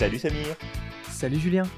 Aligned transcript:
Salut 0.00 0.18
Samir 0.18 0.56
Salut 1.10 1.38
Julien 1.38 1.68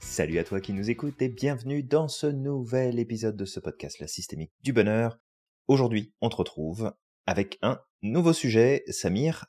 Salut 0.00 0.40
à 0.40 0.42
toi 0.42 0.60
qui 0.60 0.72
nous 0.72 0.90
écoutes 0.90 1.22
et 1.22 1.28
bienvenue 1.28 1.84
dans 1.84 2.08
ce 2.08 2.26
nouvel 2.26 2.98
épisode 2.98 3.36
de 3.36 3.44
ce 3.44 3.60
podcast 3.60 4.00
La 4.00 4.08
Systémique 4.08 4.50
du 4.64 4.72
Bonheur. 4.72 5.20
Aujourd'hui, 5.68 6.12
on 6.20 6.28
te 6.28 6.34
retrouve 6.34 6.92
avec 7.24 7.60
un 7.62 7.78
nouveau 8.02 8.32
sujet. 8.32 8.82
Samir, 8.88 9.46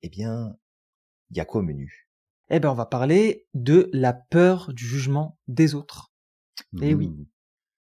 eh 0.00 0.08
bien, 0.08 0.56
il 1.28 1.36
y 1.36 1.40
a 1.40 1.44
quoi 1.44 1.60
au 1.60 1.62
menu? 1.62 2.08
Eh 2.48 2.60
ben, 2.60 2.70
on 2.70 2.74
va 2.74 2.86
parler 2.86 3.46
de 3.52 3.90
la 3.92 4.14
peur 4.14 4.72
du 4.72 4.86
jugement 4.86 5.38
des 5.46 5.74
autres. 5.74 6.14
Eh 6.80 6.94
oui. 6.94 7.08
Ouh, 7.08 7.28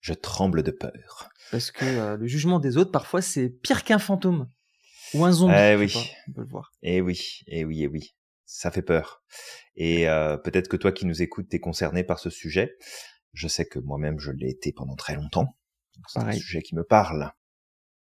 Je 0.01 0.15
tremble 0.15 0.63
de 0.63 0.71
peur. 0.71 1.29
Parce 1.51 1.71
que 1.71 1.85
euh, 1.85 2.17
le 2.17 2.27
jugement 2.27 2.61
des 2.61 2.79
autres, 2.79 2.93
parfois, 2.93 3.21
c'est 3.21 3.51
pire 3.51 3.85
qu'un 3.85 3.99
fantôme. 3.99 4.51
Ou 5.13 5.23
un 5.27 5.33
zombie. 5.33 5.53
Eh 5.55 5.77
oui. 5.77 5.93
pas, 5.93 6.01
on 6.29 6.33
peut 6.33 6.41
le 6.41 6.49
voir. 6.49 6.73
Eh 6.81 7.03
oui, 7.03 7.43
eh 7.47 7.67
oui, 7.67 7.83
eh 7.83 7.89
oui. 7.89 8.15
Ça 8.53 8.73
fait 8.73 8.83
peur. 8.83 9.23
Et 9.77 10.09
euh, 10.09 10.37
peut-être 10.37 10.67
que 10.67 10.77
toi 10.77 10.91
qui 10.91 11.07
nous 11.07 11.23
écoutes, 11.23 11.49
t'es 11.49 11.61
concerné 11.61 12.03
par 12.03 12.19
ce 12.19 12.31
sujet. 12.31 12.77
Je 13.33 13.47
sais 13.47 13.65
que 13.65 13.79
moi-même, 13.79 14.19
je 14.19 14.33
l'ai 14.33 14.51
été 14.51 14.73
pendant 14.73 14.97
très 14.97 15.15
longtemps. 15.15 15.57
C'est 16.09 16.19
un 16.19 16.33
sujet 16.33 16.61
qui 16.61 16.75
me 16.75 16.83
parle. 16.83 17.31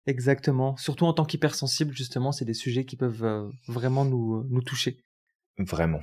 Exactement. 0.06 0.78
Surtout 0.78 1.06
en 1.06 1.14
tant 1.14 1.26
qu'hypersensible, 1.26 1.96
justement, 1.96 2.32
c'est 2.32 2.46
des 2.46 2.54
sujets 2.54 2.86
qui 2.86 2.96
peuvent 2.96 3.24
euh, 3.24 3.50
vraiment 3.68 4.06
nous, 4.06 4.36
euh, 4.36 4.48
nous 4.52 4.62
toucher. 4.62 5.04
Vraiment. 5.58 6.02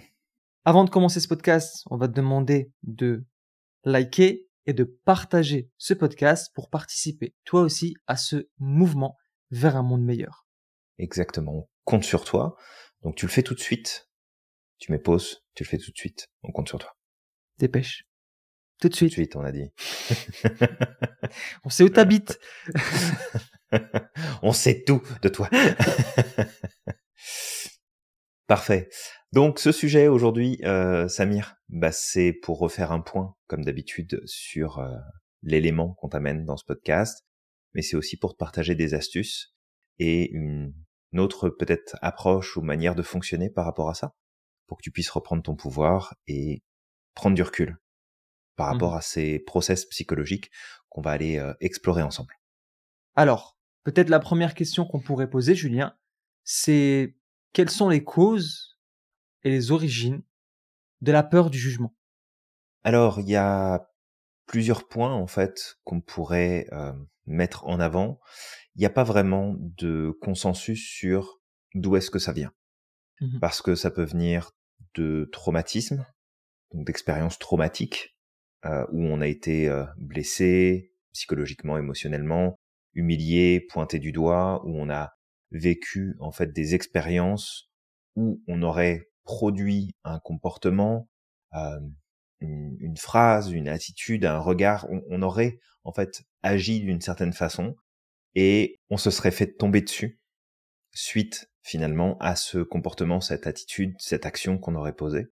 Avant 0.65 0.83
de 0.83 0.91
commencer 0.91 1.21
ce 1.21 1.29
podcast, 1.29 1.85
on 1.89 1.97
va 1.97 2.09
te 2.09 2.15
demander 2.15 2.73
de 2.83 3.25
liker 3.85 4.49
et 4.67 4.73
de 4.73 4.83
partager 4.83 5.71
ce 5.79 5.95
podcast 5.95 6.51
pour 6.53 6.69
participer, 6.69 7.37
toi 7.45 7.61
aussi, 7.61 7.95
à 8.09 8.17
ce 8.17 8.49
mouvement 8.59 9.17
vers 9.53 9.77
un 9.77 9.85
monde 9.85 10.03
meilleur. 10.03 10.49
Exactement. 10.99 11.53
On 11.55 11.69
compte 11.85 12.05
sur 12.05 12.25
toi. 12.25 12.57
Donc 13.03 13.15
tu 13.15 13.27
le 13.27 13.31
fais 13.31 13.45
tout 13.45 13.55
de 13.55 13.61
suite. 13.61 14.09
Tu 14.83 14.91
mets 14.91 14.99
pause, 14.99 15.45
tu 15.55 15.63
le 15.63 15.69
fais 15.69 15.79
tout 15.79 15.93
de 15.93 15.97
suite. 15.97 16.29
On 16.43 16.51
compte 16.51 16.67
sur 16.67 16.81
toi. 16.81 16.97
Dépêche. 17.59 18.09
Tout 18.81 18.89
de 18.89 18.95
Tout 18.95 19.05
de 19.05 19.11
suite. 19.11 19.13
suite, 19.13 19.37
on 19.37 19.45
a 19.45 19.53
dit. 19.53 19.71
On 21.63 21.71
sait 21.71 21.85
où 21.85 21.89
t'habites. 21.89 22.41
on 24.43 24.53
sait 24.53 24.83
tout 24.83 25.01
de 25.23 25.29
toi. 25.29 25.49
Parfait. 28.49 28.89
Donc 29.31 29.61
ce 29.61 29.71
sujet 29.71 30.09
aujourd'hui, 30.09 30.59
euh, 30.65 31.07
Samir, 31.07 31.55
bah, 31.69 31.93
c'est 31.93 32.33
pour 32.33 32.59
refaire 32.59 32.91
un 32.91 33.03
point, 33.03 33.37
comme 33.47 33.65
d'habitude, 33.65 34.21
sur 34.25 34.81
euh, 34.81 34.97
l'élément 35.45 35.95
qu'on 35.95 36.09
t'amène 36.09 36.45
dans 36.45 36.57
ce 36.57 36.65
podcast, 36.65 37.25
mais 37.75 37.83
c'est 37.83 37.97
aussi 37.97 38.17
pour 38.17 38.33
te 38.33 38.39
partager 38.39 38.75
des 38.75 38.95
astuces 38.95 39.55
et 40.01 40.29
une, 40.33 40.75
une 41.13 41.21
autre 41.21 41.51
peut-être 41.51 41.97
approche 42.03 42.57
ou 42.57 42.63
manière 42.63 42.97
de 42.97 43.03
fonctionner 43.05 43.49
par 43.49 43.65
rapport 43.65 43.89
à 43.89 43.95
ça, 43.95 44.17
pour 44.73 44.79
que 44.79 44.83
tu 44.83 44.91
puisses 44.91 45.11
reprendre 45.11 45.43
ton 45.43 45.55
pouvoir 45.55 46.15
et 46.27 46.63
prendre 47.15 47.37
du 47.37 47.43
recul 47.43 47.77
par 48.57 48.69
rapport 48.69 48.93
Mhm. 48.93 48.99
à 48.99 49.01
ces 49.03 49.39
process 49.39 49.85
psychologiques 49.85 50.51
qu'on 50.89 51.03
va 51.03 51.11
aller 51.11 51.37
euh, 51.39 51.53
explorer 51.61 52.01
ensemble. 52.01 52.35
Alors, 53.15 53.59
peut-être 53.85 54.09
la 54.09 54.19
première 54.19 54.55
question 54.55 54.87
qu'on 54.87 55.01
pourrait 55.01 55.29
poser, 55.29 55.55
Julien, 55.55 55.95
c'est 56.43 57.19
quelles 57.53 57.69
sont 57.69 57.91
les 57.91 58.03
causes 58.03 58.79
et 59.43 59.51
les 59.51 59.73
origines 59.73 60.23
de 61.03 61.13
la 61.13 61.23
peur 61.23 61.51
du 61.51 61.59
jugement? 61.59 61.95
Alors, 62.83 63.21
il 63.21 63.29
y 63.29 63.37
a 63.37 63.91
plusieurs 64.47 64.89
points 64.89 65.13
en 65.13 65.27
fait 65.27 65.77
qu'on 65.85 66.01
pourrait 66.01 66.67
euh, 66.73 66.95
mettre 67.27 67.67
en 67.67 67.79
avant. 67.79 68.21
Il 68.75 68.79
n'y 68.81 68.87
a 68.87 68.91
pas 68.91 69.05
vraiment 69.05 69.55
de 69.59 70.17
consensus 70.23 70.83
sur 70.83 71.41
d'où 71.75 71.97
est-ce 71.97 72.11
que 72.11 72.19
ça 72.19 72.33
vient, 72.33 72.53
Mhm. 73.21 73.39
parce 73.39 73.61
que 73.61 73.75
ça 73.75 73.91
peut 73.91 74.05
venir 74.05 74.53
de 74.95 75.29
traumatisme, 75.33 76.07
donc 76.73 76.87
d'expériences 76.87 77.39
traumatiques 77.39 78.17
euh, 78.65 78.87
où 78.93 79.03
on 79.03 79.21
a 79.21 79.27
été 79.27 79.69
euh, 79.69 79.85
blessé 79.97 80.93
psychologiquement, 81.13 81.77
émotionnellement, 81.79 82.59
humilié, 82.95 83.61
pointé 83.61 83.99
du 83.99 84.13
doigt, 84.13 84.63
où 84.65 84.79
on 84.79 84.89
a 84.89 85.13
vécu 85.51 86.17
en 86.21 86.33
fait 86.33 86.53
des 86.53 86.75
expériences 86.75 87.71
où 88.17 88.43
on 88.47 88.63
aurait 88.63 89.09
produit 89.25 89.95
un 90.05 90.19
comportement, 90.19 91.09
euh, 91.55 91.81
une, 92.41 92.97
phrase, 92.97 93.53
une 93.53 93.69
attitude, 93.69 94.25
un 94.25 94.39
regard, 94.39 94.87
on, 94.91 95.03
on 95.11 95.23
aurait 95.23 95.59
en 95.85 95.93
fait 95.93 96.23
agi 96.43 96.81
d'une 96.81 97.01
certaine 97.01 97.33
façon 97.33 97.77
et 98.35 98.81
on 98.91 98.97
se 98.97 99.11
serait 99.11 99.31
fait 99.31 99.55
tomber 99.57 99.81
dessus 99.81 100.22
suite 100.93 101.51
finalement 101.63 102.19
à 102.19 102.37
ce 102.37 102.59
comportement, 102.59 103.21
cette 103.21 103.47
attitude, 103.47 103.95
cette 103.99 104.27
action 104.27 104.59
qu'on 104.59 104.75
aurait 104.75 104.95
posée 104.95 105.29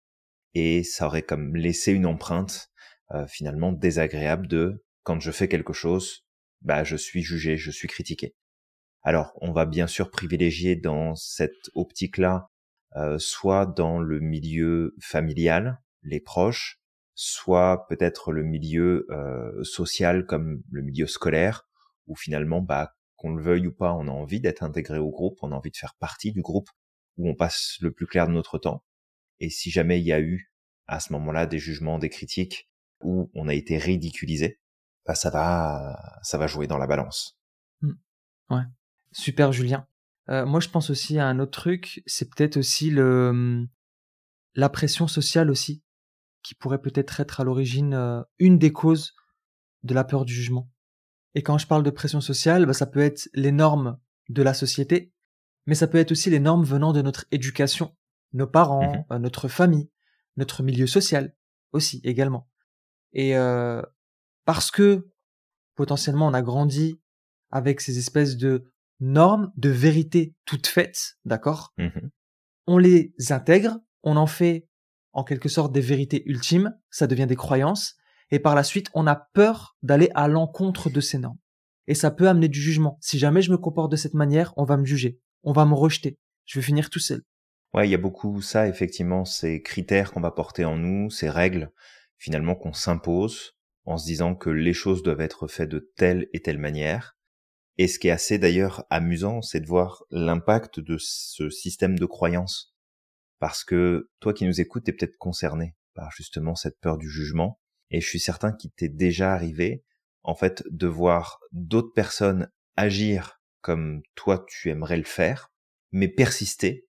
et 0.54 0.84
ça 0.84 1.08
aurait 1.08 1.22
comme 1.24 1.56
laissé 1.56 1.92
une 1.92 2.06
empreinte 2.06 2.72
euh, 3.12 3.28
finalement 3.28 3.72
désagréable 3.72 4.48
de 4.48 4.84
quand 5.04 5.20
je 5.20 5.32
fais 5.32 5.48
quelque 5.48 5.74
chose, 5.74 6.26
bah 6.62 6.84
je 6.84 6.96
suis 6.96 7.22
jugé, 7.22 7.58
je 7.58 7.72
suis 7.72 7.88
critiqué. 7.88 8.36
Alors 9.04 9.34
on 9.42 9.52
va 9.52 9.66
bien 9.66 9.88
sûr 9.88 10.10
privilégier 10.10 10.76
dans 10.76 11.16
cette 11.16 11.70
optique-là 11.76 12.50
euh, 12.96 13.20
soit 13.20 13.66
dans 13.66 14.00
le 14.00 14.22
milieu 14.22 14.96
familial, 15.02 15.82
les 16.04 16.22
proches, 16.22 16.80
soit 17.14 17.88
peut-être 17.90 18.32
le 18.32 18.44
milieu 18.44 19.06
euh, 19.10 19.64
social 19.64 20.26
comme 20.26 20.62
le 20.72 20.82
milieu 20.82 21.06
scolaire, 21.06 21.68
où 22.08 22.16
finalement, 22.16 22.62
bah, 22.62 22.96
qu'on 23.16 23.34
le 23.34 23.42
veuille 23.42 23.68
ou 23.68 23.74
pas, 23.74 23.94
on 23.94 24.08
a 24.08 24.12
envie 24.12 24.42
d'être 24.42 24.64
intégré 24.64 24.98
au 24.98 25.10
groupe, 25.10 25.38
on 25.42 25.52
a 25.52 25.56
envie 25.56 25.72
de 25.72 25.78
faire 25.78 25.96
partie 26.00 26.32
du 26.32 26.42
groupe 26.42 26.70
où 27.18 27.30
on 27.30 27.36
passe 27.36 27.78
le 27.82 27.92
plus 27.92 28.08
clair 28.08 28.28
de 28.28 28.34
notre 28.34 28.58
temps. 28.58 28.84
Et 29.40 29.50
si 29.50 29.72
jamais 29.72 30.00
il 30.00 30.06
y 30.06 30.14
a 30.14 30.20
eu 30.20 30.52
à 30.88 31.00
ce 31.00 31.14
moment-là 31.14 31.46
des 31.46 31.60
jugements, 31.60 32.00
des 32.00 32.10
critiques, 32.10 32.70
où 33.02 33.32
on 33.34 33.48
a 33.48 33.54
été 33.54 33.78
ridiculisé, 33.78 34.60
bah, 35.06 35.16
ça 35.16 35.30
va, 35.30 36.20
ça 36.24 36.38
va 36.38 36.48
jouer 36.48 36.68
dans 36.68 36.78
la 36.78 36.88
balance. 36.88 37.38
Super, 39.12 39.52
Julien. 39.52 39.88
Euh, 40.30 40.46
moi, 40.46 40.60
je 40.60 40.70
pense 40.70 40.90
aussi 40.90 41.20
à 41.20 41.28
un 41.28 41.40
autre 41.40 41.52
truc, 41.52 42.02
c'est 42.06 42.30
peut-être 42.30 42.58
aussi 42.58 42.90
le 42.90 43.30
hum, 43.30 43.68
la 44.56 44.70
pression 44.70 45.08
sociale 45.08 45.52
aussi, 45.52 45.84
qui 46.44 46.56
pourrait 46.56 46.82
peut-être 46.82 47.20
être 47.20 47.40
à 47.40 47.44
l'origine 47.44 47.94
euh, 47.94 48.22
une 48.40 48.58
des 48.58 48.72
causes 48.72 49.14
de 49.84 49.94
la 49.94 50.04
peur 50.04 50.26
du 50.26 50.34
jugement. 50.34 50.70
Et 51.36 51.44
quand 51.44 51.58
je 51.58 51.68
parle 51.68 51.84
de 51.84 51.90
pression 51.90 52.22
sociale, 52.22 52.66
bah, 52.66 52.74
ça 52.74 52.86
peut 52.86 53.02
être 53.02 53.30
les 53.34 53.52
normes 53.52 54.00
de 54.30 54.42
la 54.42 54.54
société, 54.54 55.14
mais 55.68 55.76
ça 55.76 55.88
peut 55.88 55.98
être 55.98 56.12
aussi 56.12 56.30
les 56.30 56.40
normes 56.40 56.64
venant 56.64 56.94
de 56.94 57.02
notre 57.02 57.26
éducation, 57.32 57.96
nos 58.34 58.48
parents, 58.48 59.06
euh, 59.12 59.20
notre 59.20 59.48
famille, 59.48 59.90
notre 60.38 60.64
milieu 60.64 60.88
social 60.88 61.36
aussi 61.74 62.00
également. 62.04 62.50
Et 63.12 63.38
euh, 63.38 63.82
parce 64.46 64.72
que 64.72 65.10
potentiellement 65.76 66.28
on 66.28 66.34
a 66.34 66.42
grandi 66.42 67.00
avec 67.52 67.82
ces 67.82 67.98
espèces 67.98 68.38
de 68.38 68.66
normes, 69.00 69.52
de 69.58 69.70
vérités 69.70 70.36
toutes 70.46 70.68
faites, 70.68 71.18
d'accord? 71.26 71.74
Mhm. 71.78 72.12
On 72.68 72.78
les 72.78 73.14
intègre, 73.30 73.78
on 74.04 74.16
en 74.16 74.28
fait 74.28 74.68
en 75.12 75.24
quelque 75.24 75.50
sorte 75.50 75.72
des 75.74 75.82
vérités 75.82 76.24
ultimes, 76.30 76.78
ça 76.90 77.08
devient 77.08 77.28
des 77.28 77.36
croyances, 77.36 77.96
et 78.32 78.40
par 78.40 78.56
la 78.56 78.64
suite 78.64 78.90
on 78.94 79.08
a 79.08 79.16
peur 79.16 79.78
d'aller 79.84 80.10
à 80.16 80.28
l'encontre 80.28 80.90
de 80.90 81.02
ces 81.02 81.18
normes. 81.18 81.38
Et 81.88 81.96
ça 81.96 82.12
peut 82.12 82.28
amener 82.28 82.48
du 82.48 82.60
jugement. 82.60 82.98
Si 83.02 83.20
jamais 83.20 83.42
je 83.42 83.52
me 83.52 83.58
comporte 83.58 83.92
de 83.92 83.96
cette 83.96 84.16
manière, 84.16 84.54
on 84.58 84.64
va 84.64 84.78
me 84.78 84.86
juger, 84.86 85.20
on 85.44 85.54
va 85.54 85.66
me 85.66 85.76
rejeter, 85.76 86.18
je 86.46 86.60
vais 86.60 86.66
finir 86.66 86.90
tout 86.90 87.00
seul. 87.00 87.24
Ouais, 87.74 87.88
il 87.88 87.92
y 87.92 87.96
a 87.96 88.00
beaucoup 88.00 88.42
ça, 88.42 88.68
effectivement, 88.68 89.26
ces 89.26 89.62
critères 89.62 90.14
qu'on 90.14 90.22
va 90.22 90.32
porter 90.32 90.64
en 90.64 90.78
nous, 90.78 91.10
ces 91.10 91.30
règles, 91.30 91.72
finalement, 92.18 92.56
qu'on 92.56 92.74
s'impose 92.74 93.56
en 93.84 93.98
se 93.98 94.06
disant 94.06 94.36
que 94.36 94.50
les 94.50 94.74
choses 94.74 95.04
doivent 95.04 95.22
être 95.22 95.48
faites 95.48 95.70
de 95.70 95.92
telle 95.96 96.28
et 96.34 96.42
telle 96.42 96.58
manière. 96.58 97.18
Et 97.78 97.88
ce 97.88 98.00
qui 98.00 98.08
est 98.08 98.12
assez 98.12 98.38
d'ailleurs 98.40 98.86
amusant, 98.90 99.42
c'est 99.42 99.60
de 99.60 99.68
voir 99.68 100.04
l'impact 100.10 100.80
de 100.80 100.98
ce 100.98 101.50
système 101.50 102.00
de 102.00 102.06
croyance. 102.06 102.74
Parce 103.40 103.64
que 103.64 104.10
toi 104.22 104.34
qui 104.34 104.46
nous 104.46 104.62
écoutes, 104.62 104.86
t'es 104.86 104.94
peut-être 104.94 105.18
concerné 105.18 105.76
par 105.94 106.12
justement 106.12 106.56
cette 106.56 106.80
peur 106.80 106.98
du 106.98 107.10
jugement. 107.10 107.60
Et 107.92 108.02
je 108.02 108.08
suis 108.08 108.20
certain 108.20 108.52
qu'il 108.52 108.72
t'est 108.72 108.90
déjà 108.90 109.34
arrivé, 109.34 109.84
en 110.24 110.36
fait, 110.36 110.64
de 110.70 110.88
voir 110.88 111.40
d'autres 111.52 111.94
personnes 111.94 112.50
agir 112.78 113.42
comme 113.62 114.04
toi 114.16 114.46
tu 114.48 114.70
aimerais 114.70 114.98
le 114.98 115.04
faire, 115.04 115.52
mais 115.92 116.08
persister 116.08 116.88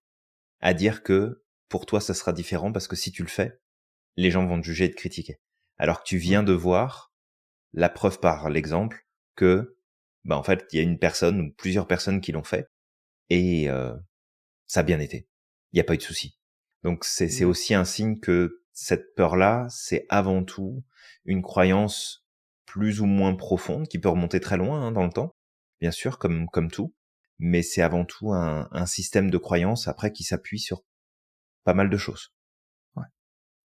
à 0.60 0.75
dire 0.75 1.02
que 1.02 1.43
pour 1.69 1.87
toi 1.87 2.00
ça 2.00 2.14
sera 2.14 2.32
différent 2.32 2.72
parce 2.72 2.88
que 2.88 2.96
si 2.96 3.12
tu 3.12 3.22
le 3.22 3.28
fais, 3.28 3.58
les 4.16 4.31
gens 4.31 4.46
vont 4.46 4.60
te 4.60 4.66
juger 4.66 4.84
et 4.84 4.90
te 4.90 4.96
critiquer. 4.96 5.40
Alors 5.78 6.00
que 6.00 6.08
tu 6.08 6.19
viens 6.19 6.43
de 6.43 6.52
voir 6.52 7.14
la 7.72 7.88
preuve 7.88 8.20
par 8.20 8.50
l'exemple 8.50 9.06
que 9.37 9.78
bah 10.25 10.37
en 10.37 10.43
fait 10.43 10.66
il 10.72 10.76
y 10.76 10.81
a 10.81 10.82
une 10.82 10.98
personne 10.98 11.40
ou 11.40 11.52
plusieurs 11.52 11.87
personnes 11.87 12.20
qui 12.20 12.32
l'ont 12.32 12.44
fait 12.44 12.69
et 13.31 13.69
euh, 13.70 13.94
ça 14.66 14.81
a 14.81 14.82
bien 14.82 15.00
été. 15.00 15.28
Il 15.72 15.76
n'y 15.76 15.81
a 15.81 15.84
pas 15.84 15.94
eu 15.94 15.98
de 15.98 16.02
souci. 16.02 16.38
Donc 16.82 17.04
c'est 17.04 17.44
aussi 17.44 17.75
un 17.75 17.84
signe 17.84 18.20
que 18.20 18.62
cette 18.76 19.14
peur-là, 19.14 19.67
c'est 19.70 20.05
avant 20.11 20.44
tout 20.44 20.84
une 21.25 21.40
croyance 21.40 22.26
plus 22.67 23.00
ou 23.00 23.06
moins 23.06 23.34
profonde 23.34 23.88
qui 23.88 23.99
peut 23.99 24.11
remonter 24.11 24.38
très 24.38 24.58
loin 24.58 24.82
hein, 24.82 24.93
dans 24.93 25.05
le 25.05 25.11
temps, 25.11 25.34
bien 25.81 25.90
sûr, 25.90 26.19
comme 26.19 26.46
comme 26.49 26.70
tout, 26.70 26.94
mais 27.38 27.62
c'est 27.62 27.81
avant 27.81 28.05
tout 28.05 28.34
un, 28.34 28.69
un 28.70 28.84
système 28.84 29.31
de 29.31 29.38
croyance 29.38 29.88
après 29.88 30.12
qui 30.12 30.25
s'appuie 30.25 30.58
sur 30.58 30.82
pas 31.64 31.73
mal 31.73 31.88
de 31.88 31.96
choses. 31.96 32.34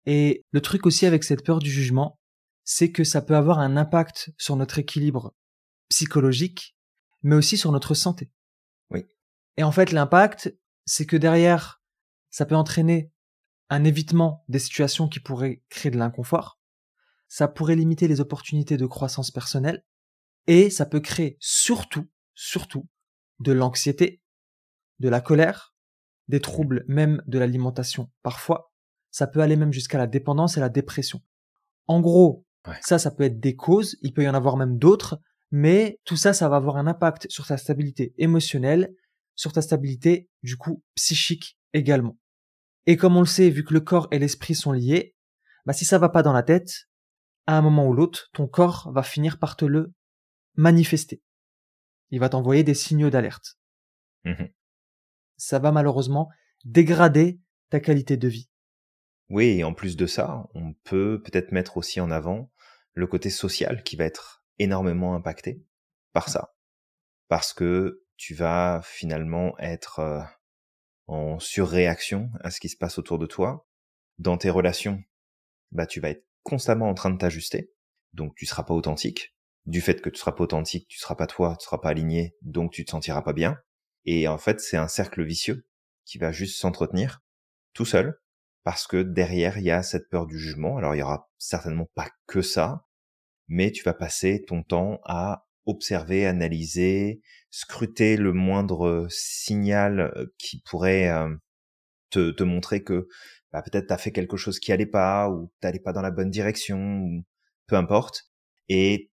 Et 0.05 0.43
le 0.53 0.61
truc 0.63 0.87
aussi 0.87 1.07
avec 1.07 1.23
cette 1.23 1.45
peur 1.45 1.59
du 1.59 1.71
jugement, 1.71 2.19
c'est 2.65 2.91
que 2.91 3.05
ça 3.05 3.21
peut 3.21 3.37
avoir 3.37 3.59
un 3.59 3.77
impact 3.77 4.31
sur 4.39 4.57
notre 4.57 4.79
équilibre 4.79 5.35
psychologique, 5.91 6.77
mais 7.23 7.37
aussi 7.37 7.57
sur 7.57 7.71
notre 7.73 7.95
santé. 7.95 8.33
Oui. 8.91 9.05
Et 9.59 9.63
en 9.63 9.71
fait, 9.71 9.93
l'impact, 9.93 10.57
c'est 10.87 11.05
que 11.05 11.17
derrière, 11.17 11.83
ça 12.31 12.47
peut 12.47 12.57
entraîner 12.57 13.13
un 13.71 13.85
évitement 13.85 14.45
des 14.49 14.59
situations 14.59 15.09
qui 15.09 15.21
pourraient 15.21 15.63
créer 15.69 15.91
de 15.91 15.99
l'inconfort, 15.99 16.59
ça 17.29 17.49
pourrait 17.49 17.77
limiter 17.77 18.09
les 18.09 18.21
opportunités 18.21 18.77
de 18.77 18.87
croissance 18.87 19.31
personnelle, 19.31 19.85
et 20.47 20.71
ça 20.71 20.87
peut 20.87 21.01
créer 21.01 21.37
surtout, 21.41 22.09
surtout, 22.35 22.89
de 23.41 23.53
l'anxiété, 23.53 24.23
de 24.99 25.09
la 25.09 25.21
colère, 25.21 25.75
des 26.29 26.41
troubles 26.41 26.85
même 26.89 27.23
de 27.27 27.39
l'alimentation. 27.39 28.11
Parfois, 28.23 28.73
ça 29.11 29.27
peut 29.27 29.41
aller 29.41 29.57
même 29.57 29.73
jusqu'à 29.73 29.99
la 29.99 30.07
dépendance 30.07 30.57
et 30.57 30.61
la 30.61 30.69
dépression. 30.69 31.23
En 31.87 32.01
gros, 32.01 32.47
ça, 32.81 32.99
ça 32.99 33.11
peut 33.11 33.25
être 33.25 33.41
des 33.41 33.57
causes, 33.57 33.97
il 34.03 34.13
peut 34.13 34.23
y 34.23 34.29
en 34.29 34.35
avoir 34.35 34.57
même 34.57 34.79
d'autres, 34.79 35.21
mais 35.51 36.01
tout 36.05 36.17
ça, 36.17 36.33
ça 36.33 36.49
va 36.49 36.57
avoir 36.57 36.77
un 36.77 36.87
impact 36.87 37.31
sur 37.31 37.47
ta 37.47 37.57
stabilité 37.57 38.15
émotionnelle, 38.19 38.95
sur 39.35 39.53
ta 39.53 39.63
stabilité, 39.63 40.29
du 40.43 40.57
coup, 40.57 40.83
psychique 40.95 41.59
également. 41.73 42.19
Et 42.89 42.97
comme 42.97 43.19
on 43.19 43.21
le 43.21 43.27
sait, 43.27 43.51
vu 43.51 43.65
que 43.65 43.75
le 43.75 43.81
corps 43.81 44.09
et 44.13 44.19
l'esprit 44.19 44.55
sont 44.55 44.73
liés, 44.73 45.15
bah 45.67 45.75
si 45.75 45.85
ça 45.85 45.99
va 45.99 46.09
pas 46.09 46.23
dans 46.23 46.33
la 46.33 46.43
tête, 46.43 46.89
à 47.47 47.59
un 47.59 47.61
moment 47.61 47.87
ou 47.87 47.93
l'autre, 47.93 48.31
ton 48.33 48.49
corps 48.49 48.91
va 48.95 49.03
finir 49.03 49.39
par 49.39 49.57
te 49.57 49.67
le 49.67 49.93
manifester. 50.55 51.23
Il 52.09 52.19
va 52.19 52.31
t'envoyer 52.31 52.65
des 52.65 52.73
signaux 52.73 53.11
d'alerte. 53.11 53.59
Mmh 54.25 54.47
ça 55.41 55.61
va 55.61 55.71
malheureusement 55.71 56.31
dégrader 56.65 57.41
ta 57.71 57.79
qualité 57.79 58.17
de 58.17 58.27
vie. 58.27 58.51
Oui, 59.29 59.59
et 59.59 59.65
en 59.65 59.73
plus 59.73 59.97
de 59.97 60.07
ça, 60.07 60.49
on 60.55 60.73
peut 60.73 61.23
peut-être 61.23 61.53
mettre 61.53 61.77
aussi 61.77 62.01
en 62.01 62.11
avant 62.11 62.51
le 62.95 63.07
côté 63.07 63.31
social 63.31 63.85
qui 63.85 63.95
va 63.95 64.05
être 64.05 64.43
énormément 64.59 65.15
impacté 65.15 65.63
par 66.13 66.29
ça. 66.29 66.57
Parce 67.29 67.53
que 67.53 68.03
tu 68.17 68.35
vas 68.35 68.81
finalement 68.83 69.57
être 69.61 70.01
euh, 70.01 70.21
en 71.09 71.39
surréaction 71.39 72.31
à 72.41 72.51
ce 72.51 72.61
qui 72.61 72.69
se 72.69 72.77
passe 72.77 72.99
autour 72.99 73.19
de 73.19 73.27
toi. 73.27 73.67
Dans 74.19 74.37
tes 74.37 74.51
relations, 74.51 75.03
bah, 75.73 75.87
tu 75.87 76.01
vas 76.01 76.11
être 76.11 76.25
constamment 76.43 76.89
en 76.89 76.95
train 76.95 77.11
de 77.11 77.19
t'ajuster. 77.19 77.73
Donc, 78.13 78.35
tu 78.37 78.47
seras 78.47 78.63
pas 78.63 78.75
authentique. 78.75 79.35
Du 79.67 79.81
fait 79.81 80.01
que 80.01 80.09
tu 80.09 80.19
seras 80.19 80.33
pas 80.33 80.45
authentique, 80.45 80.89
tu 80.89 80.99
seras 80.99 81.15
pas 81.15 81.27
toi, 81.27 81.57
tu 81.59 81.65
seras 81.65 81.79
pas 81.79 81.91
aligné, 81.91 82.35
donc 82.43 82.73
tu 82.73 82.85
te 82.85 82.91
sentiras 82.91 83.23
pas 83.23 83.33
bien. 83.33 83.59
Et 84.05 84.29
en 84.29 84.39
fait, 84.39 84.61
c'est 84.61 84.77
un 84.77 84.89
cercle 84.89 85.23
vicieux 85.25 85.67
qui 86.05 86.19
va 86.19 86.33
juste 86.33 86.59
s'entretenir 86.59 87.23
tout 87.75 87.85
seul 87.85 88.19
parce 88.65 88.87
que 88.87 89.03
derrière, 89.03 89.59
il 89.59 89.65
y 89.65 89.71
a 89.71 89.83
cette 89.83 90.09
peur 90.09 90.27
du 90.27 90.39
jugement. 90.39 90.79
Alors, 90.79 90.95
il 90.95 90.99
y 90.99 91.03
aura 91.03 91.31
certainement 91.39 91.89
pas 91.95 92.09
que 92.27 92.43
ça, 92.43 92.87
mais 93.47 93.73
tu 93.73 93.83
vas 93.83 93.95
passer 93.95 94.45
ton 94.47 94.63
temps 94.63 95.01
à 95.05 95.48
observer, 95.69 96.27
analyser, 96.27 97.21
scruter 97.51 98.17
le 98.17 98.33
moindre 98.33 99.07
signal 99.11 100.01
euh, 100.17 100.27
qui 100.39 100.61
pourrait 100.63 101.11
euh, 101.11 101.35
te, 102.11 102.31
te 102.31 102.43
montrer 102.43 102.83
que 102.83 103.09
bah, 103.53 103.63
peut-être 103.63 103.89
t'as 103.89 103.99
fait 103.99 104.13
quelque 104.13 104.37
chose 104.37 104.59
qui 104.59 104.73
allait 104.73 104.87
pas 104.87 105.31
ou 105.31 105.53
t'allais 105.61 105.81
pas 105.81 105.93
dans 105.93 106.03
la 106.03 106.11
bonne 106.11 106.31
direction 106.31 107.01
ou 107.03 107.25
peu 107.67 107.77
importe. 107.77 108.31
Et 108.69 109.11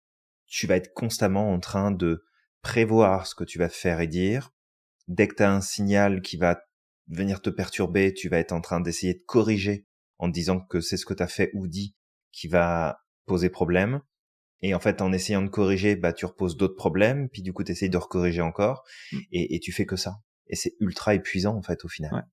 tu 0.47 0.67
vas 0.67 0.77
être 0.77 0.93
constamment 0.95 1.53
en 1.53 1.61
train 1.61 1.91
de 1.91 2.25
prévoir 2.63 3.27
ce 3.27 3.35
que 3.35 3.45
tu 3.45 3.59
vas 3.59 3.69
faire 3.69 4.01
et 4.01 4.07
dire, 4.07 4.53
dès 5.09 5.29
que 5.29 5.37
tu 5.37 5.43
as 5.43 5.53
un 5.53 5.61
signal 5.61 6.21
qui 6.21 6.37
va 6.37 6.61
venir 7.09 7.43
te 7.43 7.51
perturber, 7.51 8.13
tu 8.15 8.29
vas 8.29 8.39
être 8.39 8.53
en 8.53 8.61
train 8.61 8.81
d'essayer 8.81 9.15
de 9.15 9.23
corriger 9.27 9.87
en 10.19 10.29
disant 10.29 10.61
que 10.61 10.81
c'est 10.81 10.97
ce 10.97 11.07
que 11.07 11.15
tu 11.15 11.23
as 11.23 11.29
fait 11.29 11.51
ou 11.55 11.67
dit 11.67 11.95
qui 12.33 12.49
va 12.49 13.03
poser 13.27 13.51
problème. 13.51 14.01
Et 14.63 14.75
en 14.75 14.81
fait, 14.81 15.01
en 15.01 15.13
essayant 15.13 15.43
de 15.43 15.49
corriger, 15.49 15.97
bah, 15.97 16.13
tu 16.13 16.27
reposes 16.27 16.57
d'autres 16.57 16.77
problèmes, 16.77 17.29
puis 17.29 17.43
du 17.43 17.53
coup, 17.53 17.65
tu 17.65 17.73
essayes 17.73 17.91
de 17.91 17.97
recorriger 17.97 18.43
encore, 18.43 18.85
mmh. 19.13 19.19
et, 19.33 19.55
et, 19.55 19.61
tu 19.61 19.73
fais 19.73 19.87
que 19.87 19.97
ça. 19.97 20.17
Et 20.49 20.57
c'est 20.57 20.75
ultra 20.81 21.15
épuisant, 21.15 21.57
en 21.57 21.63
fait, 21.63 21.85
au 21.85 21.89
final. 21.89 22.27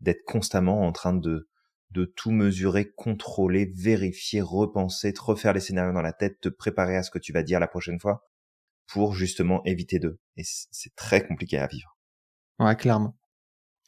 D'être 0.00 0.24
constamment 0.24 0.86
en 0.86 0.92
train 0.92 1.14
de, 1.14 1.48
de 1.90 2.04
tout 2.04 2.30
mesurer, 2.30 2.90
contrôler, 2.92 3.72
vérifier, 3.74 4.40
repenser, 4.42 5.12
te 5.12 5.20
refaire 5.20 5.52
les 5.52 5.60
scénarios 5.60 5.92
dans 5.92 6.02
la 6.02 6.12
tête, 6.12 6.40
te 6.40 6.48
préparer 6.48 6.96
à 6.96 7.02
ce 7.02 7.10
que 7.10 7.18
tu 7.18 7.32
vas 7.32 7.42
dire 7.42 7.58
la 7.58 7.68
prochaine 7.68 7.98
fois, 7.98 8.22
pour 8.86 9.14
justement 9.14 9.64
éviter 9.64 9.98
d'eux. 9.98 10.20
Et 10.36 10.42
c'est 10.44 10.94
très 10.94 11.26
compliqué 11.26 11.58
à 11.58 11.66
vivre. 11.66 11.96
Ouais, 12.58 12.76
clairement. 12.76 13.18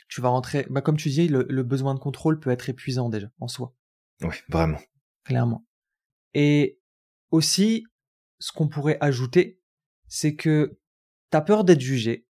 Tu 0.09 0.21
vas 0.21 0.31
rentrer, 0.31 0.67
bah, 0.71 0.81
comme 0.81 0.97
tu 0.97 1.11
dis, 1.11 1.29
le, 1.29 1.47
le 1.49 1.63
besoin 1.63 1.95
de 1.95 2.01
contrôle 2.01 2.41
peut 2.41 2.51
être 2.51 2.69
épuisant 2.69 3.09
déjà, 3.09 3.29
en 3.41 3.49
soi. 3.49 3.75
Oui, 4.23 4.35
vraiment. 4.49 4.81
Clairement. 5.25 5.67
Et 6.35 6.78
aussi, 7.31 7.85
ce 8.39 8.53
qu'on 8.53 8.69
pourrait 8.69 8.99
ajouter, 9.01 9.61
c'est 10.09 10.35
que 10.35 10.79
t'as 11.31 11.41
peur 11.41 11.65
d'être 11.65 11.81
jugé. 11.81 12.27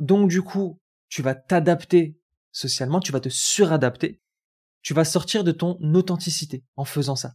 Donc, 0.00 0.30
du 0.30 0.42
coup, 0.42 0.80
tu 1.08 1.22
vas 1.22 1.34
t'adapter 1.34 2.18
socialement, 2.52 3.00
tu 3.00 3.12
vas 3.12 3.20
te 3.20 3.28
suradapter. 3.28 4.20
Tu 4.82 4.94
vas 4.94 5.04
sortir 5.04 5.44
de 5.44 5.52
ton 5.52 5.78
authenticité 5.94 6.64
en 6.76 6.84
faisant 6.84 7.16
ça. 7.16 7.34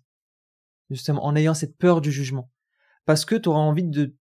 Justement, 0.90 1.26
en 1.26 1.36
ayant 1.36 1.54
cette 1.54 1.78
peur 1.78 2.02
du 2.02 2.12
jugement. 2.12 2.52
Parce 3.06 3.26
que 3.26 3.36
tu 3.36 3.50
auras 3.50 3.60
envie 3.60 3.84
de, 3.84 4.16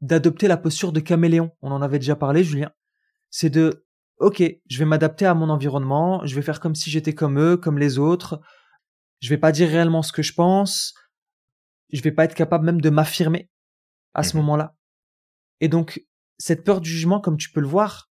d'adopter 0.00 0.48
la 0.48 0.56
posture 0.56 0.92
de 0.92 1.00
caméléon. 1.00 1.50
On 1.60 1.72
en 1.72 1.82
avait 1.82 1.98
déjà 1.98 2.16
parlé, 2.16 2.44
Julien 2.44 2.72
c'est 3.34 3.50
de 3.50 3.84
ok, 4.18 4.44
je 4.70 4.78
vais 4.78 4.84
m'adapter 4.84 5.26
à 5.26 5.34
mon 5.34 5.50
environnement, 5.50 6.24
je 6.24 6.36
vais 6.36 6.42
faire 6.42 6.60
comme 6.60 6.76
si 6.76 6.88
j'étais 6.88 7.14
comme 7.14 7.40
eux, 7.40 7.56
comme 7.56 7.80
les 7.80 7.98
autres. 7.98 8.40
Je 9.18 9.28
vais 9.28 9.38
pas 9.38 9.50
dire 9.50 9.68
réellement 9.68 10.02
ce 10.02 10.12
que 10.12 10.22
je 10.22 10.32
pense. 10.34 10.94
Je 11.94 12.02
vais 12.02 12.12
pas 12.12 12.24
être 12.24 12.34
capable 12.34 12.66
même 12.66 12.80
de 12.80 12.90
m'affirmer 12.90 13.48
à 14.14 14.22
ce 14.22 14.36
mmh 14.36 14.40
moment-là. 14.40 14.76
Et 15.60 15.68
donc, 15.68 16.04
cette 16.38 16.64
peur 16.64 16.80
du 16.80 16.90
jugement, 16.90 17.20
comme 17.20 17.36
tu 17.36 17.50
peux 17.50 17.60
le 17.60 17.68
voir, 17.68 18.10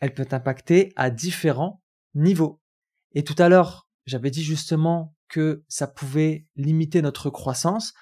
elle 0.00 0.12
peut 0.12 0.24
t'impacter 0.24 0.92
à 0.96 1.10
différents 1.10 1.82
niveaux. 2.14 2.60
Et 3.12 3.22
tout 3.22 3.36
à 3.38 3.48
l'heure, 3.48 3.88
j'avais 4.04 4.30
dit 4.30 4.42
justement 4.42 5.16
que 5.28 5.64
ça 5.68 5.86
pouvait 5.86 6.46
limiter 6.56 7.02
notre 7.02 7.30
croissance. 7.30 7.94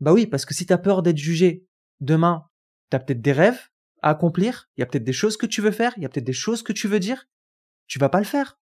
Bah 0.00 0.12
oui, 0.12 0.26
parce 0.26 0.46
que 0.46 0.54
si 0.54 0.64
tu 0.64 0.72
as 0.72 0.78
peur 0.78 1.02
d'être 1.02 1.18
jugé, 1.18 1.66
demain, 2.00 2.48
tu 2.90 2.96
as 2.96 3.00
peut-être 3.00 3.20
des 3.20 3.32
rêves, 3.32 3.68
à 4.02 4.10
accomplir, 4.10 4.68
il 4.76 4.80
y 4.80 4.82
a 4.82 4.86
peut-être 4.86 5.04
des 5.04 5.12
choses 5.12 5.36
que 5.36 5.46
tu 5.46 5.62
veux 5.62 5.70
faire, 5.70 5.92
il 5.96 6.02
y 6.02 6.06
a 6.06 6.08
peut-être 6.08 6.26
des 6.26 6.32
choses 6.32 6.62
que 6.62 6.72
tu 6.72 6.88
veux 6.88 7.00
dire, 7.00 7.26
tu 7.86 7.98
vas 7.98 8.08
pas 8.08 8.18
le 8.18 8.24
faire. 8.24 8.58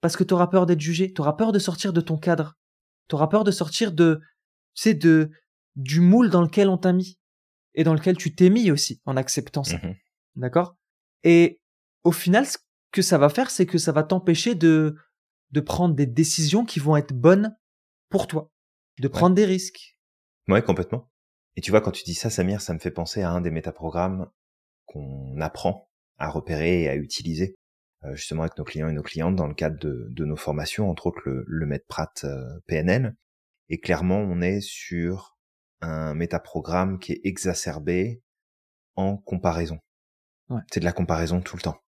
Parce 0.00 0.16
que 0.16 0.24
tu 0.24 0.32
auras 0.32 0.46
peur 0.46 0.64
d'être 0.64 0.80
jugé, 0.80 1.12
tu 1.12 1.20
auras 1.20 1.34
peur 1.34 1.52
de 1.52 1.58
sortir 1.58 1.92
de 1.92 2.00
ton 2.00 2.16
cadre, 2.16 2.56
tu 3.08 3.14
auras 3.14 3.26
peur 3.26 3.44
de 3.44 3.50
sortir 3.50 3.92
de, 3.92 4.20
tu 4.80 4.94
de, 4.94 5.30
du 5.76 6.00
moule 6.00 6.30
dans 6.30 6.42
lequel 6.42 6.68
on 6.68 6.78
t'a 6.78 6.92
mis, 6.92 7.18
et 7.74 7.84
dans 7.84 7.94
lequel 7.94 8.16
tu 8.16 8.34
t'es 8.34 8.50
mis 8.50 8.70
aussi, 8.70 9.00
en 9.04 9.16
acceptant 9.16 9.64
ça. 9.64 9.78
Mmh 9.78 9.94
D'accord? 10.36 10.76
Et 11.24 11.60
au 12.04 12.12
final, 12.12 12.46
ce 12.46 12.58
que 12.92 13.02
ça 13.02 13.18
va 13.18 13.28
faire, 13.28 13.50
c'est 13.50 13.66
que 13.66 13.78
ça 13.78 13.90
va 13.90 14.04
t'empêcher 14.04 14.54
de, 14.54 14.96
de 15.50 15.60
prendre 15.60 15.94
des 15.94 16.06
décisions 16.06 16.64
qui 16.64 16.78
vont 16.78 16.96
être 16.96 17.12
bonnes 17.12 17.56
pour 18.08 18.26
toi, 18.26 18.52
de 19.00 19.08
prendre 19.08 19.34
des 19.34 19.44
risques. 19.44 19.98
Ouais, 20.46 20.62
complètement. 20.62 21.10
Et 21.56 21.60
tu 21.60 21.72
vois, 21.72 21.80
quand 21.80 21.90
tu 21.90 22.04
dis 22.04 22.14
ça, 22.14 22.30
Samir, 22.30 22.60
ça 22.60 22.72
me 22.72 22.78
fait 22.78 22.92
penser 22.92 23.22
à 23.22 23.30
un 23.30 23.40
des 23.40 23.50
métaprogrammes 23.50 24.30
qu'on 24.86 25.40
apprend 25.40 25.90
à 26.18 26.30
repérer 26.30 26.82
et 26.82 26.88
à 26.88 26.94
utiliser 26.94 27.56
euh, 28.04 28.14
justement 28.14 28.42
avec 28.42 28.56
nos 28.56 28.64
clients 28.64 28.88
et 28.88 28.92
nos 28.92 29.02
clientes 29.02 29.34
dans 29.34 29.48
le 29.48 29.54
cadre 29.54 29.76
de, 29.80 30.24
nos 30.24 30.36
formations, 30.36 30.88
entre 30.88 31.06
autres 31.06 31.22
le, 31.24 31.44
le 31.46 31.66
MedPrat 31.66 32.12
euh, 32.24 32.60
PNL. 32.66 33.16
Et 33.68 33.80
clairement, 33.80 34.18
on 34.18 34.40
est 34.40 34.60
sur 34.60 35.38
un 35.80 36.14
métaprogramme 36.14 36.98
qui 36.98 37.12
est 37.12 37.20
exacerbé 37.24 38.22
en 38.96 39.16
comparaison. 39.16 39.78
C'est 40.72 40.80
de 40.80 40.84
la 40.84 40.92
comparaison 40.92 41.40
tout 41.42 41.56
le 41.56 41.62
temps. 41.62 41.82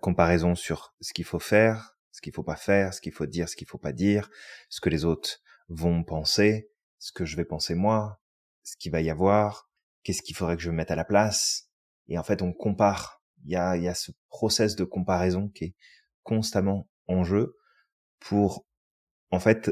comparaison 0.00 0.54
sur 0.54 0.94
ce 1.00 1.12
qu'il 1.12 1.24
faut 1.24 1.38
faire, 1.38 1.96
ce 2.12 2.20
qu'il 2.20 2.32
faut 2.32 2.42
pas 2.42 2.56
faire, 2.56 2.94
ce 2.94 3.00
qu'il 3.00 3.12
faut 3.12 3.26
dire, 3.26 3.48
ce 3.48 3.56
qu'il 3.56 3.66
faut 3.66 3.78
pas 3.78 3.92
dire, 3.92 4.30
ce 4.68 4.80
que 4.80 4.88
les 4.88 5.04
autres 5.04 5.40
vont 5.68 6.02
penser, 6.04 6.70
ce 6.98 7.12
que 7.12 7.24
je 7.24 7.36
vais 7.36 7.44
penser 7.44 7.74
moi, 7.74 8.22
ce 8.62 8.76
qu'il 8.76 8.92
va 8.92 9.00
y 9.00 9.10
avoir, 9.10 9.70
qu'est-ce 10.02 10.22
qu'il 10.22 10.36
faudrait 10.36 10.56
que 10.56 10.62
je 10.62 10.70
mette 10.70 10.90
à 10.90 10.96
la 10.96 11.04
place, 11.04 11.68
et 12.08 12.18
en 12.18 12.22
fait 12.22 12.42
on 12.42 12.52
compare. 12.52 13.22
Il 13.44 13.52
y 13.52 13.56
a, 13.56 13.76
il 13.76 13.82
y 13.82 13.88
a 13.88 13.94
ce 13.94 14.12
process 14.28 14.74
de 14.74 14.84
comparaison 14.84 15.48
qui 15.48 15.64
est 15.64 15.74
constamment 16.22 16.88
en 17.08 17.24
jeu 17.24 17.58
pour 18.20 18.66
en 19.30 19.38
fait 19.38 19.70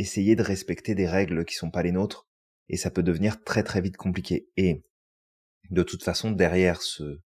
essayer 0.00 0.36
de 0.36 0.42
respecter 0.42 0.94
des 0.94 1.06
règles 1.06 1.44
qui 1.44 1.54
sont 1.54 1.70
pas 1.70 1.82
les 1.82 1.92
nôtres 1.92 2.26
et 2.68 2.76
ça 2.76 2.90
peut 2.90 3.02
devenir 3.02 3.42
très 3.44 3.62
très 3.62 3.80
vite 3.80 3.96
compliqué. 3.96 4.48
Et 4.56 4.84
de 5.70 5.82
toute 5.82 6.02
façon 6.02 6.30
derrière 6.30 6.82
ce 6.82 7.20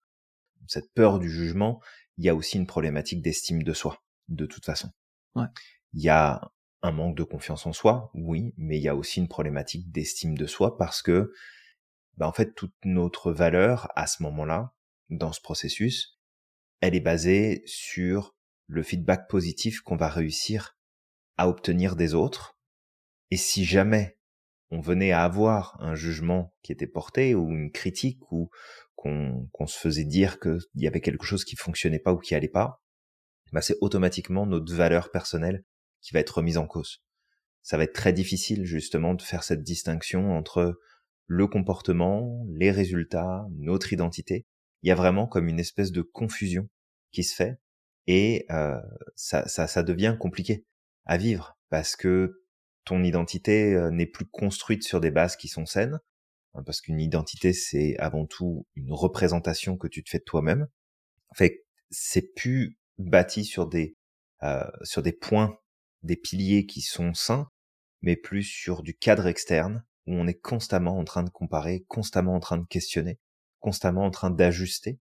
cette 0.67 0.93
peur 0.93 1.19
du 1.19 1.29
jugement, 1.29 1.81
il 2.17 2.25
y 2.25 2.29
a 2.29 2.35
aussi 2.35 2.57
une 2.57 2.67
problématique 2.67 3.21
d'estime 3.21 3.63
de 3.63 3.73
soi 3.73 4.03
de 4.29 4.45
toute 4.45 4.65
façon. 4.65 4.89
Ouais. 5.35 5.47
Il 5.93 6.01
y 6.01 6.09
a 6.09 6.41
un 6.81 6.91
manque 6.91 7.17
de 7.17 7.23
confiance 7.23 7.65
en 7.65 7.73
soi, 7.73 8.11
oui, 8.13 8.53
mais 8.57 8.77
il 8.77 8.83
y 8.83 8.89
a 8.89 8.95
aussi 8.95 9.19
une 9.19 9.27
problématique 9.27 9.91
d'estime 9.91 10.37
de 10.37 10.45
soi 10.45 10.77
parce 10.77 11.01
que 11.01 11.31
bah, 12.17 12.27
en 12.27 12.33
fait 12.33 12.53
toute 12.53 12.73
notre 12.83 13.31
valeur 13.31 13.89
à 13.95 14.07
ce 14.07 14.21
moment-là, 14.23 14.73
dans 15.09 15.31
ce 15.31 15.41
processus, 15.41 16.19
elle 16.81 16.95
est 16.95 17.01
basée 17.01 17.63
sur 17.65 18.35
le 18.67 18.83
feedback 18.83 19.29
positif 19.29 19.81
qu'on 19.81 19.95
va 19.95 20.09
réussir 20.09 20.77
à 21.37 21.47
obtenir 21.47 21.95
des 21.95 22.13
autres. 22.13 22.57
Et 23.33 23.37
si 23.37 23.65
jamais 23.65 24.19
on 24.69 24.79
venait 24.79 25.11
à 25.11 25.23
avoir 25.23 25.75
un 25.81 25.95
jugement 25.95 26.53
qui 26.61 26.71
était 26.71 26.85
porté 26.85 27.33
ou 27.33 27.49
une 27.49 27.71
critique 27.71 28.31
ou 28.31 28.51
qu'on 28.95 29.65
se 29.65 29.79
faisait 29.79 30.03
dire 30.03 30.39
qu'il 30.39 30.59
y 30.75 30.85
avait 30.85 31.01
quelque 31.01 31.25
chose 31.25 31.43
qui 31.43 31.55
fonctionnait 31.55 31.97
pas 31.97 32.13
ou 32.13 32.19
qui 32.19 32.35
allait 32.35 32.47
pas, 32.47 32.83
bah 33.51 33.63
c'est 33.63 33.77
automatiquement 33.81 34.45
notre 34.45 34.71
valeur 34.71 35.09
personnelle 35.09 35.63
qui 35.99 36.13
va 36.13 36.19
être 36.19 36.37
remise 36.37 36.59
en 36.59 36.67
cause. 36.67 37.01
Ça 37.63 37.75
va 37.75 37.85
être 37.85 37.95
très 37.95 38.13
difficile 38.13 38.65
justement 38.65 39.15
de 39.15 39.23
faire 39.23 39.43
cette 39.43 39.63
distinction 39.63 40.37
entre 40.37 40.79
le 41.25 41.47
comportement, 41.47 42.45
les 42.51 42.69
résultats, 42.69 43.47
notre 43.57 43.93
identité. 43.93 44.45
Il 44.83 44.89
y 44.89 44.91
a 44.91 44.95
vraiment 44.95 45.25
comme 45.25 45.47
une 45.47 45.59
espèce 45.59 45.91
de 45.91 46.03
confusion 46.03 46.69
qui 47.11 47.23
se 47.23 47.33
fait 47.33 47.57
et 48.05 48.45
euh, 48.51 48.79
ça, 49.15 49.47
ça, 49.47 49.65
ça 49.65 49.81
devient 49.81 50.17
compliqué 50.19 50.67
à 51.05 51.17
vivre 51.17 51.57
parce 51.71 51.95
que 51.95 52.42
ton 52.85 53.03
identité 53.03 53.73
euh, 53.73 53.91
n'est 53.91 54.05
plus 54.05 54.25
construite 54.25 54.83
sur 54.83 54.99
des 54.99 55.11
bases 55.11 55.35
qui 55.35 55.47
sont 55.47 55.65
saines, 55.65 55.99
hein, 56.53 56.63
parce 56.65 56.81
qu'une 56.81 56.99
identité 56.99 57.53
c'est 57.53 57.97
avant 57.97 58.25
tout 58.25 58.67
une 58.75 58.91
représentation 58.91 59.77
que 59.77 59.87
tu 59.87 60.03
te 60.03 60.09
fais 60.09 60.19
de 60.19 60.23
toi-même. 60.23 60.67
Fait 61.35 61.65
c'est 61.89 62.33
plus 62.33 62.77
bâti 62.97 63.45
sur 63.45 63.67
des 63.67 63.95
euh, 64.43 64.69
sur 64.83 65.01
des 65.01 65.13
points, 65.13 65.57
des 66.03 66.17
piliers 66.17 66.65
qui 66.65 66.81
sont 66.81 67.13
sains, 67.13 67.49
mais 68.01 68.15
plus 68.15 68.43
sur 68.43 68.83
du 68.83 68.95
cadre 68.95 69.27
externe 69.27 69.83
où 70.05 70.13
on 70.15 70.27
est 70.27 70.39
constamment 70.39 70.97
en 70.97 71.05
train 71.05 71.23
de 71.23 71.29
comparer, 71.29 71.85
constamment 71.87 72.35
en 72.35 72.39
train 72.39 72.57
de 72.57 72.65
questionner, 72.65 73.19
constamment 73.59 74.05
en 74.05 74.11
train 74.11 74.29
d'ajuster. 74.29 74.99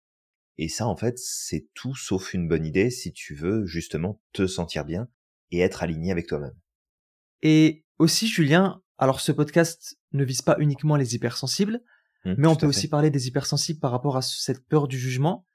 Et 0.59 0.69
ça, 0.69 0.87
en 0.87 0.97
fait, 0.97 1.19
c'est 1.19 1.67
tout 1.75 1.97
sauf 1.97 2.35
une 2.35 2.47
bonne 2.47 2.65
idée 2.65 2.91
si 2.91 3.12
tu 3.12 3.35
veux 3.35 3.67
justement 3.67 4.21
te 4.33 4.47
sentir 4.47 4.85
bien 4.85 5.09
et 5.51 5.61
être 5.61 5.83
aligné 5.83 6.12
avec 6.12 6.29
toi-même. 6.29 6.55
Et 7.43 7.85
aussi, 7.99 8.27
Julien, 8.27 8.83
alors 8.99 9.21
ce 9.21 9.33
podcast 9.33 9.99
ne 10.13 10.25
vise 10.25 10.43
pas 10.43 10.57
uniquement 10.59 10.97
les 10.97 11.15
hypersensibles, 11.15 11.81
mmh, 12.25 12.35
mais 12.39 12.49
on 12.49 12.57
peut 12.57 12.67
aussi 12.67 12.89
parler 12.89 13.11
des 13.11 13.29
hypersensibles 13.29 13.81
par 13.81 13.91
rapport 13.91 14.17
à 14.17 14.23
cette 14.23 14.67
peur 14.67 14.89
du 14.89 14.99
jugement. 14.99 15.47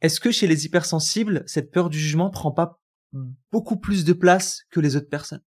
Est-ce 0.00 0.20
que 0.20 0.30
chez 0.30 0.46
les 0.46 0.66
hypersensibles, 0.66 1.42
cette 1.46 1.70
peur 1.70 1.90
du 1.90 1.98
jugement 1.98 2.30
prend 2.30 2.52
pas 2.52 2.80
beaucoup 3.50 3.78
plus 3.78 4.04
de 4.04 4.12
place 4.12 4.62
que 4.70 4.80
les 4.80 4.96
autres 4.96 5.08
personnes? 5.08 5.42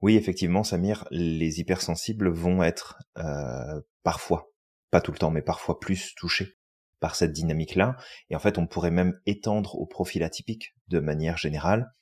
Oui, 0.00 0.16
effectivement, 0.16 0.64
Samir, 0.64 1.06
les 1.10 1.60
hypersensibles 1.60 2.28
vont 2.28 2.62
être 2.62 2.98
euh, 3.18 3.80
parfois, 4.02 4.52
pas 4.90 5.00
tout 5.00 5.12
le 5.12 5.18
temps, 5.18 5.30
mais 5.30 5.42
parfois 5.42 5.78
plus 5.78 6.14
touchés 6.16 6.58
par 6.98 7.14
cette 7.14 7.32
dynamique-là. 7.32 7.96
Et 8.28 8.36
en 8.36 8.40
fait, 8.40 8.58
on 8.58 8.66
pourrait 8.66 8.90
même 8.90 9.18
étendre 9.26 9.76
au 9.76 9.86
profil 9.86 10.24
atypique 10.24 10.74
de 10.88 10.98
manière 10.98 11.36
générale, 11.36 11.92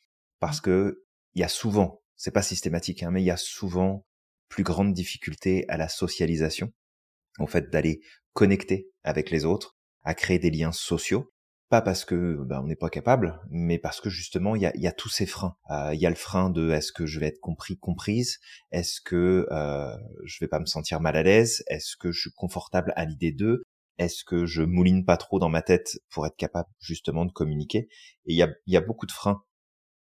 parce 0.40 0.58
mmh. 0.58 0.62
que 0.62 1.04
il 1.34 1.40
y 1.40 1.44
a 1.44 1.48
souvent, 1.48 1.99
c'est 2.20 2.32
pas 2.32 2.42
systématique, 2.42 3.02
hein, 3.02 3.10
mais 3.10 3.22
il 3.22 3.24
y 3.24 3.30
a 3.30 3.38
souvent 3.38 4.04
plus 4.50 4.62
grande 4.62 4.92
difficulté 4.92 5.64
à 5.68 5.78
la 5.78 5.88
socialisation, 5.88 6.70
au 7.38 7.46
fait 7.46 7.70
d'aller 7.70 8.02
connecter 8.34 8.90
avec 9.04 9.30
les 9.30 9.46
autres, 9.46 9.78
à 10.02 10.12
créer 10.12 10.38
des 10.38 10.50
liens 10.50 10.70
sociaux. 10.70 11.32
Pas 11.70 11.80
parce 11.80 12.04
que 12.04 12.36
ben, 12.44 12.60
on 12.60 12.66
n'est 12.66 12.76
pas 12.76 12.90
capable, 12.90 13.40
mais 13.48 13.78
parce 13.78 14.02
que 14.02 14.10
justement 14.10 14.54
il 14.54 14.60
y 14.60 14.66
a, 14.66 14.76
y 14.76 14.86
a, 14.86 14.92
tous 14.92 15.08
ces 15.08 15.24
freins. 15.24 15.56
Euh, 15.70 15.94
il 15.94 16.00
y 16.00 16.04
a 16.04 16.10
le 16.10 16.16
frein 16.16 16.50
de 16.50 16.70
est-ce 16.70 16.92
que 16.92 17.06
je 17.06 17.20
vais 17.20 17.28
être 17.28 17.40
compris, 17.40 17.78
comprise, 17.78 18.38
est-ce 18.70 19.00
que 19.00 19.46
euh, 19.50 19.96
je 20.24 20.38
vais 20.40 20.48
pas 20.48 20.60
me 20.60 20.66
sentir 20.66 21.00
mal 21.00 21.16
à 21.16 21.22
l'aise, 21.22 21.62
est-ce 21.68 21.96
que 21.96 22.12
je 22.12 22.20
suis 22.20 22.32
confortable 22.36 22.92
à 22.96 23.06
l'idée 23.06 23.32
d'eux, 23.32 23.62
est-ce 23.96 24.24
que 24.24 24.44
je 24.44 24.62
mouline 24.62 25.06
pas 25.06 25.16
trop 25.16 25.38
dans 25.38 25.48
ma 25.48 25.62
tête 25.62 25.98
pour 26.10 26.26
être 26.26 26.36
capable 26.36 26.68
justement 26.80 27.24
de 27.24 27.32
communiquer? 27.32 27.88
Et 28.26 28.34
il 28.34 28.36
y 28.36 28.42
a, 28.42 28.50
y 28.66 28.76
a 28.76 28.82
beaucoup 28.82 29.06
de 29.06 29.12
freins 29.12 29.42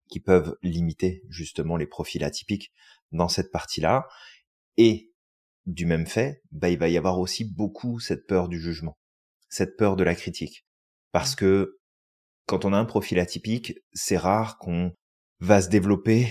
qui 0.08 0.20
peuvent 0.20 0.56
limiter 0.62 1.22
justement 1.28 1.76
les 1.76 1.86
profils 1.86 2.24
atypiques 2.24 2.72
dans 3.12 3.28
cette 3.28 3.50
partie-là. 3.50 4.06
Et 4.76 5.12
du 5.66 5.86
même 5.86 6.06
fait, 6.06 6.42
bah, 6.52 6.68
il 6.68 6.78
va 6.78 6.88
y 6.88 6.98
avoir 6.98 7.18
aussi 7.18 7.44
beaucoup 7.44 8.00
cette 8.00 8.26
peur 8.26 8.48
du 8.48 8.60
jugement, 8.60 8.98
cette 9.48 9.76
peur 9.76 9.96
de 9.96 10.04
la 10.04 10.14
critique. 10.14 10.66
Parce 11.12 11.32
mmh. 11.32 11.36
que 11.36 11.78
quand 12.46 12.64
on 12.64 12.72
a 12.72 12.78
un 12.78 12.84
profil 12.84 13.18
atypique, 13.18 13.74
c'est 13.92 14.18
rare 14.18 14.58
qu'on 14.58 14.92
va 15.40 15.62
se 15.62 15.68
développer 15.68 16.28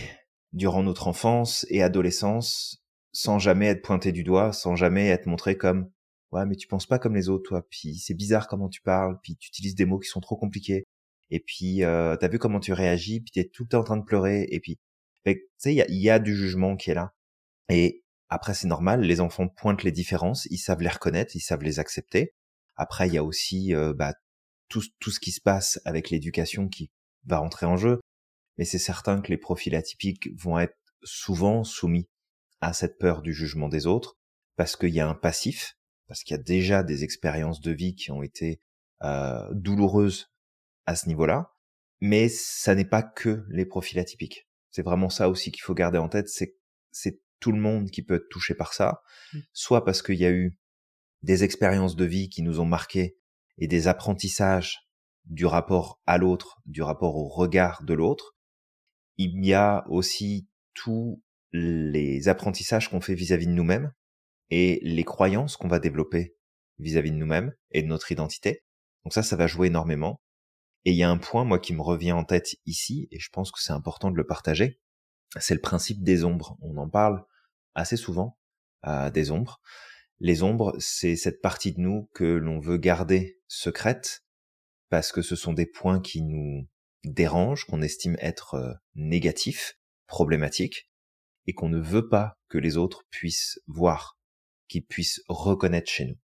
durant 0.52 0.84
notre 0.84 1.08
enfance 1.08 1.66
et 1.70 1.82
adolescence 1.82 2.84
sans 3.12 3.40
jamais 3.40 3.68
être 3.68 3.84
pointé 3.84 4.12
du 4.12 4.24
doigt, 4.24 4.54
sans 4.54 4.76
jamais 4.76 5.08
être 5.08 5.26
montré 5.26 5.58
comme 5.58 5.90
ouais 6.32 6.46
mais 6.46 6.56
tu 6.56 6.68
penses 6.68 6.88
pas 6.88 7.00
comme 7.00 7.16
les 7.16 7.30
autres 7.30 7.48
toi, 7.48 7.66
puis 7.70 7.98
c'est 7.98 8.16
bizarre 8.16 8.48
comment 8.48 8.70
tu 8.70 8.82
parles, 8.82 9.20
puis 9.22 9.36
tu 9.38 9.50
utilises 9.50 9.76
des 9.76 9.86
mots 9.86 10.00
qui 10.00 10.10
sont 10.10 10.20
trop 10.20 10.36
compliqués 10.36 10.86
et 11.30 11.40
puis 11.40 11.84
euh, 11.84 12.16
t'as 12.18 12.28
vu 12.28 12.40
comment 12.40 12.60
tu 12.60 12.74
réagis, 12.74 13.22
puis 13.22 13.32
t'es 13.32 13.50
tout 13.50 13.64
le 13.64 13.70
temps 13.70 13.80
en 13.80 13.84
train 13.84 13.98
de 13.98 14.04
pleurer, 14.04 14.48
et 14.52 14.60
puis 14.60 14.80
tu 15.26 15.40
sais 15.58 15.74
il 15.74 16.02
y 16.02 16.10
a, 16.10 16.20
du 16.20 16.36
jugement 16.36 16.76
qui 16.76 16.92
est 16.92 16.96
là. 16.96 17.14
Et 17.70 18.04
après 18.30 18.54
c'est 18.54 18.68
normal, 18.68 19.02
les 19.02 19.22
enfants 19.22 19.48
pointent 19.48 19.84
les 19.84 19.92
différences, 19.92 20.48
ils 20.52 20.58
savent 20.58 20.82
les 20.82 20.90
reconnaître, 20.90 21.36
ils 21.36 21.42
savent 21.42 21.64
les 21.64 21.80
accepter. 21.80 22.34
Après 22.76 23.08
il 23.08 23.14
y 23.14 23.18
a 23.18 23.24
aussi 23.24 23.74
euh, 23.74 23.94
bah, 23.94 24.14
tout, 24.70 24.84
tout 25.00 25.12
ce 25.12 25.20
qui 25.20 25.32
se 25.32 25.42
passe 25.42 25.80
avec 25.86 26.10
l'éducation 26.10 26.68
qui 26.68 26.92
va 27.26 27.40
rentrer 27.40 27.66
en 27.66 27.78
jeu, 27.78 28.00
mais 28.58 28.66
c'est 28.66 28.80
certain 28.80 29.22
que 29.22 29.30
les 29.30 29.38
profils 29.38 29.76
atypiques 29.76 30.30
vont 30.38 30.60
être 30.60 30.76
souvent 31.04 31.64
soumis 31.64 32.08
à 32.62 32.74
cette 32.74 32.98
peur 32.98 33.22
du 33.22 33.34
jugement 33.34 33.70
des 33.70 33.88
autres, 33.88 34.18
parce 34.56 34.76
qu'il 34.76 34.94
y 34.94 35.00
a 35.00 35.08
un 35.08 35.16
passif, 35.16 35.76
parce 36.08 36.24
qu'il 36.24 36.36
y 36.36 36.40
a 36.40 36.44
déjà 36.44 36.84
des 36.84 37.04
expériences 37.04 37.62
de 37.62 37.72
vie 37.72 37.96
qui 37.96 38.12
ont 38.12 38.24
été 38.24 38.62
euh, 39.04 39.48
douloureuses 39.52 40.33
à 40.86 40.96
ce 40.96 41.08
niveau-là. 41.08 41.54
Mais 42.02 42.30
ça 42.30 42.76
n'est 42.76 42.86
pas 42.86 43.04
que 43.04 43.46
les 43.50 43.66
profils 43.66 44.00
atypiques. 44.00 44.48
C'est 44.72 44.82
vraiment 44.82 45.10
ça 45.10 45.30
aussi 45.30 45.52
qu'il 45.52 45.62
faut 45.62 45.74
garder 45.74 45.98
en 45.98 46.10
tête, 46.10 46.30
c'est 46.30 46.56
c'est 46.92 47.22
tout 47.40 47.52
le 47.52 47.60
monde 47.60 47.90
qui 47.90 48.04
peut 48.04 48.16
être 48.16 48.30
touché 48.30 48.56
par 48.56 48.74
ça, 48.74 49.02
mmh. 49.34 49.40
soit 49.52 49.84
parce 49.84 50.02
qu'il 50.02 50.16
y 50.16 50.26
a 50.26 50.32
eu 50.32 50.58
des 51.24 51.44
expériences 51.44 51.96
de 51.96 52.06
vie 52.06 52.30
qui 52.30 52.42
nous 52.42 52.60
ont 52.60 52.66
marqués 52.66 53.18
et 53.58 53.68
des 53.68 53.88
apprentissages 53.88 54.88
du 55.26 55.46
rapport 55.46 56.02
à 56.06 56.18
l'autre, 56.18 56.62
du 56.66 56.82
rapport 56.82 57.16
au 57.16 57.28
regard 57.28 57.84
de 57.84 57.94
l'autre. 57.94 58.36
Il 59.18 59.46
y 59.46 59.54
a 59.54 59.86
aussi 59.90 60.48
tous 60.74 61.22
les 61.52 62.28
apprentissages 62.28 62.90
qu'on 62.90 63.02
fait 63.02 63.14
vis-à-vis 63.14 63.48
de 63.48 63.52
nous-mêmes 63.52 63.92
et 64.50 64.80
les 64.84 65.04
croyances 65.04 65.56
qu'on 65.56 65.68
va 65.68 65.80
développer 65.80 66.36
vis-à-vis 66.80 67.10
-vis 67.10 67.14
de 67.14 67.20
nous-mêmes 67.20 67.54
et 67.72 67.84
de 67.84 67.88
notre 67.88 68.12
identité. 68.12 68.64
Donc 69.04 69.14
ça, 69.14 69.24
ça 69.24 69.36
va 69.36 69.48
jouer 69.48 69.68
énormément. 69.68 70.20
Et 70.86 70.92
il 70.92 70.98
y 70.98 71.04
a 71.04 71.10
un 71.10 71.18
point, 71.18 71.46
moi, 71.46 71.60
qui 71.60 71.74
me 71.74 71.82
revient 71.82 72.12
en 72.12 72.24
tête 72.24 72.56
ici, 72.66 73.08
et 73.12 73.20
je 73.20 73.30
pense 73.30 73.52
que 73.52 73.62
c'est 73.62 73.74
important 73.74 74.12
de 74.12 74.18
le 74.18 74.26
partager, 74.26 74.82
c'est 75.40 75.54
le 75.54 75.62
principe 75.62 76.04
des 76.04 76.24
ombres. 76.24 76.58
On 76.62 76.78
en 76.78 76.90
parle 76.90 77.24
assez 77.74 77.98
souvent, 77.98 78.38
euh, 78.86 79.10
des 79.10 79.32
ombres. 79.32 79.62
Les 80.20 80.44
ombres, 80.44 80.76
c'est 80.80 81.16
cette 81.16 81.42
partie 81.42 81.74
de 81.74 81.80
nous 81.80 82.10
que 82.14 82.24
l'on 82.24 82.60
veut 82.60 82.78
garder 82.78 83.40
secrète, 83.48 84.24
parce 84.90 85.12
que 85.12 85.22
ce 85.22 85.36
sont 85.36 85.54
des 85.54 85.66
points 85.66 86.02
qui 86.02 86.22
nous 86.22 86.68
dérangent, 87.04 87.66
qu'on 87.66 87.82
estime 87.82 88.18
être 88.20 88.56
euh, 88.56 88.74
négatifs, 88.96 89.80
problématiques, 90.08 90.90
et 91.48 91.54
qu'on 91.54 91.70
ne 91.70 91.80
veut 91.80 92.08
pas 92.08 92.38
que 92.48 92.58
les 92.58 92.78
autres 92.78 93.04
puissent 93.10 93.60
voir, 93.68 94.18
qu'ils 94.68 94.86
puissent 94.86 95.22
reconnaître 95.28 95.90
chez 95.90 96.06
nous. 96.06 96.18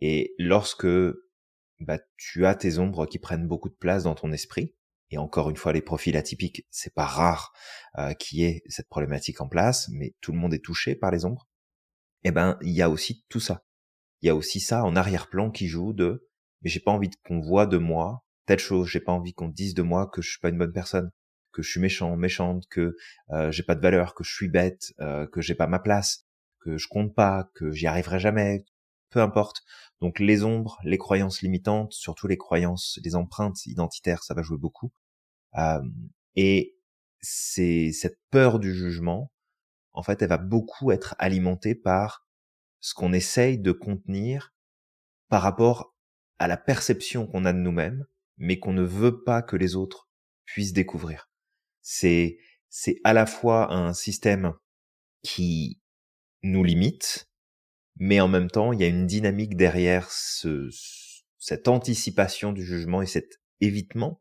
Et 0.00 0.34
lorsque 0.38 0.86
bah, 1.84 1.98
tu 2.16 2.46
as 2.46 2.54
tes 2.54 2.78
ombres 2.78 3.06
qui 3.06 3.18
prennent 3.18 3.46
beaucoup 3.46 3.68
de 3.68 3.74
place 3.74 4.04
dans 4.04 4.14
ton 4.14 4.32
esprit. 4.32 4.74
Et 5.10 5.18
encore 5.18 5.50
une 5.50 5.56
fois, 5.56 5.72
les 5.72 5.82
profils 5.82 6.16
atypiques, 6.16 6.66
c'est 6.70 6.94
pas 6.94 7.04
rare 7.04 7.52
euh, 7.98 8.14
qu'il 8.14 8.38
y 8.38 8.44
ait 8.44 8.62
cette 8.66 8.88
problématique 8.88 9.40
en 9.40 9.48
place, 9.48 9.88
mais 9.90 10.14
tout 10.20 10.32
le 10.32 10.38
monde 10.38 10.54
est 10.54 10.64
touché 10.64 10.94
par 10.94 11.10
les 11.10 11.24
ombres. 11.24 11.48
Eh 12.24 12.30
ben, 12.30 12.58
il 12.62 12.72
y 12.72 12.82
a 12.82 12.88
aussi 12.88 13.24
tout 13.28 13.40
ça. 13.40 13.64
Il 14.22 14.26
y 14.26 14.30
a 14.30 14.34
aussi 14.34 14.60
ça 14.60 14.84
en 14.84 14.96
arrière-plan 14.96 15.50
qui 15.50 15.66
joue 15.66 15.92
de, 15.92 16.28
mais 16.62 16.70
j'ai 16.70 16.80
pas 16.80 16.92
envie 16.92 17.10
qu'on 17.26 17.40
voit 17.40 17.66
de 17.66 17.76
moi 17.76 18.24
telle 18.46 18.58
chose. 18.58 18.88
J'ai 18.88 19.00
pas 19.00 19.12
envie 19.12 19.34
qu'on 19.34 19.48
dise 19.48 19.74
de 19.74 19.82
moi 19.82 20.08
que 20.08 20.22
je 20.22 20.30
suis 20.30 20.40
pas 20.40 20.48
une 20.48 20.58
bonne 20.58 20.72
personne, 20.72 21.10
que 21.52 21.62
je 21.62 21.70
suis 21.70 21.80
méchant, 21.80 22.16
méchante, 22.16 22.64
que 22.70 22.96
euh, 23.30 23.50
j'ai 23.50 23.64
pas 23.64 23.74
de 23.74 23.82
valeur, 23.82 24.14
que 24.14 24.24
je 24.24 24.32
suis 24.32 24.48
bête, 24.48 24.92
euh, 25.00 25.26
que 25.26 25.40
j'ai 25.40 25.54
pas 25.54 25.66
ma 25.66 25.78
place, 25.78 26.26
que 26.60 26.78
je 26.78 26.88
compte 26.88 27.14
pas, 27.14 27.50
que 27.54 27.72
j'y 27.72 27.86
arriverai 27.86 28.20
jamais, 28.20 28.64
peu 29.12 29.20
importe. 29.20 29.62
Donc 30.00 30.18
les 30.18 30.42
ombres, 30.42 30.78
les 30.82 30.98
croyances 30.98 31.42
limitantes, 31.42 31.92
surtout 31.92 32.26
les 32.26 32.36
croyances, 32.36 32.98
les 33.04 33.14
empreintes 33.14 33.66
identitaires, 33.66 34.24
ça 34.24 34.34
va 34.34 34.42
jouer 34.42 34.58
beaucoup. 34.58 34.92
Euh, 35.56 35.82
et 36.34 36.76
c'est 37.20 37.92
cette 37.92 38.18
peur 38.30 38.58
du 38.58 38.74
jugement, 38.74 39.30
en 39.92 40.02
fait, 40.02 40.22
elle 40.22 40.28
va 40.28 40.38
beaucoup 40.38 40.90
être 40.90 41.14
alimentée 41.18 41.74
par 41.74 42.26
ce 42.80 42.94
qu'on 42.94 43.12
essaye 43.12 43.58
de 43.58 43.72
contenir 43.72 44.52
par 45.28 45.42
rapport 45.42 45.94
à 46.38 46.48
la 46.48 46.56
perception 46.56 47.26
qu'on 47.26 47.44
a 47.44 47.52
de 47.52 47.58
nous-mêmes, 47.58 48.04
mais 48.38 48.58
qu'on 48.58 48.72
ne 48.72 48.82
veut 48.82 49.22
pas 49.22 49.42
que 49.42 49.56
les 49.56 49.76
autres 49.76 50.08
puissent 50.44 50.72
découvrir. 50.72 51.30
C'est, 51.82 52.38
c'est 52.68 53.00
à 53.04 53.12
la 53.12 53.26
fois 53.26 53.72
un 53.72 53.92
système 53.92 54.54
qui 55.22 55.80
nous 56.42 56.64
limite, 56.64 57.30
mais 57.96 58.20
en 58.20 58.28
même 58.28 58.50
temps, 58.50 58.72
il 58.72 58.80
y 58.80 58.84
a 58.84 58.88
une 58.88 59.06
dynamique 59.06 59.56
derrière 59.56 60.10
ce, 60.10 60.68
cette 61.38 61.68
anticipation 61.68 62.52
du 62.52 62.64
jugement 62.64 63.02
et 63.02 63.06
cet 63.06 63.40
évitement 63.60 64.20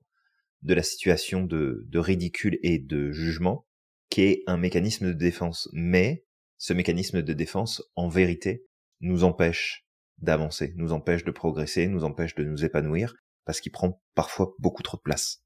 de 0.62 0.74
la 0.74 0.84
situation 0.84 1.44
de, 1.44 1.86
de 1.88 2.00
ridicule 2.00 2.60
et 2.62 2.80
de 2.80 3.12
jugement 3.12 3.66
qui 4.10 4.22
est 4.22 4.44
un 4.46 4.58
mécanisme 4.58 5.08
de 5.08 5.14
défense. 5.14 5.70
Mais 5.72 6.26
ce 6.58 6.74
mécanisme 6.74 7.22
de 7.24 7.34
défense, 7.34 7.82
en 7.96 8.08
vérité, 8.08 8.66
nous 9.00 9.24
empêche 9.24 9.88
d'avancer, 10.20 10.74
nous 10.76 10.92
empêche 10.92 11.24
de 11.24 11.32
progresser, 11.32 11.88
nous 11.88 12.04
empêche 12.04 12.36
de 12.36 12.44
nous 12.44 12.64
épanouir, 12.64 13.16
parce 13.46 13.62
qu'il 13.62 13.72
prend 13.72 14.02
parfois 14.14 14.54
beaucoup 14.60 14.84
trop 14.84 14.98
de 14.98 15.02
place. 15.02 15.44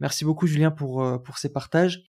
Merci 0.00 0.24
beaucoup 0.24 0.46
Julien 0.46 0.70
pour, 0.70 1.04
euh, 1.04 1.18
pour 1.18 1.38
ces 1.38 1.52
partages. 1.52 2.04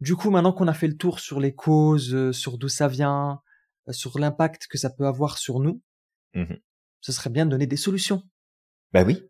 Du 0.00 0.14
coup, 0.14 0.30
maintenant 0.30 0.52
qu'on 0.52 0.68
a 0.68 0.74
fait 0.74 0.88
le 0.88 0.96
tour 0.96 1.18
sur 1.20 1.40
les 1.40 1.54
causes, 1.54 2.14
euh, 2.14 2.32
sur 2.32 2.58
d'où 2.58 2.68
ça 2.68 2.86
vient, 2.86 3.40
sur 3.90 4.18
l'impact 4.18 4.66
que 4.68 4.78
ça 4.78 4.90
peut 4.90 5.06
avoir 5.06 5.38
sur 5.38 5.60
nous, 5.60 5.82
Mmh 6.34 6.54
ce 7.02 7.12
serait 7.12 7.30
bien 7.30 7.46
de 7.46 7.50
donner 7.52 7.66
des 7.68 7.76
solutions. 7.76 8.22
Bah 8.92 9.04
oui. 9.04 9.22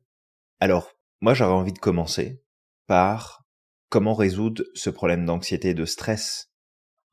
Alors, 0.61 0.93
moi 1.21 1.35
j'aurais 1.35 1.53
envie 1.53 1.75
de 1.75 1.79
commencer 1.79 2.43
par 2.87 3.45
comment 3.91 4.15
résoudre 4.15 4.63
ce 4.75 4.89
problème 4.89 5.27
d'anxiété 5.27 5.71
et 5.71 5.75
de 5.75 5.85
stress 5.85 6.51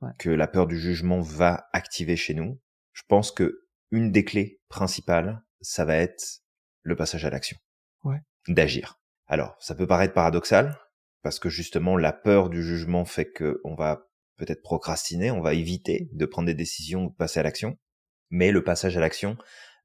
Ouais. 0.01 0.11
que 0.19 0.29
la 0.29 0.47
peur 0.47 0.67
du 0.67 0.77
jugement 0.79 1.21
va 1.21 1.67
activer 1.73 2.15
chez 2.17 2.33
nous. 2.33 2.59
Je 2.93 3.03
pense 3.07 3.31
que 3.31 3.65
une 3.91 4.11
des 4.11 4.23
clés 4.25 4.61
principales, 4.69 5.41
ça 5.61 5.85
va 5.85 5.95
être 5.95 6.41
le 6.81 6.95
passage 6.95 7.23
à 7.25 7.29
l'action. 7.29 7.57
Ouais. 8.03 8.19
D'agir. 8.49 8.99
Alors, 9.27 9.55
ça 9.59 9.75
peut 9.75 9.87
paraître 9.87 10.13
paradoxal, 10.13 10.77
parce 11.23 11.39
que 11.39 11.47
justement 11.49 11.95
la 11.97 12.11
peur 12.13 12.49
du 12.49 12.61
jugement 12.63 13.05
fait 13.05 13.31
que 13.31 13.61
on 13.63 13.75
va 13.75 14.07
peut-être 14.37 14.61
procrastiner, 14.61 15.31
on 15.31 15.41
va 15.41 15.53
éviter 15.53 16.09
de 16.11 16.25
prendre 16.25 16.47
des 16.47 16.53
décisions 16.53 17.05
ou 17.05 17.09
de 17.09 17.15
passer 17.15 17.39
à 17.39 17.43
l'action, 17.43 17.77
mais 18.29 18.51
le 18.51 18.63
passage 18.63 18.97
à 18.97 18.99
l'action 18.99 19.37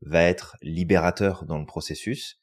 va 0.03 0.23
être 0.25 0.57
libérateur 0.63 1.45
dans 1.45 1.59
le 1.59 1.67
processus. 1.67 2.41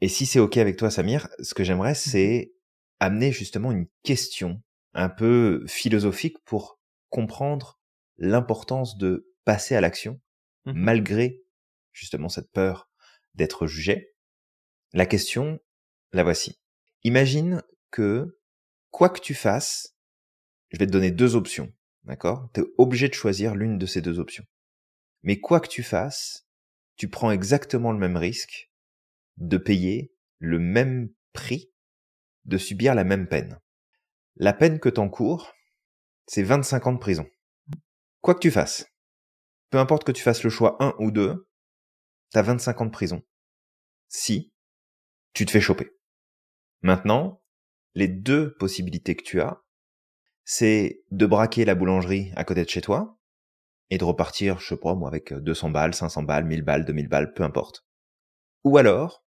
Et 0.00 0.08
si 0.08 0.26
c'est 0.26 0.38
ok 0.38 0.56
avec 0.56 0.76
toi, 0.76 0.90
Samir, 0.90 1.28
ce 1.40 1.54
que 1.54 1.64
j'aimerais, 1.64 1.94
c'est 1.94 2.52
amener 3.00 3.32
justement 3.32 3.72
une 3.72 3.86
question 4.02 4.62
un 4.94 5.08
peu 5.08 5.64
philosophique 5.66 6.36
pour 6.44 6.80
comprendre 7.10 7.78
l'importance 8.18 8.96
de 8.96 9.32
passer 9.44 9.74
à 9.76 9.80
l'action 9.80 10.20
Mhm. 10.66 10.74
malgré 10.74 11.42
justement 11.92 12.28
cette 12.28 12.50
peur 12.50 12.90
d'être 13.34 13.66
jugé. 13.66 14.14
La 14.92 15.06
question, 15.06 15.60
la 16.12 16.22
voici. 16.22 16.60
Imagine 17.04 17.62
que 17.90 18.38
quoi 18.90 19.08
que 19.08 19.20
tu 19.20 19.34
fasses, 19.34 19.95
je 20.70 20.78
vais 20.78 20.86
te 20.86 20.92
donner 20.92 21.10
deux 21.10 21.36
options, 21.36 21.72
d'accord? 22.04 22.50
Tu 22.54 22.60
es 22.60 22.64
obligé 22.78 23.08
de 23.08 23.14
choisir 23.14 23.54
l'une 23.54 23.78
de 23.78 23.86
ces 23.86 24.00
deux 24.00 24.18
options. 24.18 24.44
Mais 25.22 25.40
quoi 25.40 25.60
que 25.60 25.68
tu 25.68 25.82
fasses, 25.82 26.46
tu 26.96 27.08
prends 27.08 27.30
exactement 27.30 27.92
le 27.92 27.98
même 27.98 28.16
risque 28.16 28.70
de 29.36 29.58
payer 29.58 30.12
le 30.38 30.58
même 30.58 31.10
prix, 31.32 31.72
de 32.44 32.58
subir 32.58 32.94
la 32.94 33.04
même 33.04 33.28
peine. 33.28 33.58
La 34.36 34.52
peine 34.52 34.80
que 34.80 34.88
t'encours, 34.88 35.52
c'est 36.26 36.42
25 36.42 36.86
ans 36.86 36.92
de 36.92 36.98
prison. 36.98 37.26
Quoi 38.20 38.34
que 38.34 38.40
tu 38.40 38.50
fasses, 38.50 38.86
peu 39.70 39.78
importe 39.78 40.04
que 40.04 40.12
tu 40.12 40.22
fasses 40.22 40.42
le 40.42 40.50
choix 40.50 40.76
1 40.82 40.94
ou 40.98 41.10
2, 41.10 41.48
t'as 42.30 42.42
25 42.42 42.80
ans 42.80 42.86
de 42.86 42.90
prison. 42.90 43.22
Si 44.08 44.52
tu 45.32 45.46
te 45.46 45.50
fais 45.50 45.60
choper. 45.60 45.90
Maintenant, 46.82 47.42
les 47.94 48.08
deux 48.08 48.54
possibilités 48.54 49.16
que 49.16 49.24
tu 49.24 49.40
as, 49.40 49.62
c'est 50.46 51.02
de 51.10 51.26
braquer 51.26 51.64
la 51.64 51.74
boulangerie 51.74 52.32
à 52.36 52.44
côté 52.44 52.64
de 52.64 52.68
chez 52.68 52.80
toi 52.80 53.18
et 53.90 53.98
de 53.98 54.04
repartir, 54.04 54.60
je 54.60 54.68
sais 54.68 54.76
pas 54.76 54.94
moi, 54.94 55.08
avec 55.08 55.34
200 55.34 55.70
balles, 55.70 55.92
500 55.92 56.22
balles, 56.22 56.44
1000 56.44 56.62
balles, 56.62 56.84
2000 56.84 57.08
balles, 57.08 57.34
peu 57.34 57.42
importe. 57.42 57.84
Ou 58.62 58.78
alors, 58.78 59.24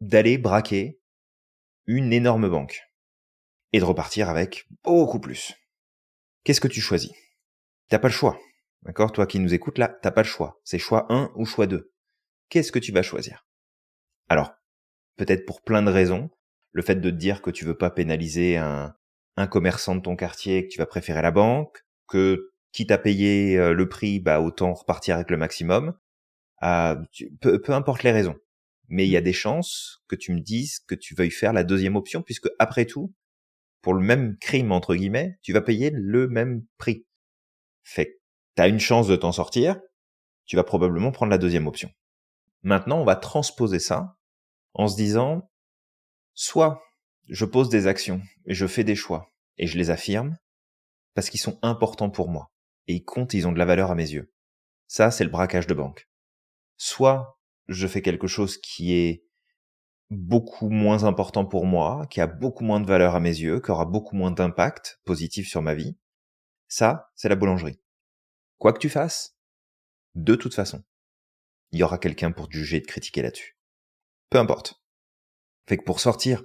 d'aller 0.00 0.38
braquer 0.38 1.00
une 1.86 2.12
énorme 2.12 2.48
banque 2.48 2.80
et 3.72 3.80
de 3.80 3.84
repartir 3.84 4.30
avec 4.30 4.68
beaucoup 4.84 5.18
plus. 5.18 5.52
Qu'est-ce 6.44 6.60
que 6.60 6.68
tu 6.68 6.80
choisis? 6.80 7.12
T'as 7.88 7.98
pas 7.98 8.08
le 8.08 8.14
choix. 8.14 8.38
D'accord? 8.82 9.10
Toi 9.10 9.26
qui 9.26 9.40
nous 9.40 9.52
écoutes 9.52 9.78
là, 9.78 9.88
t'as 9.88 10.12
pas 10.12 10.22
le 10.22 10.28
choix. 10.28 10.60
C'est 10.62 10.78
choix 10.78 11.12
1 11.12 11.32
ou 11.34 11.44
choix 11.44 11.66
2. 11.66 11.92
Qu'est-ce 12.50 12.70
que 12.70 12.78
tu 12.78 12.92
vas 12.92 13.02
choisir? 13.02 13.48
Alors, 14.28 14.54
peut-être 15.16 15.44
pour 15.44 15.62
plein 15.62 15.82
de 15.82 15.90
raisons, 15.90 16.30
le 16.70 16.82
fait 16.82 16.94
de 16.94 17.10
te 17.10 17.16
dire 17.16 17.42
que 17.42 17.50
tu 17.50 17.64
veux 17.64 17.76
pas 17.76 17.90
pénaliser 17.90 18.56
un, 18.58 18.96
un 19.36 19.46
commerçant 19.46 19.94
de 19.96 20.00
ton 20.00 20.16
quartier, 20.16 20.64
que 20.66 20.72
tu 20.72 20.78
vas 20.78 20.86
préférer 20.86 21.22
la 21.22 21.30
banque, 21.30 21.84
que 22.08 22.52
quitte 22.72 22.90
à 22.90 22.98
payer 22.98 23.58
euh, 23.58 23.72
le 23.74 23.88
prix, 23.88 24.20
bah 24.20 24.40
autant 24.40 24.74
repartir 24.74 25.16
avec 25.16 25.30
le 25.30 25.36
maximum. 25.36 25.94
Euh, 26.62 26.96
tu- 27.12 27.32
peu, 27.40 27.60
peu 27.60 27.72
importe 27.72 28.02
les 28.02 28.12
raisons. 28.12 28.36
Mais 28.88 29.06
il 29.06 29.10
y 29.10 29.16
a 29.16 29.20
des 29.22 29.32
chances 29.32 30.02
que 30.08 30.16
tu 30.16 30.32
me 30.32 30.40
dises 30.40 30.80
que 30.80 30.94
tu 30.94 31.14
veuilles 31.14 31.30
faire 31.30 31.52
la 31.52 31.64
deuxième 31.64 31.96
option, 31.96 32.22
puisque 32.22 32.48
après 32.58 32.86
tout, 32.86 33.14
pour 33.82 33.94
le 33.94 34.02
même 34.02 34.36
crime, 34.38 34.72
entre 34.72 34.94
guillemets, 34.94 35.38
tu 35.42 35.52
vas 35.52 35.60
payer 35.62 35.90
le 35.92 36.28
même 36.28 36.64
prix. 36.78 37.06
Fait 37.84 38.06
que 38.06 38.12
t'as 38.54 38.68
une 38.68 38.80
chance 38.80 39.08
de 39.08 39.16
t'en 39.16 39.32
sortir, 39.32 39.80
tu 40.46 40.56
vas 40.56 40.64
probablement 40.64 41.12
prendre 41.12 41.30
la 41.30 41.38
deuxième 41.38 41.66
option. 41.66 41.90
Maintenant, 42.62 43.00
on 43.00 43.04
va 43.04 43.16
transposer 43.16 43.78
ça 43.78 44.16
en 44.74 44.88
se 44.88 44.96
disant, 44.96 45.50
soit 46.34 46.82
je 47.28 47.44
pose 47.44 47.68
des 47.68 47.86
actions 47.86 48.22
et 48.46 48.54
je 48.54 48.66
fais 48.66 48.84
des 48.84 48.96
choix 48.96 49.32
et 49.58 49.66
je 49.66 49.78
les 49.78 49.90
affirme 49.90 50.36
parce 51.14 51.30
qu'ils 51.30 51.40
sont 51.40 51.58
importants 51.62 52.10
pour 52.10 52.28
moi 52.28 52.52
et 52.86 52.94
ils 52.94 53.04
comptent, 53.04 53.34
ils 53.34 53.46
ont 53.46 53.52
de 53.52 53.58
la 53.58 53.64
valeur 53.64 53.90
à 53.90 53.94
mes 53.94 54.10
yeux. 54.10 54.32
Ça, 54.86 55.10
c'est 55.10 55.24
le 55.24 55.30
braquage 55.30 55.66
de 55.66 55.74
banque. 55.74 56.08
Soit 56.76 57.40
je 57.68 57.86
fais 57.86 58.02
quelque 58.02 58.26
chose 58.26 58.58
qui 58.58 58.94
est 58.94 59.24
beaucoup 60.10 60.68
moins 60.68 61.04
important 61.04 61.44
pour 61.44 61.66
moi, 61.66 62.06
qui 62.10 62.20
a 62.20 62.26
beaucoup 62.26 62.64
moins 62.64 62.80
de 62.80 62.86
valeur 62.86 63.14
à 63.16 63.20
mes 63.20 63.36
yeux, 63.36 63.60
qui 63.60 63.70
aura 63.70 63.84
beaucoup 63.84 64.14
moins 64.14 64.30
d'impact 64.30 65.00
positif 65.04 65.48
sur 65.48 65.62
ma 65.62 65.74
vie. 65.74 65.96
Ça, 66.68 67.10
c'est 67.16 67.28
la 67.28 67.36
boulangerie. 67.36 67.80
Quoi 68.58 68.72
que 68.72 68.78
tu 68.78 68.88
fasses, 68.88 69.36
de 70.14 70.34
toute 70.34 70.54
façon, 70.54 70.84
il 71.72 71.80
y 71.80 71.82
aura 71.82 71.98
quelqu'un 71.98 72.30
pour 72.30 72.48
te 72.48 72.56
juger 72.56 72.78
et 72.78 72.82
te 72.82 72.88
critiquer 72.88 73.22
là-dessus. 73.22 73.58
Peu 74.30 74.38
importe. 74.38 74.80
Fait 75.68 75.76
que 75.76 75.84
pour 75.84 76.00
sortir 76.00 76.42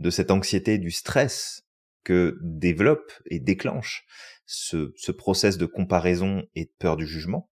de 0.00 0.10
cette 0.10 0.30
anxiété, 0.30 0.78
du 0.78 0.90
stress 0.90 1.62
que 2.04 2.38
développe 2.42 3.12
et 3.26 3.38
déclenche 3.38 4.06
ce, 4.46 4.92
ce 4.96 5.12
process 5.12 5.58
de 5.58 5.66
comparaison 5.66 6.42
et 6.54 6.64
de 6.64 6.70
peur 6.78 6.96
du 6.96 7.06
jugement, 7.06 7.50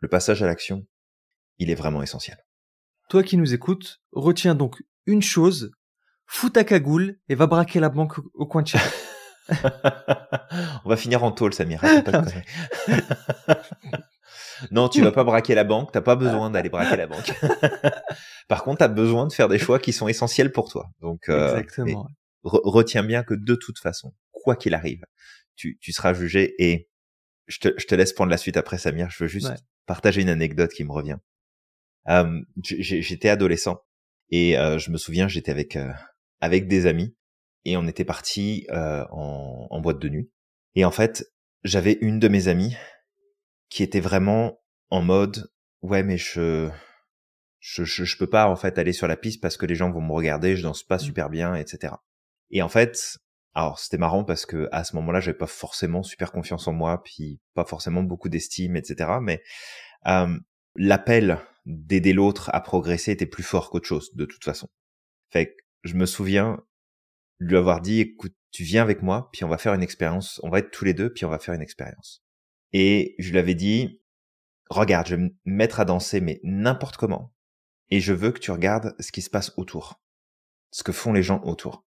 le 0.00 0.08
passage 0.08 0.42
à 0.42 0.46
l'action, 0.46 0.86
il 1.58 1.70
est 1.70 1.74
vraiment 1.74 2.02
essentiel. 2.02 2.36
Toi 3.08 3.22
qui 3.22 3.38
nous 3.38 3.54
écoutes, 3.54 4.02
retiens 4.12 4.54
donc 4.54 4.82
une 5.06 5.22
chose, 5.22 5.72
fous 6.26 6.50
ta 6.50 6.64
cagoule 6.64 7.18
et 7.28 7.34
va 7.34 7.46
braquer 7.46 7.80
la 7.80 7.88
banque 7.88 8.18
au- 8.34 8.46
coin 8.46 8.62
de 8.62 8.68
chez. 8.68 8.78
On 10.84 10.88
va 10.88 10.96
finir 10.96 11.24
en 11.24 11.32
tôle, 11.32 11.54
Samir. 11.54 11.82
non, 14.70 14.88
tu 14.88 15.02
vas 15.02 15.12
pas 15.12 15.24
braquer 15.24 15.54
la 15.54 15.64
banque. 15.64 15.92
T'as 15.92 16.00
pas 16.00 16.16
besoin 16.16 16.50
d'aller 16.50 16.68
braquer 16.70 16.96
la 16.96 17.06
banque. 17.06 17.32
Par 18.48 18.62
contre, 18.64 18.78
t'as 18.78 18.88
besoin 18.88 19.26
de 19.26 19.32
faire 19.32 19.48
des 19.48 19.58
choix 19.58 19.78
qui 19.78 19.92
sont 19.92 20.08
essentiels 20.08 20.52
pour 20.52 20.68
toi. 20.70 20.90
Donc, 21.00 21.28
euh, 21.28 21.48
Exactement. 21.56 22.06
mais 22.44 22.50
re- 22.50 22.60
retiens 22.64 23.02
bien 23.04 23.22
que 23.22 23.34
de 23.34 23.54
toute 23.54 23.78
façon, 23.78 24.14
quoi 24.32 24.56
qu'il 24.56 24.74
arrive, 24.74 25.04
tu, 25.56 25.78
tu 25.80 25.92
seras 25.92 26.12
jugé. 26.14 26.54
Et 26.58 26.88
je 27.46 27.58
te, 27.58 27.68
je 27.78 27.86
te 27.86 27.94
laisse 27.94 28.12
prendre 28.12 28.30
la 28.30 28.36
suite 28.36 28.56
après, 28.56 28.78
Samir. 28.78 29.08
Je 29.10 29.24
veux 29.24 29.28
juste 29.28 29.48
Ouais. 29.48 29.56
partager 29.86 30.22
une 30.22 30.28
anecdote 30.28 30.70
qui 30.72 30.84
me 30.84 30.92
revient. 30.92 31.16
Euh, 32.08 32.40
j'étais 32.62 33.28
adolescent 33.30 33.78
et 34.30 34.58
euh, 34.58 34.78
je 34.78 34.90
me 34.90 34.98
souviens, 34.98 35.26
j'étais 35.28 35.50
avec 35.50 35.74
euh, 35.76 35.90
avec 36.40 36.68
des 36.68 36.86
amis 36.86 37.14
et 37.64 37.78
on 37.78 37.86
était 37.86 38.04
partis 38.04 38.66
euh, 38.70 39.04
en, 39.10 39.68
en 39.70 39.80
boîte 39.80 39.98
de 40.00 40.08
nuit. 40.10 40.30
Et 40.74 40.84
en 40.84 40.90
fait, 40.90 41.24
j'avais 41.62 41.96
une 42.02 42.18
de 42.18 42.28
mes 42.28 42.48
amies 42.48 42.76
qui 43.74 43.82
était 43.82 43.98
vraiment 43.98 44.62
en 44.90 45.02
mode 45.02 45.50
ouais 45.82 46.04
mais 46.04 46.16
je 46.16 46.70
je, 47.58 47.82
je 47.82 48.04
je 48.04 48.16
peux 48.16 48.28
pas 48.28 48.46
en 48.46 48.54
fait 48.54 48.78
aller 48.78 48.92
sur 48.92 49.08
la 49.08 49.16
piste 49.16 49.40
parce 49.40 49.56
que 49.56 49.66
les 49.66 49.74
gens 49.74 49.90
vont 49.90 50.00
me 50.00 50.12
regarder, 50.12 50.54
je 50.54 50.62
danse 50.62 50.84
pas 50.84 51.00
super 51.00 51.28
bien, 51.28 51.56
etc. 51.56 51.94
Et 52.50 52.62
en 52.62 52.68
fait, 52.68 53.18
alors 53.52 53.80
c'était 53.80 53.98
marrant 53.98 54.22
parce 54.22 54.46
que 54.46 54.68
à 54.70 54.84
ce 54.84 54.94
moment-là, 54.94 55.18
j'avais 55.18 55.36
pas 55.36 55.48
forcément 55.48 56.04
super 56.04 56.30
confiance 56.30 56.68
en 56.68 56.72
moi, 56.72 57.02
puis 57.02 57.40
pas 57.54 57.64
forcément 57.64 58.04
beaucoup 58.04 58.28
d'estime, 58.28 58.76
etc. 58.76 59.10
Mais 59.20 59.42
euh, 60.06 60.38
l'appel 60.76 61.40
d'aider 61.66 62.12
l'autre 62.12 62.50
à 62.52 62.60
progresser 62.60 63.10
était 63.10 63.26
plus 63.26 63.42
fort 63.42 63.70
qu'autre 63.70 63.88
chose 63.88 64.14
de 64.14 64.24
toute 64.24 64.44
façon. 64.44 64.68
Fait 65.30 65.46
que 65.46 65.62
je 65.82 65.94
me 65.94 66.06
souviens 66.06 66.62
lui 67.40 67.56
avoir 67.56 67.80
dit 67.80 67.98
écoute, 67.98 68.36
tu 68.52 68.62
viens 68.62 68.82
avec 68.82 69.02
moi, 69.02 69.30
puis 69.32 69.42
on 69.42 69.48
va 69.48 69.58
faire 69.58 69.74
une 69.74 69.82
expérience, 69.82 70.40
on 70.44 70.48
va 70.48 70.60
être 70.60 70.70
tous 70.70 70.84
les 70.84 70.94
deux, 70.94 71.12
puis 71.12 71.24
on 71.24 71.30
va 71.30 71.40
faire 71.40 71.54
une 71.54 71.62
expérience. 71.62 72.23
Et 72.74 73.14
je 73.18 73.30
lui 73.30 73.38
avais 73.38 73.54
dit 73.54 74.02
regarde, 74.68 75.06
je 75.06 75.14
vais 75.14 75.22
me 75.22 75.30
mettre 75.46 75.80
à 75.80 75.86
danser 75.86 76.20
mais 76.20 76.40
n'importe 76.42 76.96
comment 76.98 77.32
et 77.90 78.00
je 78.00 78.12
veux 78.12 78.32
que 78.32 78.40
tu 78.40 78.50
regardes 78.50 78.94
ce 79.00 79.12
qui 79.12 79.22
se 79.22 79.30
passe 79.30 79.52
autour. 79.56 80.02
Ce 80.72 80.82
que 80.82 80.92
font 80.92 81.12
les 81.12 81.22
gens 81.22 81.40
autour. 81.44 81.86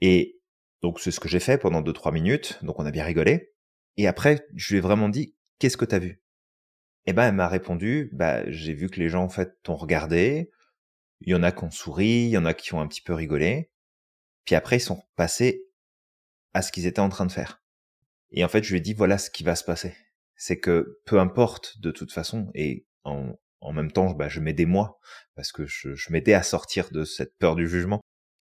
Et 0.00 0.40
donc 0.82 0.98
c'est 1.00 1.12
ce 1.12 1.20
que 1.20 1.28
j'ai 1.28 1.38
fait 1.38 1.56
pendant 1.56 1.80
deux 1.80 1.92
trois 1.92 2.12
minutes, 2.12 2.58
donc 2.62 2.80
on 2.80 2.86
a 2.86 2.90
bien 2.90 3.04
rigolé. 3.04 3.52
Et 3.96 4.08
après, 4.08 4.44
je 4.56 4.72
lui 4.72 4.78
ai 4.78 4.80
vraiment 4.80 5.08
dit 5.08 5.36
qu'est-ce 5.58 5.76
que 5.76 5.84
t'as 5.84 6.00
vu? 6.00 6.20
Et 7.06 7.12
ben 7.12 7.28
elle 7.28 7.34
m'a 7.34 7.48
répondu 7.48 8.10
bah 8.12 8.50
j'ai 8.50 8.72
vu 8.74 8.90
que 8.90 8.98
les 8.98 9.08
gens 9.08 9.22
en 9.22 9.28
fait 9.28 9.62
t'ont 9.62 9.76
regardé, 9.76 10.50
il 11.20 11.30
y 11.30 11.34
en 11.34 11.44
a 11.44 11.52
qui 11.52 11.64
ont 11.64 11.70
souri, 11.70 12.24
il 12.24 12.30
y 12.30 12.38
en 12.38 12.44
a 12.44 12.54
qui 12.54 12.74
ont 12.74 12.80
un 12.80 12.88
petit 12.88 13.02
peu 13.02 13.14
rigolé. 13.14 13.70
Puis 14.44 14.56
après 14.56 14.78
ils 14.78 14.80
sont 14.80 15.02
passés 15.14 15.64
à 16.54 16.62
ce 16.62 16.72
qu'ils 16.72 16.86
étaient 16.86 17.00
en 17.00 17.08
train 17.08 17.26
de 17.26 17.32
faire. 17.32 17.62
Et 18.36 18.44
en 18.44 18.48
fait, 18.48 18.64
je 18.64 18.70
lui 18.70 18.78
ai 18.78 18.80
dit, 18.80 18.94
voilà 18.94 19.16
ce 19.16 19.30
qui 19.30 19.44
va 19.44 19.54
se 19.54 19.62
passer. 19.62 19.94
C'est 20.36 20.58
que 20.58 21.00
peu 21.06 21.18
importe 21.20 21.80
de 21.80 21.90
toute 21.90 22.12
façon, 22.12 22.50
et 22.54 22.86
en, 23.04 23.36
même 23.72 23.92
temps, 23.92 24.12
bah, 24.12 24.28
je 24.28 24.40
m'aidais 24.40 24.66
moi, 24.66 24.98
parce 25.34 25.52
que 25.52 25.66
je, 25.66 25.94
je 25.94 26.12
m'aidais 26.12 26.34
à 26.34 26.42
sortir 26.42 26.90
de 26.90 27.04
cette 27.04 27.36
peur 27.38 27.56
du 27.56 27.68
jugement. 27.68 28.00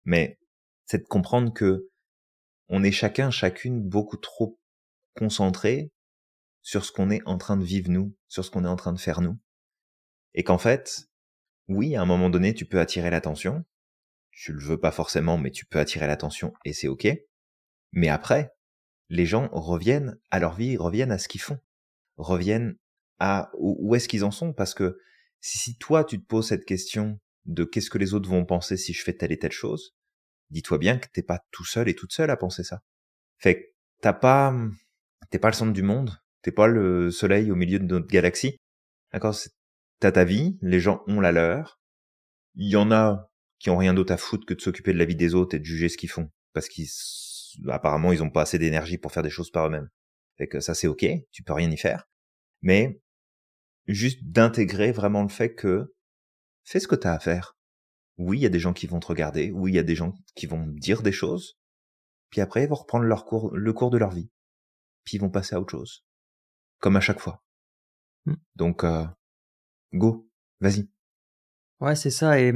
Mais 0.05 0.39
c'est 0.85 0.99
de 0.99 1.07
comprendre 1.07 1.53
que 1.53 1.89
on 2.69 2.83
est 2.83 2.91
chacun, 2.91 3.31
chacune 3.31 3.81
beaucoup 3.81 4.17
trop 4.17 4.59
concentré 5.15 5.91
sur 6.61 6.83
ce 6.83 6.91
qu'on 6.91 7.09
est 7.09 7.21
en 7.25 7.37
train 7.37 7.57
de 7.57 7.63
vivre 7.63 7.89
nous, 7.89 8.15
sur 8.27 8.43
ce 8.43 8.51
qu'on 8.51 8.65
est 8.65 8.69
en 8.69 8.75
train 8.75 8.93
de 8.93 8.99
faire 8.99 9.21
nous. 9.21 9.37
Et 10.33 10.43
qu'en 10.43 10.57
fait, 10.57 11.07
oui, 11.67 11.95
à 11.95 12.01
un 12.01 12.05
moment 12.05 12.29
donné, 12.29 12.53
tu 12.53 12.65
peux 12.65 12.79
attirer 12.79 13.09
l'attention. 13.09 13.65
Tu 14.31 14.53
le 14.53 14.59
veux 14.59 14.79
pas 14.79 14.91
forcément, 14.91 15.37
mais 15.37 15.51
tu 15.51 15.65
peux 15.65 15.79
attirer 15.79 16.07
l'attention 16.07 16.53
et 16.65 16.73
c'est 16.73 16.87
ok. 16.87 17.07
Mais 17.93 18.09
après, 18.09 18.53
les 19.09 19.25
gens 19.25 19.49
reviennent 19.51 20.19
à 20.29 20.39
leur 20.39 20.55
vie, 20.55 20.77
reviennent 20.77 21.11
à 21.11 21.17
ce 21.17 21.27
qu'ils 21.27 21.41
font, 21.41 21.59
reviennent 22.17 22.75
à 23.19 23.51
où 23.57 23.95
est-ce 23.95 24.07
qu'ils 24.07 24.23
en 24.23 24.31
sont 24.31 24.53
parce 24.53 24.73
que 24.73 24.99
si 25.39 25.77
toi 25.77 26.03
tu 26.03 26.19
te 26.19 26.25
poses 26.25 26.47
cette 26.47 26.65
question 26.65 27.19
de 27.45 27.63
qu'est-ce 27.63 27.89
que 27.89 27.97
les 27.97 28.13
autres 28.13 28.29
vont 28.29 28.45
penser 28.45 28.77
si 28.77 28.93
je 28.93 29.03
fais 29.03 29.13
telle 29.13 29.31
et 29.31 29.39
telle 29.39 29.51
chose, 29.51 29.95
dis-toi 30.49 30.77
bien 30.77 30.97
que 30.97 31.07
t'es 31.11 31.23
pas 31.23 31.39
tout 31.51 31.65
seul 31.65 31.89
et 31.89 31.95
toute 31.95 32.13
seule 32.13 32.29
à 32.29 32.37
penser 32.37 32.63
ça. 32.63 32.81
Fait 33.37 33.61
que 33.61 33.67
t'as 34.01 34.13
pas, 34.13 34.55
t'es 35.29 35.39
pas 35.39 35.49
le 35.49 35.53
centre 35.53 35.73
du 35.73 35.83
monde, 35.83 36.11
t'es 36.41 36.51
pas 36.51 36.67
le 36.67 37.11
soleil 37.11 37.51
au 37.51 37.55
milieu 37.55 37.79
de 37.79 37.85
notre 37.85 38.07
galaxie. 38.07 38.57
D'accord? 39.13 39.35
T'as 39.99 40.11
ta 40.11 40.23
vie, 40.23 40.57
les 40.61 40.79
gens 40.79 41.03
ont 41.07 41.19
la 41.19 41.31
leur. 41.31 41.79
Il 42.55 42.69
y 42.69 42.75
en 42.75 42.91
a 42.91 43.31
qui 43.59 43.69
ont 43.69 43.77
rien 43.77 43.93
d'autre 43.93 44.13
à 44.13 44.17
foutre 44.17 44.45
que 44.45 44.53
de 44.53 44.61
s'occuper 44.61 44.93
de 44.93 44.99
la 44.99 45.05
vie 45.05 45.15
des 45.15 45.33
autres 45.33 45.55
et 45.55 45.59
de 45.59 45.65
juger 45.65 45.89
ce 45.89 45.97
qu'ils 45.97 46.09
font. 46.09 46.29
Parce 46.53 46.69
qu'ils, 46.69 46.89
apparemment, 47.69 48.11
ils 48.11 48.21
ont 48.21 48.29
pas 48.29 48.43
assez 48.43 48.59
d'énergie 48.59 48.97
pour 48.97 49.11
faire 49.11 49.23
des 49.23 49.29
choses 49.29 49.51
par 49.51 49.67
eux-mêmes. 49.67 49.89
Fait 50.37 50.47
que 50.47 50.59
ça, 50.59 50.73
c'est 50.73 50.87
ok, 50.87 51.05
tu 51.31 51.43
peux 51.43 51.53
rien 51.53 51.71
y 51.71 51.77
faire. 51.77 52.07
Mais, 52.61 53.01
juste 53.87 54.23
d'intégrer 54.23 54.91
vraiment 54.91 55.23
le 55.23 55.29
fait 55.29 55.53
que, 55.53 55.93
fais 56.63 56.79
ce 56.79 56.87
que 56.87 56.95
t'as 56.95 57.13
à 57.13 57.19
faire 57.19 57.57
oui, 58.17 58.39
il 58.39 58.41
y 58.41 58.45
a 58.45 58.49
des 58.49 58.59
gens 58.59 58.73
qui 58.73 58.87
vont 58.87 58.99
te 58.99 59.07
regarder, 59.07 59.51
oui, 59.51 59.71
il 59.71 59.75
y 59.75 59.79
a 59.79 59.83
des 59.83 59.95
gens 59.95 60.13
qui 60.35 60.47
vont 60.47 60.65
dire 60.65 61.03
des 61.03 61.11
choses, 61.11 61.57
puis 62.29 62.41
après 62.41 62.63
ils 62.63 62.69
vont 62.69 62.75
reprendre 62.75 63.05
leur 63.05 63.25
cours, 63.25 63.55
le 63.55 63.73
cours 63.73 63.91
de 63.91 63.97
leur 63.97 64.11
vie, 64.11 64.29
puis 65.03 65.17
ils 65.17 65.21
vont 65.21 65.29
passer 65.29 65.55
à 65.55 65.61
autre 65.61 65.71
chose, 65.71 66.03
comme 66.79 66.95
à 66.95 67.01
chaque 67.01 67.19
fois. 67.19 67.43
Mmh. 68.25 68.33
Donc, 68.55 68.83
euh, 68.83 69.05
go, 69.93 70.27
vas-y. 70.59 70.89
Ouais, 71.79 71.95
c'est 71.95 72.09
ça. 72.09 72.39
Et, 72.41 72.51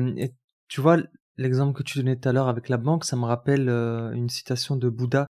tu 0.68 0.82
vois, 0.82 0.98
l'exemple 1.38 1.78
que 1.78 1.84
tu 1.84 2.00
donnais 2.00 2.16
tout 2.16 2.28
à 2.28 2.34
l'heure 2.34 2.48
avec 2.48 2.68
la 2.68 2.78
banque, 2.78 3.06
ça 3.06 3.16
me 3.16 3.26
rappelle 3.26 3.70
euh, 3.70 4.12
une 4.14 4.30
citation 4.30 4.76
de 4.76 4.90
Bouddha 4.90 5.28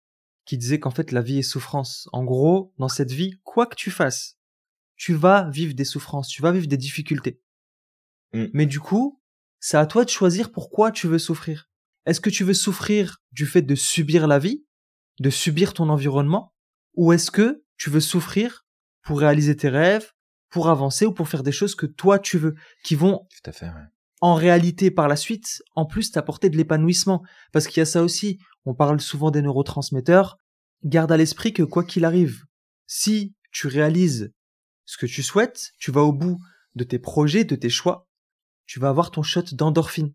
qui 0.49 0.57
disait 0.57 0.81
qu'en 0.81 0.91
fait 0.91 1.13
la 1.13 1.21
vie 1.21 1.41
est 1.41 1.43
souffrance. 1.43 2.09
En 2.11 2.25
gros, 2.25 2.73
dans 2.79 2.89
cette 2.89 3.13
vie, 3.13 3.39
quoi 3.45 3.67
que 3.67 3.77
tu 3.77 3.91
fasses, 3.91 4.39
tu 4.97 5.13
vas 5.13 5.51
vivre 5.51 5.75
des 5.75 5.85
souffrances, 5.85 6.29
tu 6.29 6.41
vas 6.41 6.53
vivre 6.53 6.67
des 6.67 6.79
difficultés. 6.79 7.43
Mmh. 8.33 8.47
Mais 8.55 8.65
du 8.65 8.81
coup, 8.81 9.23
c'est 9.61 9.77
à 9.77 9.85
toi 9.85 10.07
de 10.07 10.09
choisir 10.09 10.51
pourquoi 10.51 10.91
tu 10.91 11.07
veux 11.07 11.19
souffrir. 11.19 11.69
Est-ce 12.07 12.23
que 12.23 12.31
tu 12.31 12.45
veux 12.45 12.55
souffrir 12.55 13.19
du 13.31 13.45
fait 13.45 13.61
de 13.61 13.75
subir 13.75 14.27
la 14.27 14.39
vie, 14.39 14.65
de 15.21 15.29
subir 15.29 15.75
ton 15.75 15.91
environnement, 15.91 16.55
ou 16.95 17.13
est-ce 17.13 17.31
que 17.31 17.63
tu 17.77 17.91
veux 17.91 18.01
souffrir 18.01 18.67
pour 19.03 19.21
réaliser 19.21 19.55
tes 19.55 19.69
rêves, 19.69 20.13
pour 20.49 20.71
avancer 20.71 21.05
ou 21.05 21.13
pour 21.13 21.29
faire 21.29 21.43
des 21.43 21.53
choses 21.53 21.75
que 21.75 21.85
toi 21.85 22.19
tu 22.19 22.39
veux, 22.39 22.55
qui 22.85 22.95
vont 22.95 23.27
Tout 23.31 23.51
à 23.51 23.53
fait, 23.53 23.69
en 24.23 24.35
réalité 24.35 24.91
par 24.91 25.09
la 25.09 25.17
suite, 25.17 25.63
en 25.75 25.85
plus 25.85 26.11
t'apporter 26.11 26.49
de 26.49 26.57
l'épanouissement? 26.57 27.23
Parce 27.53 27.67
qu'il 27.67 27.81
y 27.81 27.83
a 27.83 27.87
ça 27.87 28.03
aussi, 28.03 28.39
on 28.64 28.75
parle 28.75 29.01
souvent 29.01 29.31
des 29.31 29.42
neurotransmetteurs, 29.42 30.38
garde 30.85 31.12
à 31.12 31.16
l'esprit 31.16 31.53
que 31.53 31.62
quoi 31.62 31.85
qu'il 31.85 32.05
arrive, 32.05 32.44
si 32.87 33.35
tu 33.51 33.66
réalises 33.66 34.33
ce 34.85 34.97
que 34.97 35.07
tu 35.07 35.23
souhaites, 35.23 35.73
tu 35.79 35.90
vas 35.90 36.03
au 36.03 36.12
bout 36.12 36.38
de 36.75 36.85
tes 36.85 36.99
projets, 36.99 37.44
de 37.44 37.57
tes 37.57 37.71
choix, 37.71 38.07
tu 38.66 38.81
vas 38.81 38.88
avoir 38.88 39.11
ton 39.11 39.23
shot 39.23 39.42
d'endorphine, 39.53 40.14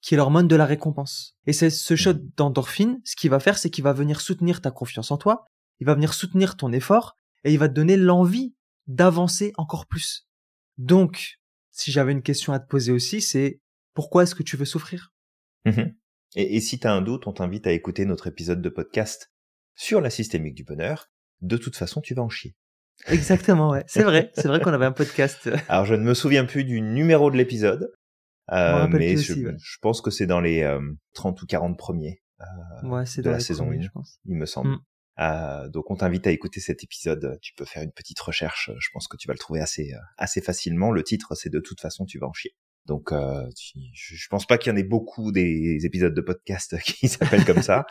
qui 0.00 0.14
est 0.14 0.16
l'hormone 0.16 0.48
de 0.48 0.56
la 0.56 0.66
récompense. 0.66 1.36
Et 1.46 1.52
c'est 1.52 1.70
ce 1.70 1.96
shot 1.96 2.14
d'endorphine, 2.36 3.00
ce 3.04 3.16
qu'il 3.16 3.30
va 3.30 3.40
faire, 3.40 3.58
c'est 3.58 3.70
qu'il 3.70 3.84
va 3.84 3.92
venir 3.92 4.20
soutenir 4.20 4.60
ta 4.60 4.70
confiance 4.70 5.10
en 5.10 5.18
toi, 5.18 5.46
il 5.80 5.86
va 5.86 5.94
venir 5.94 6.14
soutenir 6.14 6.56
ton 6.56 6.72
effort, 6.72 7.16
et 7.44 7.52
il 7.52 7.58
va 7.58 7.68
te 7.68 7.74
donner 7.74 7.96
l'envie 7.96 8.54
d'avancer 8.86 9.52
encore 9.56 9.86
plus. 9.86 10.28
Donc, 10.78 11.38
si 11.70 11.92
j'avais 11.92 12.12
une 12.12 12.22
question 12.22 12.52
à 12.52 12.60
te 12.60 12.66
poser 12.66 12.92
aussi, 12.92 13.20
c'est 13.20 13.60
pourquoi 13.94 14.22
est-ce 14.22 14.34
que 14.34 14.42
tu 14.42 14.56
veux 14.56 14.64
souffrir? 14.64 15.12
Mmh 15.64 15.92
et, 16.34 16.56
et, 16.56 16.60
si 16.60 16.78
tu 16.78 16.86
as 16.86 16.92
un 16.92 17.02
doute, 17.02 17.26
on 17.26 17.32
t'invite 17.32 17.66
à 17.66 17.72
écouter 17.72 18.04
notre 18.04 18.26
épisode 18.26 18.62
de 18.62 18.68
podcast 18.68 19.32
sur 19.74 20.00
la 20.00 20.10
systémique 20.10 20.54
du 20.54 20.64
bonheur. 20.64 21.10
De 21.40 21.56
toute 21.56 21.76
façon, 21.76 22.00
tu 22.00 22.14
vas 22.14 22.22
en 22.22 22.28
chier. 22.28 22.56
Exactement, 23.08 23.70
ouais. 23.70 23.84
C'est 23.86 24.02
vrai, 24.02 24.30
c'est 24.34 24.48
vrai 24.48 24.60
qu'on 24.60 24.72
avait 24.72 24.86
un 24.86 24.92
podcast. 24.92 25.50
Alors 25.68 25.86
je 25.86 25.94
ne 25.94 26.02
me 26.02 26.14
souviens 26.14 26.44
plus 26.44 26.64
du 26.64 26.80
numéro 26.80 27.30
de 27.30 27.36
l'épisode, 27.36 27.92
euh, 28.52 28.86
mais 28.88 29.16
je, 29.16 29.34
je, 29.34 29.76
pense 29.80 30.00
que 30.00 30.10
c'est 30.10 30.26
dans 30.26 30.40
les 30.40 30.62
euh, 30.62 30.80
30 31.14 31.40
ou 31.42 31.46
40 31.46 31.76
premiers 31.78 32.22
euh, 32.40 32.88
ouais, 32.88 33.04
de 33.16 33.30
la 33.30 33.40
saison 33.40 33.70
1, 33.70 33.80
je 33.80 33.88
pense. 33.88 34.20
il 34.24 34.36
me 34.36 34.46
semble. 34.46 34.70
Mm. 34.70 34.80
Euh, 35.20 35.68
donc 35.68 35.90
on 35.90 35.96
t'invite 35.96 36.26
à 36.26 36.30
écouter 36.30 36.60
cet 36.60 36.82
épisode. 36.82 37.38
Tu 37.42 37.52
peux 37.54 37.64
faire 37.64 37.82
une 37.82 37.92
petite 37.92 38.20
recherche. 38.20 38.70
Je 38.78 38.88
pense 38.92 39.08
que 39.08 39.16
tu 39.16 39.28
vas 39.28 39.34
le 39.34 39.38
trouver 39.38 39.60
assez 39.60 39.92
euh, 39.92 39.98
assez 40.16 40.40
facilement. 40.40 40.90
Le 40.90 41.02
titre, 41.02 41.34
c'est 41.34 41.50
de 41.50 41.60
toute 41.60 41.80
façon 41.80 42.04
tu 42.04 42.18
vas 42.18 42.26
en 42.26 42.32
chier. 42.32 42.54
Donc, 42.86 43.12
euh, 43.12 43.44
je 43.94 44.28
pense 44.28 44.46
pas 44.46 44.58
qu'il 44.58 44.72
y 44.72 44.74
en 44.74 44.76
ait 44.76 44.82
beaucoup 44.82 45.30
des 45.30 45.84
épisodes 45.84 46.14
de 46.14 46.20
podcast 46.20 46.76
qui 46.84 47.08
s'appellent 47.08 47.44
comme 47.44 47.62
ça. 47.62 47.86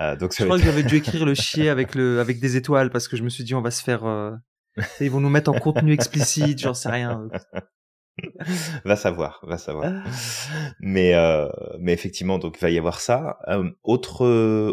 euh, 0.00 0.16
donc, 0.16 0.34
je 0.36 0.44
crois 0.44 0.58
que 0.58 0.64
j'avais 0.64 0.82
dû 0.82 0.96
écrire 0.98 1.24
le 1.24 1.34
chier 1.34 1.68
avec 1.68 1.94
le 1.94 2.20
avec 2.20 2.40
des 2.40 2.56
étoiles 2.56 2.90
parce 2.90 3.08
que 3.08 3.16
je 3.16 3.22
me 3.22 3.28
suis 3.28 3.44
dit 3.44 3.54
on 3.54 3.62
va 3.62 3.70
se 3.70 3.82
faire, 3.82 4.04
euh... 4.04 4.32
ils 5.00 5.10
vont 5.10 5.20
nous 5.20 5.30
mettre 5.30 5.50
en 5.50 5.58
contenu 5.58 5.92
explicite, 5.92 6.58
j'en 6.60 6.74
sais 6.74 6.90
rien. 6.90 7.28
va 8.84 8.96
savoir, 8.96 9.40
va 9.42 9.58
savoir. 9.58 10.04
Mais 10.80 11.14
euh, 11.14 11.48
mais 11.78 11.92
effectivement, 11.92 12.38
donc 12.38 12.56
il 12.58 12.60
va 12.60 12.70
y 12.70 12.78
avoir 12.78 13.00
ça. 13.00 13.38
Euh, 13.48 13.70
autre 13.82 14.26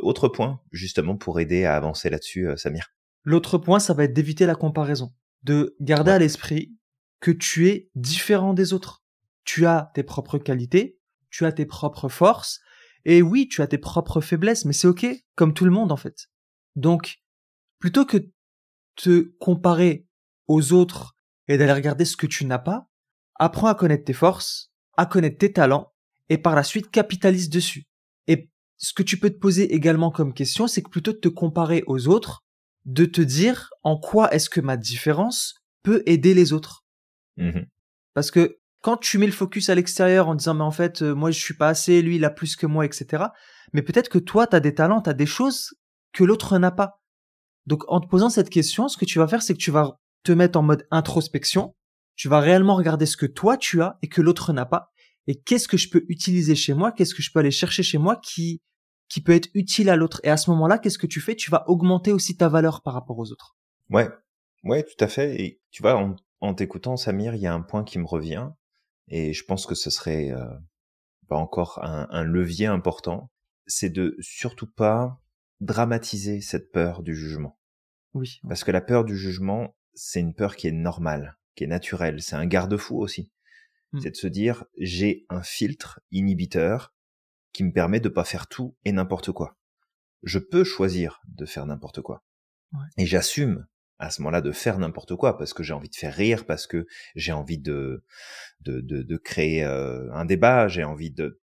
autre 0.04 0.28
point 0.28 0.60
justement 0.72 1.15
pour 1.15 1.39
aider 1.39 1.65
à 1.65 1.76
avancer 1.76 2.10
là-dessus, 2.10 2.48
euh, 2.48 2.56
Samir. 2.56 2.93
L'autre 3.24 3.58
point, 3.58 3.80
ça 3.80 3.93
va 3.93 4.06
être 4.06 4.13
d'éviter 4.13 4.46
la 4.46 4.56
comparaison, 4.56 5.12
de 5.43 5.76
garder 5.82 6.12
à 6.12 6.20
l'esprit 6.20 6.74
que 7.20 7.32
tu 7.32 7.67
es 7.67 7.89
différent 7.96 8.54
des 8.54 8.74
autres 8.74 9.04
tu 9.47 9.65
as 9.65 9.91
tes 9.95 10.03
propres 10.03 10.38
qualités, 10.38 10.99
tu 11.29 11.45
as 11.45 11.53
tes 11.53 11.65
propres 11.65 12.10
forces, 12.10 12.60
et 13.05 13.21
oui, 13.21 13.47
tu 13.47 13.62
as 13.62 13.67
tes 13.67 13.77
propres 13.77 14.19
faiblesses, 14.19 14.65
mais 14.65 14.73
c'est 14.73 14.88
ok, 14.88 15.07
comme 15.36 15.53
tout 15.53 15.63
le 15.63 15.71
monde 15.71 15.93
en 15.93 15.97
fait. 15.97 16.27
Donc, 16.75 17.21
plutôt 17.79 18.05
que 18.05 18.17
te 18.95 19.31
comparer 19.39 20.05
aux 20.47 20.73
autres 20.73 21.15
et 21.47 21.57
d'aller 21.57 21.71
regarder 21.71 22.03
ce 22.03 22.17
que 22.17 22.27
tu 22.27 22.45
n'as 22.45 22.60
pas, 22.60 22.89
apprends 23.36 23.67
à 23.67 23.75
connaître 23.75 24.03
tes 24.03 24.13
forces, 24.13 24.73
à 24.97 25.05
connaître 25.05 25.38
tes 25.38 25.53
talents, 25.53 25.93
et 26.27 26.38
par 26.38 26.53
la 26.53 26.63
suite 26.63 26.91
capitalise 26.91 27.49
dessus. 27.49 27.88
Et 28.27 28.49
ce 28.75 28.91
que 28.91 29.03
tu 29.03 29.17
peux 29.17 29.29
te 29.29 29.39
poser 29.39 29.73
également 29.73 30.12
comme 30.12 30.33
question, 30.33 30.67
c'est 30.67 30.83
que 30.83 30.89
plutôt 30.89 31.13
de 31.13 31.19
te 31.19 31.29
comparer 31.29 31.83
aux 31.88 32.10
autres, 32.10 32.43
de 32.83 33.05
te 33.05 33.21
dire 33.21 33.69
en 33.83 33.97
quoi 33.97 34.29
est-ce 34.33 34.49
que 34.49 34.60
ma 34.60 34.75
différence 34.75 35.55
peut 35.83 36.03
aider 36.05 36.33
les 36.33 36.51
autres. 36.51 36.86
Mmh 37.38 37.62
Parce 38.13 38.29
que 38.29 38.60
quand 38.88 38.95
tu 38.95 39.17
mets 39.17 39.26
le 39.26 39.34
focus 39.34 39.69
à 39.69 39.76
l'extérieur 39.76 40.30
en 40.30 40.36
disant 40.36 40.54
mais 40.54 40.63
en 40.63 40.71
fait 40.71 41.02
euh, 41.02 41.13
moi 41.13 41.30
je 41.30 41.38
suis 41.38 41.56
pas 41.56 41.67
assez, 41.67 42.02
lui 42.02 42.15
il 42.15 42.23
a 42.23 42.30
plus 42.30 42.56
que 42.56 42.65
moi, 42.65 42.86
etc. 42.86 43.26
Mais 43.73 43.82
peut-être 43.82 44.08
que 44.08 44.17
toi 44.17 44.47
tu 44.47 44.56
as 44.56 44.62
des 44.62 44.73
talents, 44.73 45.02
tu 45.02 45.10
as 45.10 45.13
des 45.13 45.26
choses 45.26 45.73
que 46.13 46.23
l'autre 46.23 46.58
n'a 46.58 46.71
pas. 46.71 47.02
Donc 47.65 47.84
en 47.89 48.00
te 48.00 48.08
posant 48.08 48.30
cette 48.30 48.50
question, 48.50 48.88
ce 48.88 48.95
que 48.95 49.04
tu 49.04 49.19
vas 49.19 49.28
faire 49.28 49.41
c'est 49.41 49.56
que 49.56 49.60
tu 49.60 49.71
vas 49.71 50.00
te 50.23 50.32
mettre 50.32 50.58
en 50.58 50.63
mode 50.63 50.88
introspection, 50.89 51.76
tu 52.15 52.30
vas 52.30 52.39
réellement 52.39 52.78
regarder 52.78 53.06
ce 53.06 53.17
que 53.17 53.26
toi 53.26 53.58
tu 53.58 53.82
as 53.82 53.97
et 54.04 54.08
que 54.08 54.21
l'autre 54.21 54.54
n'a 54.54 54.65
pas, 54.65 54.93
et 55.28 55.36
qu'est-ce 55.36 55.67
que 55.67 55.76
je 55.76 55.89
peux 55.89 56.06
utiliser 56.08 56.56
chez 56.56 56.73
moi, 56.73 56.93
qu'est-ce 56.93 57.13
que 57.13 57.21
je 57.21 57.30
peux 57.34 57.39
aller 57.39 57.52
chercher 57.52 57.84
chez 57.84 57.97
moi 57.97 58.15
qui 58.15 58.62
qui 59.10 59.19
peut 59.19 59.34
être 59.34 59.50
utile 59.54 59.89
à 59.89 59.97
l'autre. 59.97 60.21
Et 60.23 60.30
à 60.30 60.38
ce 60.38 60.50
moment-là, 60.52 60.78
qu'est-ce 60.78 60.97
que 60.97 61.08
tu 61.08 61.19
fais? 61.19 61.36
Tu 61.36 61.52
vas 61.52 61.65
augmenter 61.67 62.13
aussi 62.13 62.38
ta 62.38 62.47
valeur 62.47 62.84
par 62.84 62.93
rapport 62.93 63.19
aux 63.19 63.34
autres. 63.34 63.58
Ouais, 63.89 64.08
ouais, 64.63 64.84
tout 64.84 65.04
à 65.04 65.10
fait. 65.10 65.41
Et 65.41 65.60
tu 65.71 65.82
vois, 65.82 65.95
en, 65.97 66.15
en 66.39 66.54
t'écoutant, 66.54 66.95
Samir, 66.95 67.36
il 67.36 67.41
y 67.41 67.47
a 67.47 67.54
un 67.54 67.62
point 67.62 67.84
qui 67.84 68.00
me 68.00 68.06
revient. 68.06 68.50
Et 69.08 69.34
je 69.34 69.43
pense 69.43 69.65
que 69.65 69.76
ce 69.76 69.89
serait 69.89 70.32
euh, 70.32 70.46
pas 71.28 71.38
encore 71.38 71.84
un, 71.84 72.08
un, 72.12 72.24
levier 72.24 72.65
important, 72.65 73.32
c'est 73.65 73.89
de 73.89 74.15
surtout 74.20 74.67
pas 74.67 75.22
dramatiser 75.60 76.41
cette 76.41 76.72
peur 76.72 77.04
du 77.04 77.15
jugement. 77.15 77.60
Oui. 78.13 78.39
Parce 78.48 78.63
que 78.63 78.72
la 78.72 78.82
peur 78.82 79.06
du 79.06 79.17
jugement, 79.17 79.76
c'est 79.93 80.20
une 80.20 80.34
peur 80.34 80.56
qui 80.56 80.67
est 80.67 80.72
normale, 80.72 81.38
qui 81.56 81.63
est 81.63 81.67
naturelle. 81.67 82.22
C'est 82.22 82.36
un 82.36 82.46
garde-fou 82.46 83.00
aussi. 83.00 83.32
Mmh. 83.91 84.00
C'est 84.02 84.12
de 84.12 84.15
se 84.15 84.28
dire, 84.28 84.65
j'ai 84.78 85.26
un 85.30 85.43
filtre 85.43 86.00
inhibiteur 86.12 86.93
qui 87.54 87.63
me 87.63 87.72
permet 87.72 88.00
de 88.00 88.10
pas 88.10 88.24
faire 88.24 88.48
tout 88.48 88.76
et 88.86 88.91
n'importe 88.91 89.32
quoi. 89.32 89.58
Je 90.24 90.39
peux 90.39 90.63
choisir 90.63 91.22
de 91.28 91.46
faire 91.46 91.65
n'importe 91.65 92.02
quoi. 92.02 92.24
Ouais. 92.74 92.86
Et 92.98 93.06
j'assume 93.06 93.65
à 93.99 94.10
ce 94.10 94.21
moment-là 94.21 94.41
de 94.41 94.51
faire 94.51 94.77
n'importe 94.77 95.15
quoi 95.15 95.38
parce 95.38 95.53
que 95.53 95.63
j'ai 95.63 95.73
envie 95.73 95.89
de 95.89 95.95
faire 95.95 96.13
rire, 96.13 96.45
parce 96.45 96.67
que 96.67 96.86
j'ai 97.15 97.31
envie 97.31 97.57
de 97.57 98.03
de, 98.62 98.81
de, 98.81 99.01
de 99.03 99.17
créer 99.17 99.63
euh, 99.63 100.12
un 100.13 100.25
débat, 100.25 100.67
j'ai 100.67 100.83
envie 100.83 101.12
de, 101.12 101.41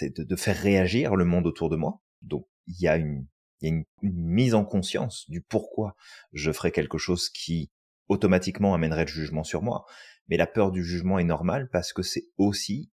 de 0.00 0.22
de 0.22 0.36
faire 0.36 0.56
réagir 0.56 1.16
le 1.16 1.24
monde 1.24 1.46
autour 1.46 1.70
de 1.70 1.76
moi. 1.76 2.00
Donc 2.22 2.46
il 2.66 2.80
y 2.80 2.88
a 2.88 2.96
une 2.96 3.26
il 3.60 3.68
y 3.68 3.72
a 3.72 3.76
une, 3.76 3.84
mise 4.02 4.54
en 4.54 4.64
conscience 4.64 5.28
du 5.30 5.40
pourquoi 5.40 5.96
je 6.32 6.52
ferais 6.52 6.72
quelque 6.72 6.98
chose 6.98 7.30
qui 7.30 7.70
automatiquement 8.08 8.74
amènerait 8.74 9.06
le 9.06 9.10
jugement 9.10 9.44
sur 9.44 9.62
moi. 9.62 9.86
Mais 10.28 10.36
la 10.36 10.46
peur 10.46 10.70
du 10.70 10.84
jugement 10.84 11.18
est 11.18 11.24
normale 11.24 11.68
parce 11.70 11.92
que 11.92 12.02
c'est 12.02 12.26
aussi 12.36 12.90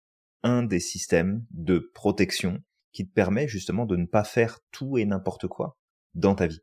un 0.44 0.64
des 0.64 0.80
systèmes 0.80 1.46
de 1.52 1.92
protection 1.94 2.62
qui 2.92 3.08
te 3.08 3.14
permet 3.14 3.48
justement 3.48 3.86
de 3.86 3.96
ne 3.96 4.06
pas 4.06 4.24
faire 4.24 4.60
tout 4.72 4.98
et 4.98 5.06
n'importe 5.06 5.48
quoi 5.48 5.78
dans 6.14 6.36
ta 6.36 6.48
vie. 6.48 6.62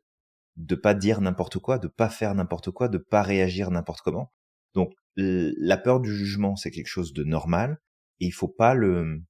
De 0.55 0.75
pas 0.75 0.93
dire 0.93 1.21
n'importe 1.21 1.59
quoi, 1.59 1.79
de 1.79 1.87
pas 1.87 2.09
faire 2.09 2.33
n'importe 2.35 2.71
quoi, 2.71 2.87
de 2.87 2.97
pas 2.97 3.21
réagir 3.21 3.71
n'importe 3.71 4.01
comment. 4.01 4.33
Donc, 4.73 4.93
la 5.17 5.77
peur 5.77 5.99
du 5.99 6.13
jugement, 6.13 6.55
c'est 6.55 6.71
quelque 6.71 6.87
chose 6.87 7.13
de 7.13 7.23
normal 7.23 7.79
et 8.19 8.25
il 8.25 8.33
faut 8.33 8.47
pas 8.47 8.73
le, 8.73 9.21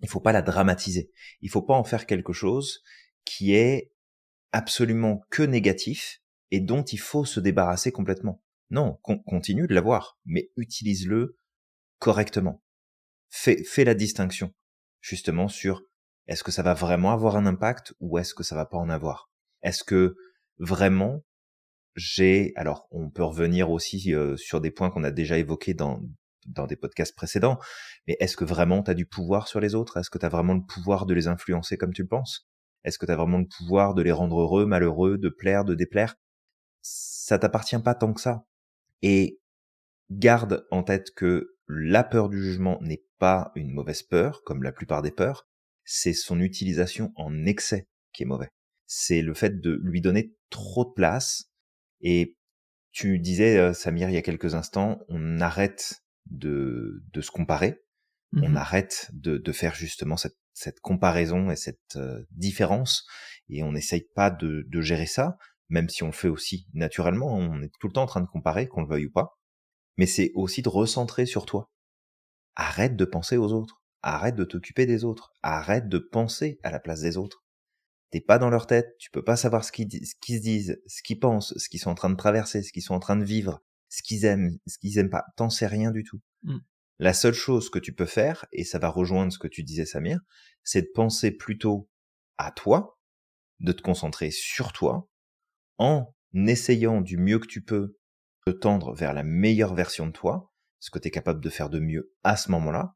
il 0.00 0.08
faut 0.08 0.20
pas 0.20 0.32
la 0.32 0.42
dramatiser. 0.42 1.10
Il 1.40 1.50
faut 1.50 1.62
pas 1.62 1.74
en 1.74 1.84
faire 1.84 2.06
quelque 2.06 2.32
chose 2.32 2.82
qui 3.24 3.54
est 3.54 3.92
absolument 4.52 5.22
que 5.30 5.42
négatif 5.42 6.20
et 6.50 6.60
dont 6.60 6.82
il 6.82 7.00
faut 7.00 7.24
se 7.24 7.40
débarrasser 7.40 7.92
complètement. 7.92 8.42
Non, 8.70 8.98
continue 9.26 9.66
de 9.66 9.74
l'avoir, 9.74 10.18
mais 10.24 10.50
utilise-le 10.56 11.38
correctement. 11.98 12.62
Fais, 13.28 13.62
fais 13.64 13.84
la 13.84 13.94
distinction, 13.94 14.54
justement, 15.00 15.48
sur 15.48 15.82
est-ce 16.26 16.44
que 16.44 16.52
ça 16.52 16.62
va 16.62 16.74
vraiment 16.74 17.12
avoir 17.12 17.36
un 17.36 17.46
impact 17.46 17.94
ou 18.00 18.18
est-ce 18.18 18.34
que 18.34 18.42
ça 18.42 18.54
va 18.54 18.66
pas 18.66 18.78
en 18.78 18.88
avoir? 18.88 19.30
Est-ce 19.62 19.84
que 19.84 20.16
vraiment 20.58 21.22
j'ai 21.96 22.52
alors 22.56 22.88
on 22.90 23.10
peut 23.10 23.22
revenir 23.22 23.70
aussi 23.70 24.14
euh, 24.14 24.36
sur 24.36 24.60
des 24.60 24.70
points 24.70 24.90
qu'on 24.90 25.04
a 25.04 25.10
déjà 25.10 25.38
évoqués 25.38 25.74
dans 25.74 26.00
dans 26.46 26.66
des 26.66 26.76
podcasts 26.76 27.16
précédents, 27.16 27.58
mais 28.06 28.16
est-ce 28.20 28.36
que 28.36 28.44
vraiment 28.44 28.82
tu 28.82 28.90
as 28.90 28.94
du 28.94 29.06
pouvoir 29.06 29.48
sur 29.48 29.60
les 29.60 29.74
autres? 29.74 29.96
Est-ce 29.96 30.10
que 30.10 30.18
tu 30.18 30.26
as 30.26 30.28
vraiment 30.28 30.54
le 30.54 30.64
pouvoir 30.64 31.06
de 31.06 31.14
les 31.14 31.26
influencer 31.26 31.76
comme 31.76 31.92
tu 31.92 32.02
le 32.02 32.08
penses? 32.08 32.46
Est-ce 32.84 32.98
que 32.98 33.06
tu 33.06 33.12
as 33.12 33.16
vraiment 33.16 33.38
le 33.38 33.46
pouvoir 33.46 33.94
de 33.94 34.02
les 34.02 34.12
rendre 34.12 34.40
heureux, 34.40 34.66
malheureux, 34.66 35.16
de 35.16 35.30
plaire, 35.30 35.64
de 35.64 35.74
déplaire? 35.74 36.16
Ça 36.82 37.38
t'appartient 37.38 37.78
pas 37.78 37.94
tant 37.94 38.12
que 38.12 38.20
ça. 38.20 38.44
Et 39.00 39.40
garde 40.10 40.66
en 40.70 40.82
tête 40.82 41.12
que 41.14 41.56
la 41.66 42.04
peur 42.04 42.28
du 42.28 42.42
jugement 42.42 42.78
n'est 42.82 43.04
pas 43.18 43.52
une 43.54 43.72
mauvaise 43.72 44.02
peur, 44.02 44.42
comme 44.44 44.62
la 44.62 44.72
plupart 44.72 45.00
des 45.00 45.12
peurs, 45.12 45.48
c'est 45.84 46.12
son 46.12 46.40
utilisation 46.40 47.12
en 47.16 47.46
excès 47.46 47.88
qui 48.12 48.22
est 48.24 48.26
mauvais. 48.26 48.50
C'est 48.86 49.22
le 49.22 49.32
fait 49.32 49.60
de 49.60 49.80
lui 49.82 50.02
donner 50.02 50.34
trop 50.54 50.84
de 50.84 50.92
place. 50.92 51.50
Et 52.00 52.38
tu 52.92 53.18
disais, 53.18 53.58
euh, 53.58 53.74
Samir, 53.74 54.08
il 54.08 54.14
y 54.14 54.18
a 54.18 54.22
quelques 54.22 54.54
instants, 54.54 55.00
on 55.08 55.40
arrête 55.40 56.04
de, 56.26 57.02
de 57.12 57.20
se 57.20 57.30
comparer, 57.30 57.82
on 58.32 58.48
mmh 58.48 58.56
arrête 58.56 59.10
de, 59.12 59.36
de, 59.36 59.52
faire 59.52 59.74
justement 59.74 60.16
cette, 60.16 60.38
cette, 60.54 60.80
comparaison 60.80 61.50
et 61.50 61.56
cette 61.56 61.96
euh, 61.96 62.24
différence, 62.30 63.06
et 63.48 63.62
on 63.62 63.72
n'essaye 63.72 64.08
pas 64.14 64.30
de, 64.30 64.64
de, 64.68 64.80
gérer 64.80 65.06
ça, 65.06 65.36
même 65.68 65.88
si 65.88 66.02
on 66.02 66.06
le 66.06 66.12
fait 66.12 66.28
aussi 66.28 66.66
naturellement, 66.72 67.36
on 67.36 67.62
est 67.62 67.72
tout 67.80 67.88
le 67.88 67.92
temps 67.92 68.02
en 68.02 68.06
train 68.06 68.20
de 68.20 68.26
comparer, 68.26 68.66
qu'on 68.68 68.82
le 68.82 68.88
veuille 68.88 69.06
ou 69.06 69.12
pas, 69.12 69.38
mais 69.96 70.06
c'est 70.06 70.32
aussi 70.34 70.62
de 70.62 70.68
recentrer 70.68 71.26
sur 71.26 71.46
toi. 71.46 71.70
Arrête 72.56 72.96
de 72.96 73.04
penser 73.04 73.36
aux 73.36 73.52
autres. 73.52 73.82
Arrête 74.02 74.36
de 74.36 74.44
t'occuper 74.44 74.86
des 74.86 75.04
autres. 75.04 75.32
Arrête 75.42 75.88
de 75.88 75.98
penser 75.98 76.58
à 76.62 76.70
la 76.70 76.78
place 76.78 77.00
des 77.00 77.16
autres. 77.16 77.43
T'es 78.14 78.20
pas 78.20 78.38
dans 78.38 78.48
leur 78.48 78.68
tête, 78.68 78.94
tu 79.00 79.10
peux 79.10 79.24
pas 79.24 79.34
savoir 79.34 79.64
ce 79.64 79.72
qu'ils, 79.72 79.90
ce 79.90 80.14
qu'ils 80.20 80.36
se 80.36 80.40
disent, 80.40 80.80
ce 80.86 81.02
qu'ils 81.02 81.18
pensent, 81.18 81.52
ce 81.56 81.68
qu'ils 81.68 81.80
sont 81.80 81.90
en 81.90 81.96
train 81.96 82.10
de 82.10 82.14
traverser, 82.14 82.62
ce 82.62 82.70
qu'ils 82.70 82.84
sont 82.84 82.94
en 82.94 83.00
train 83.00 83.16
de 83.16 83.24
vivre, 83.24 83.60
ce 83.88 84.04
qu'ils 84.04 84.24
aiment, 84.24 84.56
ce 84.68 84.78
qu'ils 84.78 84.98
aiment 84.98 85.10
pas. 85.10 85.24
T'en 85.36 85.50
sais 85.50 85.66
rien 85.66 85.90
du 85.90 86.04
tout. 86.04 86.20
Mmh. 86.44 86.58
La 87.00 87.12
seule 87.12 87.34
chose 87.34 87.70
que 87.70 87.80
tu 87.80 87.92
peux 87.92 88.06
faire, 88.06 88.46
et 88.52 88.62
ça 88.62 88.78
va 88.78 88.88
rejoindre 88.88 89.32
ce 89.32 89.38
que 89.40 89.48
tu 89.48 89.64
disais 89.64 89.84
Samir, 89.84 90.20
c'est 90.62 90.82
de 90.82 90.90
penser 90.94 91.32
plutôt 91.32 91.90
à 92.38 92.52
toi, 92.52 93.00
de 93.58 93.72
te 93.72 93.82
concentrer 93.82 94.30
sur 94.30 94.72
toi, 94.72 95.10
en 95.78 96.14
essayant 96.34 97.00
du 97.00 97.16
mieux 97.16 97.40
que 97.40 97.48
tu 97.48 97.64
peux 97.64 97.98
de 98.46 98.52
tendre 98.52 98.94
vers 98.94 99.12
la 99.12 99.24
meilleure 99.24 99.74
version 99.74 100.06
de 100.06 100.12
toi, 100.12 100.52
ce 100.78 100.92
que 100.92 101.00
tu 101.00 101.08
es 101.08 101.10
capable 101.10 101.40
de 101.40 101.50
faire 101.50 101.68
de 101.68 101.80
mieux 101.80 102.14
à 102.22 102.36
ce 102.36 102.48
moment-là, 102.52 102.94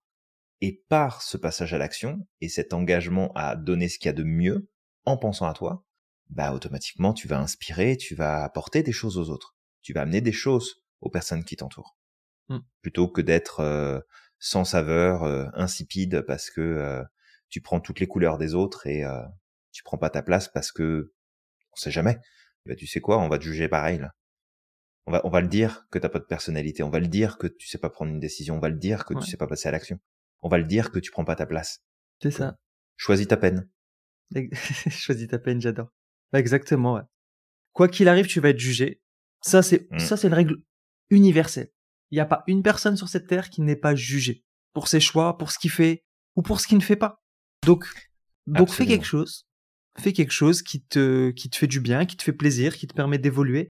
et 0.61 0.85
par 0.89 1.23
ce 1.23 1.37
passage 1.37 1.75
à 1.75 1.79
l'action 1.79 2.25
et 2.41 2.49
cet 2.49 2.73
engagement 2.73 3.33
à 3.35 3.57
donner 3.57 3.89
ce 3.89 3.99
qu'il 3.99 4.07
y 4.07 4.11
a 4.11 4.13
de 4.13 4.23
mieux 4.23 4.69
en 5.09 5.17
pensant 5.17 5.47
à 5.47 5.55
toi, 5.55 5.85
bah 6.31 6.53
automatiquement 6.53 7.13
tu 7.13 7.29
vas 7.29 7.39
inspirer, 7.39 7.97
tu 7.97 8.15
vas 8.15 8.45
apporter 8.45 8.83
des 8.83 8.93
choses 8.93 9.19
aux 9.19 9.31
autres, 9.31 9.57
tu 9.83 9.93
vas 9.93 10.03
amener 10.03 10.21
des 10.21 10.33
choses 10.33 10.83
aux 11.01 11.11
personnes 11.11 11.45
qui 11.45 11.57
t'entourent, 11.57 11.97
mmh. 12.49 12.59
plutôt 12.83 13.09
que 13.09 13.21
d'être 13.21 13.61
euh, 13.61 14.01
sans 14.39 14.65
saveur, 14.65 15.25
euh, 15.25 15.47
insipide 15.55 16.23
parce 16.23 16.51
que 16.51 16.61
euh, 16.61 17.03
tu 17.49 17.61
prends 17.61 17.81
toutes 17.81 18.01
les 18.01 18.07
couleurs 18.07 18.39
des 18.39 18.55
autres 18.55 18.87
et 18.87 19.05
tu 19.73 19.83
prends 19.83 19.97
pas 19.97 20.11
ta 20.11 20.23
place 20.23 20.49
parce 20.49 20.71
que 20.71 21.15
on 21.73 21.77
sait 21.77 21.91
jamais. 21.91 22.19
Bah, 22.67 22.75
tu 22.77 22.87
sais 22.87 23.01
quoi, 23.01 23.19
on 23.19 23.29
va 23.29 23.39
te 23.39 23.45
juger 23.45 23.69
pareil 23.69 23.99
là. 23.99 24.13
On 25.07 25.13
va, 25.13 25.23
on 25.25 25.31
va 25.31 25.41
le 25.41 25.49
dire 25.49 25.87
que 25.91 25.99
t'as 25.99 26.11
pas 26.11 26.19
de 26.19 26.27
personnalité, 26.27 26.83
on 26.83 26.91
va 26.91 27.01
le 27.01 27.07
dire 27.07 27.39
que 27.39 27.47
tu 27.47 27.67
sais 27.67 27.79
pas 27.79 27.89
prendre 27.89 28.11
une 28.13 28.21
décision, 28.21 28.57
on 28.57 28.61
va 28.61 28.69
le 28.69 28.77
dire 28.77 29.07
que 29.07 29.15
tu 29.15 29.23
sais 29.23 29.39
pas 29.39 29.47
passer 29.47 29.69
à 29.69 29.73
l'action 29.73 29.99
on 30.43 30.49
va 30.49 30.59
le 30.59 30.65
dire 30.65 30.91
que 30.91 30.99
tu 30.99 31.11
prends 31.11 31.25
pas 31.25 31.37
ta 31.37 31.47
place. 31.47 31.83
C'est 32.23 32.31
ça. 32.31 32.59
Choisis 32.97 33.29
ta 33.29 33.37
peine. 33.37 33.69
Choisis 34.91 35.29
ta 35.29 35.39
peine, 35.39 35.61
j'adore. 35.61 35.89
Bah, 36.33 36.39
exactement, 36.39 36.95
ouais. 36.95 37.03
Quoi 37.73 37.89
qu'il 37.89 38.09
arrive, 38.09 38.27
tu 38.27 38.41
vas 38.41 38.51
être 38.51 38.59
jugé. 38.59 39.01
Ça, 39.41 39.63
c'est, 39.63 39.91
mmh. 39.91 39.99
ça, 39.99 40.17
c'est 40.17 40.29
une 40.29 40.35
règle 40.35 40.57
universelle. 41.11 41.71
Il 42.11 42.17
n'y 42.17 42.21
a 42.21 42.27
pas 42.27 42.43
une 42.47 42.63
personne 42.63 42.97
sur 42.97 43.09
cette 43.09 43.27
terre 43.27 43.51
qui 43.51 43.61
n'est 43.61 43.77
pas 43.77 43.95
jugée 43.95 44.45
pour 44.73 44.89
ses 44.89 45.01
choix, 45.01 45.39
pour 45.39 45.51
ce 45.51 45.59
qu'il 45.59 45.71
fait 45.71 46.05
ou 46.37 46.43
pour 46.43 46.61
ce 46.61 46.67
qu'il 46.67 46.79
ne 46.79 46.83
fait 46.83 46.97
pas. 46.97 47.23
Donc, 47.65 47.87
donc 48.47 48.71
fais 48.71 48.87
quelque 48.87 49.07
chose. 49.07 49.47
Fais 49.99 50.13
quelque 50.13 50.33
chose 50.33 50.63
qui 50.63 50.83
te, 50.85 51.31
qui 51.31 51.51
te 51.51 51.57
fait 51.57 51.67
du 51.67 51.81
bien, 51.81 52.07
qui 52.07 52.17
te 52.17 52.23
fait 52.23 52.33
plaisir, 52.33 52.77
qui 52.77 52.87
te 52.87 52.95
permet 52.95 53.19
d'évoluer. 53.19 53.69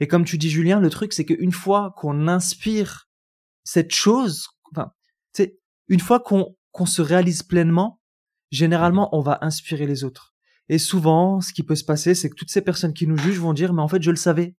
Et 0.00 0.08
comme 0.08 0.24
tu 0.24 0.38
dis, 0.38 0.50
Julien, 0.50 0.80
le 0.80 0.90
truc, 0.90 1.12
c'est 1.12 1.24
qu'une 1.24 1.52
fois 1.52 1.94
qu'on 1.96 2.28
inspire 2.28 3.08
cette 3.64 3.94
chose, 3.94 4.48
enfin, 4.72 4.92
tu 5.34 5.52
une 5.88 6.00
fois 6.00 6.20
qu'on 6.20 6.56
qu'on 6.72 6.86
se 6.86 7.00
réalise 7.00 7.42
pleinement, 7.42 7.95
généralement, 8.50 9.14
on 9.16 9.20
va 9.20 9.38
inspirer 9.42 9.86
les 9.86 10.04
autres. 10.04 10.34
Et 10.68 10.78
souvent, 10.78 11.40
ce 11.40 11.52
qui 11.52 11.62
peut 11.62 11.76
se 11.76 11.84
passer, 11.84 12.14
c'est 12.14 12.28
que 12.28 12.34
toutes 12.34 12.50
ces 12.50 12.62
personnes 12.62 12.92
qui 12.92 13.06
nous 13.06 13.16
jugent 13.16 13.38
vont 13.38 13.52
dire, 13.52 13.72
mais 13.72 13.82
en 13.82 13.88
fait, 13.88 14.02
je 14.02 14.10
le 14.10 14.16
savais. 14.16 14.54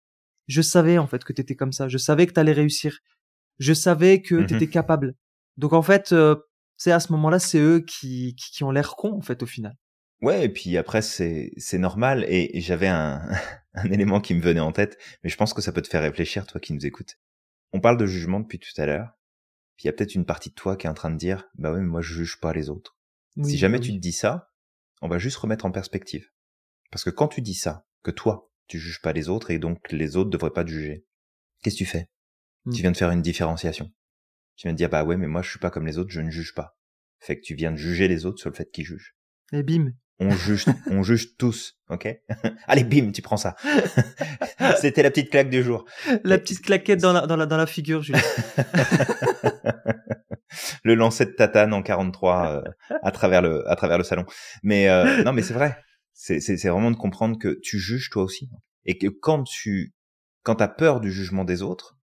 Je 0.47 0.61
savais, 0.61 0.97
en 0.97 1.07
fait, 1.07 1.23
que 1.23 1.33
t'étais 1.33 1.55
comme 1.55 1.73
ça. 1.73 1.89
Je 1.89 1.97
savais 1.97 2.25
que 2.27 2.31
t'allais 2.31 2.53
réussir. 2.53 2.99
Je 3.59 3.73
savais 3.73 4.21
que 4.21 4.35
mmh 4.35 4.45
t'étais 4.45 4.67
capable. 4.67 5.15
Donc, 5.57 5.73
en 5.73 5.81
fait, 5.81 6.15
c'est 6.77 6.91
à 6.91 6.99
ce 6.99 7.11
moment-là, 7.11 7.39
c'est 7.39 7.59
eux 7.59 7.81
qui, 7.81 8.35
qui, 8.35 8.63
ont 8.63 8.71
l'air 8.71 8.95
cons, 8.95 9.17
en 9.17 9.21
fait, 9.21 9.43
au 9.43 9.45
final. 9.45 9.75
Ouais, 10.21 10.45
et 10.45 10.49
puis 10.49 10.77
après, 10.77 11.01
c'est, 11.01 11.51
c'est 11.57 11.77
normal. 11.77 12.25
Et, 12.29 12.61
j'avais 12.61 12.87
un, 12.87 13.21
un 13.73 13.91
élément 13.91 14.21
qui 14.21 14.33
me 14.33 14.41
venait 14.41 14.59
en 14.61 14.71
tête, 14.71 14.97
mais 15.23 15.29
je 15.29 15.35
pense 15.35 15.53
que 15.53 15.61
ça 15.61 15.71
peut 15.71 15.81
te 15.81 15.89
faire 15.89 16.01
réfléchir, 16.01 16.45
toi 16.45 16.61
qui 16.61 16.73
nous 16.73 16.85
écoutes. 16.85 17.17
On 17.73 17.81
parle 17.81 17.97
de 17.97 18.05
jugement 18.05 18.39
depuis 18.39 18.59
tout 18.59 18.81
à 18.81 18.85
l'heure. 18.85 19.17
Puis 19.75 19.83
il 19.83 19.87
y 19.87 19.89
a 19.89 19.93
peut-être 19.93 20.15
une 20.15 20.25
partie 20.25 20.49
de 20.49 20.55
toi 20.55 20.75
qui 20.75 20.87
est 20.87 20.89
en 20.89 20.95
train 20.95 21.11
de 21.11 21.17
dire, 21.17 21.47
bah 21.55 21.71
oui, 21.71 21.81
mais 21.81 21.87
moi 21.87 22.01
je 22.01 22.13
juge 22.15 22.39
pas 22.39 22.53
les 22.53 22.69
autres. 22.69 22.96
Si 23.43 23.57
jamais 23.57 23.79
bah 23.79 23.85
tu 23.85 23.91
te 23.91 23.97
dis 23.97 24.11
ça, 24.11 24.51
on 25.01 25.07
va 25.07 25.17
juste 25.17 25.37
remettre 25.37 25.65
en 25.65 25.71
perspective. 25.71 26.29
Parce 26.91 27.03
que 27.03 27.09
quand 27.09 27.27
tu 27.27 27.41
dis 27.41 27.53
ça, 27.53 27.87
que 28.03 28.11
toi, 28.11 28.51
tu 28.67 28.79
juges 28.79 29.01
pas 29.01 29.13
les 29.13 29.29
autres 29.29 29.51
et 29.51 29.59
donc 29.59 29.91
les 29.91 30.15
autres 30.15 30.29
devraient 30.29 30.51
pas 30.51 30.63
te 30.63 30.69
juger, 30.69 31.05
qu'est-ce 31.61 31.75
que 31.75 31.83
tu 31.83 31.85
fais? 31.85 32.09
Tu 32.65 32.69
mmh. 32.69 32.81
viens 32.81 32.91
de 32.91 32.97
faire 32.97 33.11
une 33.11 33.21
différenciation. 33.21 33.91
Tu 34.55 34.67
viens 34.67 34.73
de 34.73 34.77
dire, 34.77 34.89
bah 34.89 35.03
ouais, 35.03 35.17
mais 35.17 35.27
moi 35.27 35.41
je 35.41 35.49
suis 35.49 35.59
pas 35.59 35.69
comme 35.69 35.85
les 35.85 35.97
autres, 35.97 36.11
je 36.11 36.21
ne 36.21 36.31
juge 36.31 36.53
pas. 36.53 36.77
Fait 37.19 37.37
que 37.37 37.43
tu 37.43 37.55
viens 37.55 37.71
de 37.71 37.77
juger 37.77 38.07
les 38.07 38.25
autres 38.25 38.39
sur 38.39 38.49
le 38.49 38.55
fait 38.55 38.69
qu'ils 38.71 38.85
jugent. 38.85 39.15
Et 39.53 39.63
bim, 39.63 39.93
on 40.19 40.31
juge, 40.31 40.65
on 40.87 41.03
juge 41.03 41.37
tous, 41.37 41.77
ok? 41.89 42.07
Allez, 42.67 42.83
bim, 42.83 43.11
tu 43.11 43.21
prends 43.21 43.37
ça. 43.37 43.55
C'était 44.81 45.03
la 45.03 45.11
petite 45.11 45.29
claque 45.29 45.49
du 45.49 45.63
jour. 45.63 45.85
La 46.23 46.37
petite 46.37 46.61
claquette 46.61 47.01
dans 47.01 47.13
la, 47.13 47.27
dans 47.27 47.35
la, 47.35 47.45
dans 47.45 47.57
la 47.57 47.67
figure, 47.67 48.01
Julien. 48.01 48.21
Le 50.83 50.95
lancer 50.95 51.25
de 51.25 51.31
tatane 51.31 51.73
en 51.73 51.81
43 51.81 52.51
euh, 52.51 52.61
à 53.03 53.11
travers 53.11 53.41
le, 53.41 53.69
à 53.69 53.75
travers 53.75 53.97
le 53.97 54.03
salon. 54.03 54.25
Mais 54.63 54.89
euh, 54.89 55.23
non, 55.23 55.33
mais 55.33 55.41
c'est 55.41 55.53
vrai. 55.53 55.77
C'est, 56.13 56.39
c'est, 56.39 56.57
c'est 56.57 56.69
vraiment 56.69 56.91
de 56.91 56.95
comprendre 56.95 57.37
que 57.37 57.59
tu 57.61 57.79
juges 57.79 58.09
toi 58.09 58.23
aussi. 58.23 58.49
Et 58.85 58.97
que 58.97 59.07
quand 59.07 59.43
tu, 59.43 59.93
quand 60.43 60.55
t'as 60.55 60.67
peur 60.67 60.99
du 60.99 61.11
jugement 61.11 61.43
des 61.43 61.61
autres, 61.61 61.97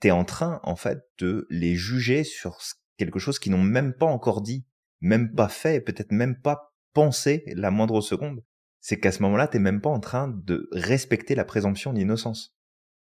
t'es 0.00 0.10
en 0.10 0.24
train, 0.24 0.60
en 0.62 0.76
fait, 0.76 1.00
de 1.18 1.46
les 1.50 1.74
juger 1.74 2.24
sur 2.24 2.58
quelque 2.98 3.18
chose 3.18 3.38
qu'ils 3.38 3.52
n'ont 3.52 3.62
même 3.62 3.94
pas 3.94 4.06
encore 4.06 4.42
dit, 4.42 4.66
même 5.00 5.34
pas 5.34 5.48
fait, 5.48 5.80
peut-être 5.80 6.12
même 6.12 6.40
pas 6.40 6.74
penser 6.92 7.44
la 7.46 7.70
moindre 7.70 8.00
seconde, 8.00 8.42
c'est 8.80 8.98
qu'à 8.98 9.12
ce 9.12 9.22
moment-là, 9.22 9.48
t'es 9.48 9.58
même 9.58 9.80
pas 9.80 9.90
en 9.90 10.00
train 10.00 10.28
de 10.28 10.68
respecter 10.72 11.34
la 11.34 11.44
présomption 11.44 11.92
d'innocence. 11.92 12.56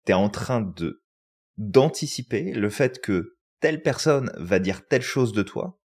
T'es 0.05 0.13
en 0.13 0.29
train 0.29 0.61
de 0.61 1.03
d'anticiper 1.59 2.53
le 2.53 2.71
fait 2.71 3.01
que 3.01 3.37
telle 3.63 3.83
personne 3.83 4.31
va 4.37 4.59
dire 4.59 4.87
telle 4.87 5.03
chose 5.03 5.33
de 5.33 5.43
toi, 5.43 5.81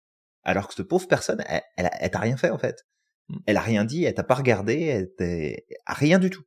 alors 0.44 0.68
que 0.68 0.74
cette 0.74 0.88
pauvre 0.88 1.08
personne, 1.08 1.44
elle, 1.48 1.62
elle, 1.78 2.10
t'a 2.10 2.20
rien 2.20 2.38
fait 2.38 2.50
en 2.50 2.58
fait. 2.58 2.88
Mm. 3.28 3.38
Elle 3.46 3.58
a 3.58 3.62
rien 3.62 3.86
dit, 3.86 4.04
elle 4.04 4.16
t'a 4.16 4.24
pas 4.24 4.36
regardé, 4.36 5.08
elle 5.20 5.58
a 5.86 5.94
rien 5.94 6.18
du 6.18 6.32
tout. 6.32 6.44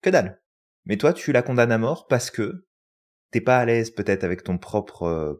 Que 0.00 0.10
dalle. 0.10 0.40
Mais 0.86 0.96
toi, 0.96 1.12
tu 1.12 1.32
la 1.32 1.42
condamnes 1.42 1.72
à 1.72 1.78
mort 1.78 2.06
parce 2.06 2.30
que 2.30 2.66
t'es 3.32 3.40
pas 3.40 3.58
à 3.58 3.64
l'aise 3.64 3.90
peut-être 3.90 4.24
avec 4.24 4.44
ton 4.44 4.56
propre 4.56 5.02
euh, 5.02 5.34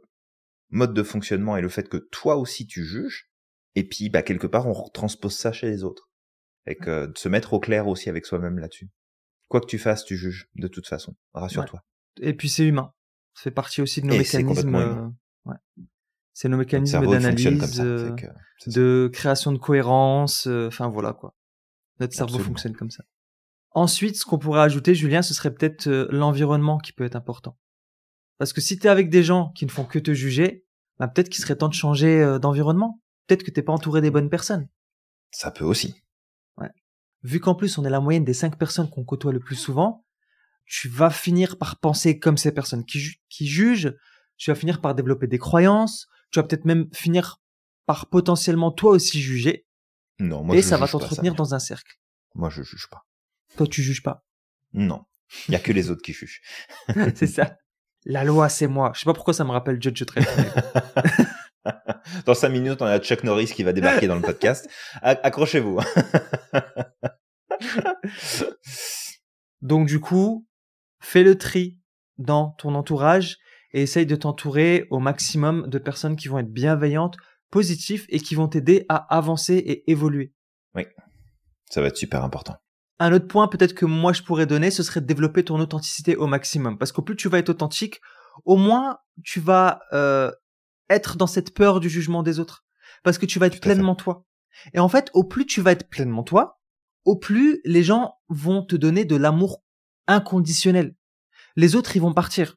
mode 0.70 0.92
de 0.92 1.02
fonctionnement 1.02 1.56
et 1.56 1.62
le 1.62 1.68
fait 1.68 1.88
que 1.88 1.96
toi 1.96 2.36
aussi 2.36 2.66
tu 2.66 2.84
juges, 2.84 3.30
et 3.76 3.84
puis, 3.86 4.08
bah, 4.08 4.22
quelque 4.22 4.46
part, 4.46 4.66
on 4.66 4.88
transpose 4.88 5.36
ça 5.36 5.52
chez 5.52 5.68
les 5.68 5.84
autres. 5.84 6.10
et 6.68 6.74
que 6.74 7.06
de 7.06 7.16
se 7.16 7.28
mettre 7.28 7.52
au 7.52 7.60
clair 7.60 7.86
aussi 7.86 8.08
avec 8.08 8.26
soi-même 8.26 8.58
là-dessus. 8.58 8.90
Quoi 9.48 9.60
que 9.60 9.66
tu 9.66 9.78
fasses, 9.78 10.04
tu 10.04 10.16
juges 10.16 10.48
de 10.56 10.66
toute 10.66 10.88
façon. 10.88 11.14
Rassure-toi. 11.32 11.80
Et 12.20 12.34
puis 12.34 12.48
c'est 12.48 12.64
humain. 12.64 12.92
Ça 13.36 13.42
fait 13.42 13.50
partie 13.50 13.82
aussi 13.82 14.00
de 14.00 14.06
nos 14.06 14.14
Et 14.14 14.18
mécanismes. 14.18 14.74
euh, 14.74 15.08
ouais. 15.44 15.56
C'est 16.32 16.48
nos 16.48 16.56
mécanismes 16.56 17.06
d'analyse, 17.06 17.80
euh, 17.80 18.16
de 18.66 19.10
création 19.12 19.52
de 19.52 19.58
cohérence. 19.58 20.46
euh, 20.46 20.68
Enfin 20.68 20.88
voilà 20.88 21.12
quoi. 21.12 21.36
Notre 22.00 22.14
cerveau 22.14 22.30
Absolument. 22.36 22.48
fonctionne 22.48 22.74
comme 22.76 22.90
ça. 22.90 23.04
Ensuite, 23.72 24.16
ce 24.16 24.24
qu'on 24.24 24.38
pourrait 24.38 24.62
ajouter, 24.62 24.94
Julien, 24.94 25.20
ce 25.20 25.34
serait 25.34 25.52
peut-être 25.52 25.86
l'environnement 26.10 26.78
qui 26.78 26.92
peut 26.92 27.04
être 27.04 27.14
important. 27.16 27.58
Parce 28.38 28.54
que 28.54 28.62
si 28.62 28.78
tu 28.78 28.86
es 28.86 28.90
avec 28.90 29.10
des 29.10 29.22
gens 29.22 29.52
qui 29.54 29.66
ne 29.66 29.70
font 29.70 29.84
que 29.84 29.98
te 29.98 30.14
juger, 30.14 30.64
bah, 30.98 31.08
peut-être 31.08 31.28
qu'il 31.28 31.42
serait 31.42 31.56
temps 31.56 31.68
de 31.68 31.74
changer 31.74 32.38
d'environnement. 32.40 33.02
Peut-être 33.26 33.42
que 33.42 33.50
t'es 33.50 33.62
pas 33.62 33.72
entouré 33.74 34.00
des 34.00 34.10
bonnes 34.10 34.30
personnes. 34.30 34.66
Ça 35.30 35.50
peut 35.50 35.64
aussi. 35.66 35.94
Vu 37.22 37.40
qu'en 37.40 37.54
plus 37.54 37.76
on 37.76 37.84
est 37.84 37.90
la 37.90 37.98
moyenne 38.00 38.24
des 38.24 38.34
cinq 38.34 38.56
personnes 38.56 38.88
qu'on 38.88 39.04
côtoie 39.04 39.32
le 39.32 39.40
plus 39.40 39.56
souvent, 39.56 40.05
tu 40.66 40.88
vas 40.88 41.10
finir 41.10 41.58
par 41.58 41.78
penser 41.78 42.18
comme 42.18 42.36
ces 42.36 42.52
personnes 42.52 42.84
qui, 42.84 42.98
ju- 43.00 43.16
qui 43.28 43.46
jugent, 43.46 43.94
tu 44.36 44.50
vas 44.50 44.54
finir 44.56 44.80
par 44.80 44.94
développer 44.94 45.26
des 45.26 45.38
croyances, 45.38 46.08
tu 46.30 46.38
vas 46.38 46.42
peut-être 46.42 46.64
même 46.64 46.88
finir 46.92 47.40
par 47.86 48.06
potentiellement 48.08 48.72
toi 48.72 48.90
aussi 48.92 49.20
juger, 49.20 49.66
Non, 50.18 50.42
moi 50.42 50.56
et 50.56 50.62
je 50.62 50.66
ça 50.66 50.76
va 50.76 50.86
juge 50.86 50.92
pas, 50.92 50.98
t'entretenir 50.98 51.34
dans 51.34 51.54
un 51.54 51.58
cercle. 51.60 51.94
Moi 52.34 52.50
je 52.50 52.62
juge 52.62 52.88
pas. 52.90 53.06
Toi 53.56 53.66
tu 53.66 53.82
juges 53.82 54.02
pas. 54.02 54.24
Non. 54.72 55.04
Il 55.48 55.52
y 55.52 55.56
a 55.56 55.60
que 55.60 55.72
les 55.72 55.90
autres 55.90 56.02
qui 56.02 56.12
jugent. 56.12 56.40
c'est 57.14 57.26
ça. 57.28 57.56
La 58.04 58.22
loi 58.24 58.48
c'est 58.48 58.66
moi. 58.68 58.92
Je 58.94 59.00
sais 59.00 59.04
pas 59.04 59.14
pourquoi 59.14 59.34
ça 59.34 59.44
me 59.44 59.50
rappelle 59.50 59.80
Judge 59.82 60.04
Dredd. 60.04 60.26
Dans 62.26 62.34
cinq 62.34 62.50
minutes, 62.50 62.80
on 62.80 62.84
a 62.86 63.00
Chuck 63.00 63.24
Norris 63.24 63.46
qui 63.46 63.64
va 63.64 63.72
débarquer 63.72 64.06
dans 64.06 64.14
le 64.14 64.22
podcast. 64.22 64.68
Accrochez-vous. 65.02 65.80
Donc 69.62 69.88
du 69.88 70.00
coup, 70.00 70.46
fais 71.06 71.22
le 71.22 71.38
tri 71.38 71.78
dans 72.18 72.50
ton 72.58 72.74
entourage 72.74 73.38
et 73.72 73.82
essaye 73.82 74.06
de 74.06 74.16
t'entourer 74.16 74.86
au 74.90 74.98
maximum 74.98 75.68
de 75.68 75.78
personnes 75.78 76.16
qui 76.16 76.26
vont 76.26 76.38
être 76.38 76.52
bienveillantes, 76.52 77.16
positives 77.50 78.06
et 78.08 78.18
qui 78.18 78.34
vont 78.34 78.48
t'aider 78.48 78.84
à 78.88 78.96
avancer 79.16 79.54
et 79.54 79.88
évoluer. 79.90 80.32
Ça 81.68 81.80
va 81.80 81.88
être 81.88 81.96
super 81.96 82.22
important. 82.22 82.56
Un 82.98 83.12
autre 83.12 83.26
point 83.26 83.48
peut-être 83.48 83.74
que 83.74 83.86
moi 83.86 84.12
je 84.12 84.22
pourrais 84.22 84.46
donner, 84.46 84.70
ce 84.70 84.82
serait 84.82 85.00
de 85.00 85.06
développer 85.06 85.44
ton 85.44 85.58
authenticité 85.58 86.16
au 86.16 86.26
maximum. 86.26 86.78
Parce 86.78 86.92
qu'au 86.92 87.02
plus 87.02 87.16
tu 87.16 87.28
vas 87.28 87.38
être 87.38 87.50
authentique, 87.50 88.00
au 88.44 88.56
moins 88.56 88.98
tu 89.24 89.40
vas 89.40 89.80
euh, 89.92 90.30
être 90.88 91.16
dans 91.16 91.26
cette 91.26 91.54
peur 91.54 91.80
du 91.80 91.88
jugement 91.88 92.22
des 92.22 92.38
autres. 92.40 92.64
Parce 93.02 93.18
que 93.18 93.26
tu 93.26 93.38
vas 93.38 93.46
être 93.46 93.54
fait. 93.54 93.60
pleinement 93.60 93.94
toi. 93.94 94.24
Et 94.74 94.78
en 94.78 94.88
fait, 94.88 95.10
au 95.12 95.24
plus 95.24 95.44
tu 95.44 95.60
vas 95.60 95.72
être 95.72 95.88
pleinement 95.88 96.22
toi, 96.22 96.60
au 97.04 97.16
plus 97.16 97.60
les 97.64 97.82
gens 97.82 98.14
vont 98.28 98.64
te 98.64 98.76
donner 98.76 99.04
de 99.04 99.16
l'amour 99.16 99.62
inconditionnel. 100.06 100.94
Les 101.56 101.74
autres, 101.74 101.96
ils 101.96 102.02
vont 102.02 102.12
partir. 102.12 102.52
Tu 102.52 102.56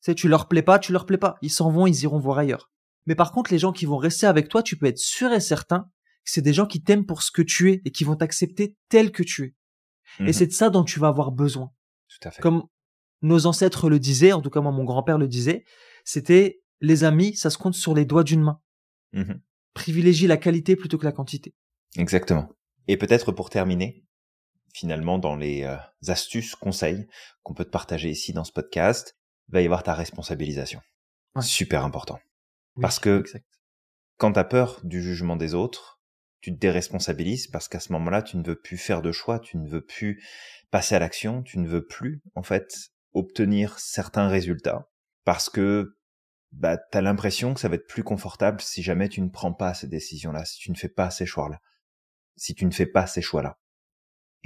sais, 0.00 0.14
tu 0.14 0.28
leur 0.28 0.48
plais 0.48 0.62
pas, 0.62 0.78
tu 0.78 0.92
leur 0.92 1.06
plais 1.06 1.18
pas. 1.18 1.36
Ils 1.42 1.50
s'en 1.50 1.70
vont, 1.70 1.86
ils 1.86 2.02
iront 2.02 2.18
voir 2.18 2.38
ailleurs. 2.38 2.70
Mais 3.06 3.14
par 3.14 3.32
contre, 3.32 3.52
les 3.52 3.58
gens 3.58 3.72
qui 3.72 3.86
vont 3.86 3.96
rester 3.96 4.26
avec 4.26 4.48
toi, 4.48 4.62
tu 4.62 4.76
peux 4.76 4.86
être 4.86 4.98
sûr 4.98 5.32
et 5.32 5.40
certain 5.40 5.88
que 6.24 6.30
c'est 6.30 6.42
des 6.42 6.52
gens 6.52 6.66
qui 6.66 6.82
t'aiment 6.82 7.06
pour 7.06 7.22
ce 7.22 7.30
que 7.30 7.42
tu 7.42 7.70
es 7.70 7.82
et 7.84 7.90
qui 7.90 8.04
vont 8.04 8.16
t'accepter 8.16 8.76
tel 8.88 9.12
que 9.12 9.22
tu 9.22 9.44
es. 9.44 9.54
Mhm. 10.20 10.28
Et 10.28 10.32
c'est 10.32 10.46
de 10.46 10.52
ça 10.52 10.70
dont 10.70 10.84
tu 10.84 10.98
vas 10.98 11.08
avoir 11.08 11.32
besoin. 11.32 11.70
Tout 12.08 12.28
à 12.28 12.30
fait. 12.30 12.42
Comme 12.42 12.64
nos 13.22 13.46
ancêtres 13.46 13.88
le 13.88 13.98
disaient, 13.98 14.32
en 14.32 14.42
tout 14.42 14.50
cas 14.50 14.60
moi 14.60 14.72
mon 14.72 14.84
grand-père 14.84 15.18
le 15.18 15.28
disait, 15.28 15.64
c'était 16.04 16.60
les 16.80 17.04
amis, 17.04 17.34
ça 17.36 17.50
se 17.50 17.58
compte 17.58 17.74
sur 17.74 17.94
les 17.94 18.04
doigts 18.04 18.24
d'une 18.24 18.42
main. 18.42 18.60
Mhm. 19.12 19.40
Privilégie 19.74 20.26
la 20.26 20.36
qualité 20.36 20.76
plutôt 20.76 20.98
que 20.98 21.04
la 21.04 21.12
quantité. 21.12 21.54
Exactement. 21.96 22.48
Et 22.88 22.96
peut-être 22.96 23.32
pour 23.32 23.50
terminer, 23.50 24.04
finalement, 24.76 25.18
dans 25.18 25.36
les 25.36 25.64
euh, 25.64 25.76
astuces, 26.08 26.54
conseils 26.54 27.08
qu'on 27.42 27.54
peut 27.54 27.64
te 27.64 27.70
partager 27.70 28.10
ici 28.10 28.34
dans 28.34 28.44
ce 28.44 28.52
podcast, 28.52 29.16
il 29.48 29.54
va 29.54 29.62
y 29.62 29.64
avoir 29.64 29.82
ta 29.82 29.94
responsabilisation. 29.94 30.82
Ouais. 31.34 31.42
Super 31.42 31.82
important. 31.82 32.18
Oui, 32.76 32.82
Parce 32.82 32.98
que- 32.98 33.20
exact. 33.20 33.46
Quand 34.18 34.32
tu 34.32 34.38
as 34.38 34.44
peur 34.44 34.80
du 34.84 35.02
jugement 35.02 35.36
des 35.36 35.54
autres, 35.54 36.00
tu 36.40 36.52
te 36.54 36.58
déresponsabilises 36.58 37.46
parce 37.48 37.68
qu'à 37.68 37.80
ce 37.80 37.90
moment-là, 37.92 38.20
tu 38.22 38.36
ne 38.36 38.42
veux 38.42 38.54
plus 38.60 38.76
faire 38.76 39.00
de 39.00 39.12
choix, 39.12 39.40
tu 39.40 39.56
ne 39.56 39.66
veux 39.66 39.84
plus 39.84 40.22
passer 40.70 40.94
à 40.94 40.98
l'action, 40.98 41.42
tu 41.42 41.58
ne 41.58 41.66
veux 41.66 41.86
plus, 41.86 42.22
en 42.34 42.42
fait, 42.42 42.90
obtenir 43.14 43.78
certains 43.78 44.28
résultats 44.28 44.90
parce 45.24 45.48
que 45.48 45.96
bah, 46.52 46.76
tu 46.92 46.98
as 46.98 47.02
l'impression 47.02 47.54
que 47.54 47.60
ça 47.60 47.68
va 47.68 47.76
être 47.76 47.86
plus 47.86 48.02
confortable 48.04 48.60
si 48.60 48.82
jamais 48.82 49.08
tu 49.08 49.20
ne 49.22 49.28
prends 49.30 49.52
pas 49.54 49.72
ces 49.74 49.86
décisions-là, 49.88 50.44
si 50.44 50.58
tu 50.58 50.70
ne 50.70 50.76
fais 50.76 50.88
pas 50.90 51.10
ces 51.10 51.26
choix-là, 51.26 51.60
si 52.36 52.54
tu 52.54 52.64
ne 52.66 52.70
fais 52.70 52.86
pas 52.86 53.06
ces 53.06 53.22
choix-là. 53.22 53.58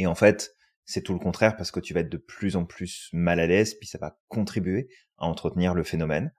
Et 0.01 0.07
en 0.07 0.15
fait, 0.15 0.57
c'est 0.87 1.03
tout 1.03 1.13
le 1.13 1.19
contraire 1.19 1.59
parce 1.59 1.71
que 1.71 1.79
tu 1.79 1.93
vas 1.93 2.01
être 2.01 2.09
de 2.09 2.17
plus 2.17 2.57
en 2.57 2.65
plus 2.65 3.11
mal 3.13 3.39
à 3.39 3.47
l'aise, 3.47 3.75
puis 3.75 3.87
ça 3.87 3.99
va 3.99 4.19
contribuer 4.29 4.89
à 5.19 5.27
entretenir 5.27 5.75
le 5.75 5.83
phénomène. 5.83 6.33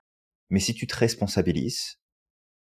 Mais 0.49 0.59
si 0.59 0.73
tu 0.73 0.87
te 0.87 0.95
responsabilises, 0.95 1.99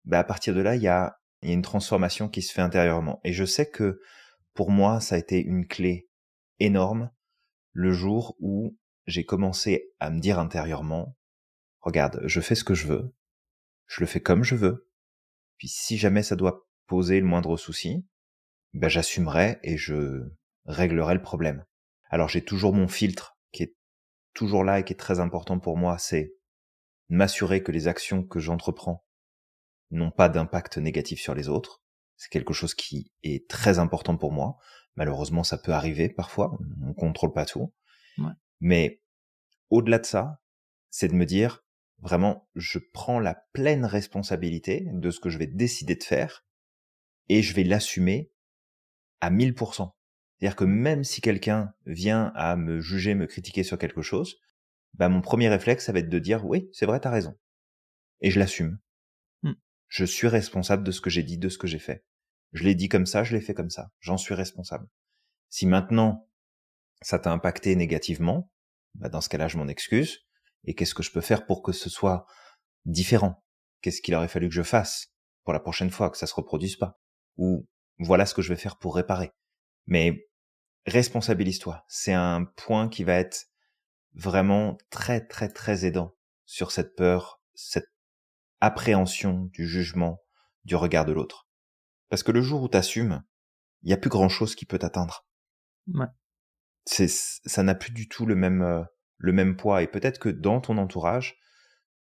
bah 0.06 0.20
à 0.20 0.24
partir 0.24 0.54
de 0.54 0.62
là, 0.62 0.74
il 0.74 0.80
y 0.80 0.88
a, 0.88 1.18
une 1.42 1.60
transformation 1.60 2.30
qui 2.30 2.40
se 2.40 2.50
fait 2.50 2.62
intérieurement. 2.62 3.20
Et 3.22 3.34
je 3.34 3.44
sais 3.44 3.68
que 3.68 4.00
pour 4.54 4.70
moi, 4.70 5.00
ça 5.00 5.16
a 5.16 5.18
été 5.18 5.38
une 5.38 5.66
clé 5.66 6.08
énorme 6.60 7.10
le 7.72 7.92
jour 7.92 8.36
où 8.40 8.74
j'ai 9.06 9.26
commencé 9.26 9.92
à 10.00 10.08
me 10.08 10.18
dire 10.18 10.38
intérieurement, 10.38 11.14
regarde, 11.80 12.22
je 12.24 12.40
fais 12.40 12.54
ce 12.54 12.64
que 12.64 12.74
je 12.74 12.86
veux, 12.86 13.14
je 13.86 14.00
le 14.00 14.06
fais 14.06 14.22
comme 14.22 14.44
je 14.44 14.54
veux, 14.54 14.88
puis 15.58 15.68
si 15.68 15.98
jamais 15.98 16.22
ça 16.22 16.36
doit 16.36 16.66
poser 16.86 17.20
le 17.20 17.26
moindre 17.26 17.58
souci, 17.58 18.08
ben 18.72 18.88
j'assumerai 18.88 19.58
et 19.62 19.76
je 19.76 20.26
réglerai 20.66 21.14
le 21.14 21.22
problème. 21.22 21.64
Alors 22.10 22.28
j'ai 22.28 22.44
toujours 22.44 22.72
mon 22.72 22.88
filtre 22.88 23.38
qui 23.52 23.64
est 23.64 23.76
toujours 24.34 24.64
là 24.64 24.78
et 24.78 24.84
qui 24.84 24.92
est 24.92 24.98
très 24.98 25.20
important 25.20 25.58
pour 25.58 25.76
moi, 25.76 25.98
c'est 25.98 26.34
m'assurer 27.08 27.62
que 27.62 27.72
les 27.72 27.88
actions 27.88 28.24
que 28.24 28.38
j'entreprends 28.38 29.04
n'ont 29.90 30.10
pas 30.10 30.28
d'impact 30.28 30.78
négatif 30.78 31.20
sur 31.20 31.34
les 31.34 31.48
autres. 31.48 31.82
C'est 32.16 32.30
quelque 32.30 32.52
chose 32.52 32.74
qui 32.74 33.12
est 33.22 33.48
très 33.48 33.78
important 33.78 34.16
pour 34.16 34.32
moi. 34.32 34.56
Malheureusement, 34.96 35.44
ça 35.44 35.58
peut 35.58 35.72
arriver 35.72 36.08
parfois. 36.08 36.58
On 36.82 36.94
contrôle 36.94 37.32
pas 37.32 37.44
tout. 37.44 37.72
Ouais. 38.18 38.32
Mais 38.60 39.02
au-delà 39.70 39.98
de 39.98 40.06
ça, 40.06 40.40
c'est 40.90 41.08
de 41.08 41.14
me 41.14 41.26
dire 41.26 41.62
vraiment, 41.98 42.48
je 42.54 42.78
prends 42.92 43.20
la 43.20 43.34
pleine 43.52 43.84
responsabilité 43.84 44.86
de 44.92 45.10
ce 45.10 45.20
que 45.20 45.30
je 45.30 45.38
vais 45.38 45.46
décider 45.46 45.94
de 45.94 46.02
faire 46.02 46.44
et 47.28 47.42
je 47.42 47.54
vais 47.54 47.64
l'assumer 47.64 48.30
à 49.20 49.30
1000%. 49.30 49.90
C'est-à-dire 50.38 50.56
que 50.56 50.64
même 50.64 51.04
si 51.04 51.20
quelqu'un 51.20 51.72
vient 51.86 52.32
à 52.34 52.56
me 52.56 52.80
juger, 52.80 53.14
me 53.14 53.26
critiquer 53.26 53.62
sur 53.62 53.78
quelque 53.78 54.02
chose, 54.02 54.36
bah 54.94 55.08
mon 55.08 55.20
premier 55.20 55.48
réflexe, 55.48 55.86
ça 55.86 55.92
va 55.92 56.00
être 56.00 56.08
de 56.08 56.18
dire 56.18 56.44
oui, 56.44 56.68
c'est 56.72 56.86
vrai, 56.86 57.00
t'as 57.00 57.10
raison. 57.10 57.38
Et 58.20 58.30
je 58.30 58.38
l'assume. 58.38 58.78
Hmm. 59.42 59.54
Je 59.88 60.04
suis 60.04 60.28
responsable 60.28 60.84
de 60.84 60.90
ce 60.90 61.00
que 61.00 61.10
j'ai 61.10 61.22
dit, 61.22 61.38
de 61.38 61.48
ce 61.48 61.58
que 61.58 61.66
j'ai 61.66 61.78
fait. 61.78 62.04
Je 62.52 62.64
l'ai 62.64 62.74
dit 62.74 62.88
comme 62.88 63.06
ça, 63.06 63.24
je 63.24 63.34
l'ai 63.34 63.40
fait 63.40 63.54
comme 63.54 63.70
ça. 63.70 63.90
J'en 64.00 64.16
suis 64.16 64.34
responsable. 64.34 64.88
Si 65.48 65.66
maintenant 65.66 66.28
ça 67.02 67.18
t'a 67.18 67.32
impacté 67.32 67.76
négativement, 67.76 68.50
bah 68.94 69.08
dans 69.08 69.20
ce 69.20 69.28
cas-là, 69.28 69.48
je 69.48 69.58
m'en 69.58 69.68
excuse. 69.68 70.26
Et 70.64 70.74
qu'est-ce 70.74 70.94
que 70.94 71.02
je 71.02 71.12
peux 71.12 71.20
faire 71.20 71.46
pour 71.46 71.62
que 71.62 71.72
ce 71.72 71.90
soit 71.90 72.26
différent? 72.84 73.44
Qu'est-ce 73.80 74.00
qu'il 74.00 74.14
aurait 74.14 74.28
fallu 74.28 74.48
que 74.48 74.54
je 74.54 74.62
fasse 74.62 75.12
pour 75.44 75.52
la 75.52 75.60
prochaine 75.60 75.90
fois, 75.90 76.10
que 76.10 76.16
ça 76.16 76.26
se 76.26 76.34
reproduise 76.34 76.76
pas? 76.76 76.98
Ou 77.36 77.66
voilà 77.98 78.26
ce 78.26 78.34
que 78.34 78.42
je 78.42 78.48
vais 78.48 78.60
faire 78.60 78.78
pour 78.78 78.96
réparer. 78.96 79.32
Mais 79.86 80.28
responsabilise-toi. 80.86 81.84
C'est 81.88 82.12
un 82.12 82.44
point 82.44 82.88
qui 82.88 83.04
va 83.04 83.14
être 83.14 83.46
vraiment 84.14 84.78
très 84.90 85.20
très 85.26 85.48
très 85.48 85.84
aidant 85.84 86.16
sur 86.46 86.70
cette 86.70 86.96
peur, 86.96 87.40
cette 87.54 87.92
appréhension 88.60 89.44
du 89.52 89.66
jugement, 89.66 90.22
du 90.64 90.76
regard 90.76 91.04
de 91.04 91.12
l'autre. 91.12 91.48
Parce 92.08 92.22
que 92.22 92.32
le 92.32 92.40
jour 92.40 92.62
où 92.62 92.68
t'assumes, 92.68 93.22
il 93.82 93.90
y 93.90 93.92
a 93.92 93.98
plus 93.98 94.10
grand 94.10 94.28
chose 94.28 94.54
qui 94.54 94.64
peut 94.64 94.78
t'atteindre. 94.78 95.26
Ouais. 95.92 96.06
C'est, 96.84 97.08
ça 97.08 97.62
n'a 97.62 97.74
plus 97.74 97.92
du 97.92 98.08
tout 98.08 98.26
le 98.26 98.36
même, 98.36 98.62
euh, 98.62 98.82
le 99.18 99.32
même 99.32 99.56
poids. 99.56 99.82
Et 99.82 99.86
peut-être 99.86 100.18
que 100.18 100.28
dans 100.28 100.60
ton 100.60 100.78
entourage, 100.78 101.36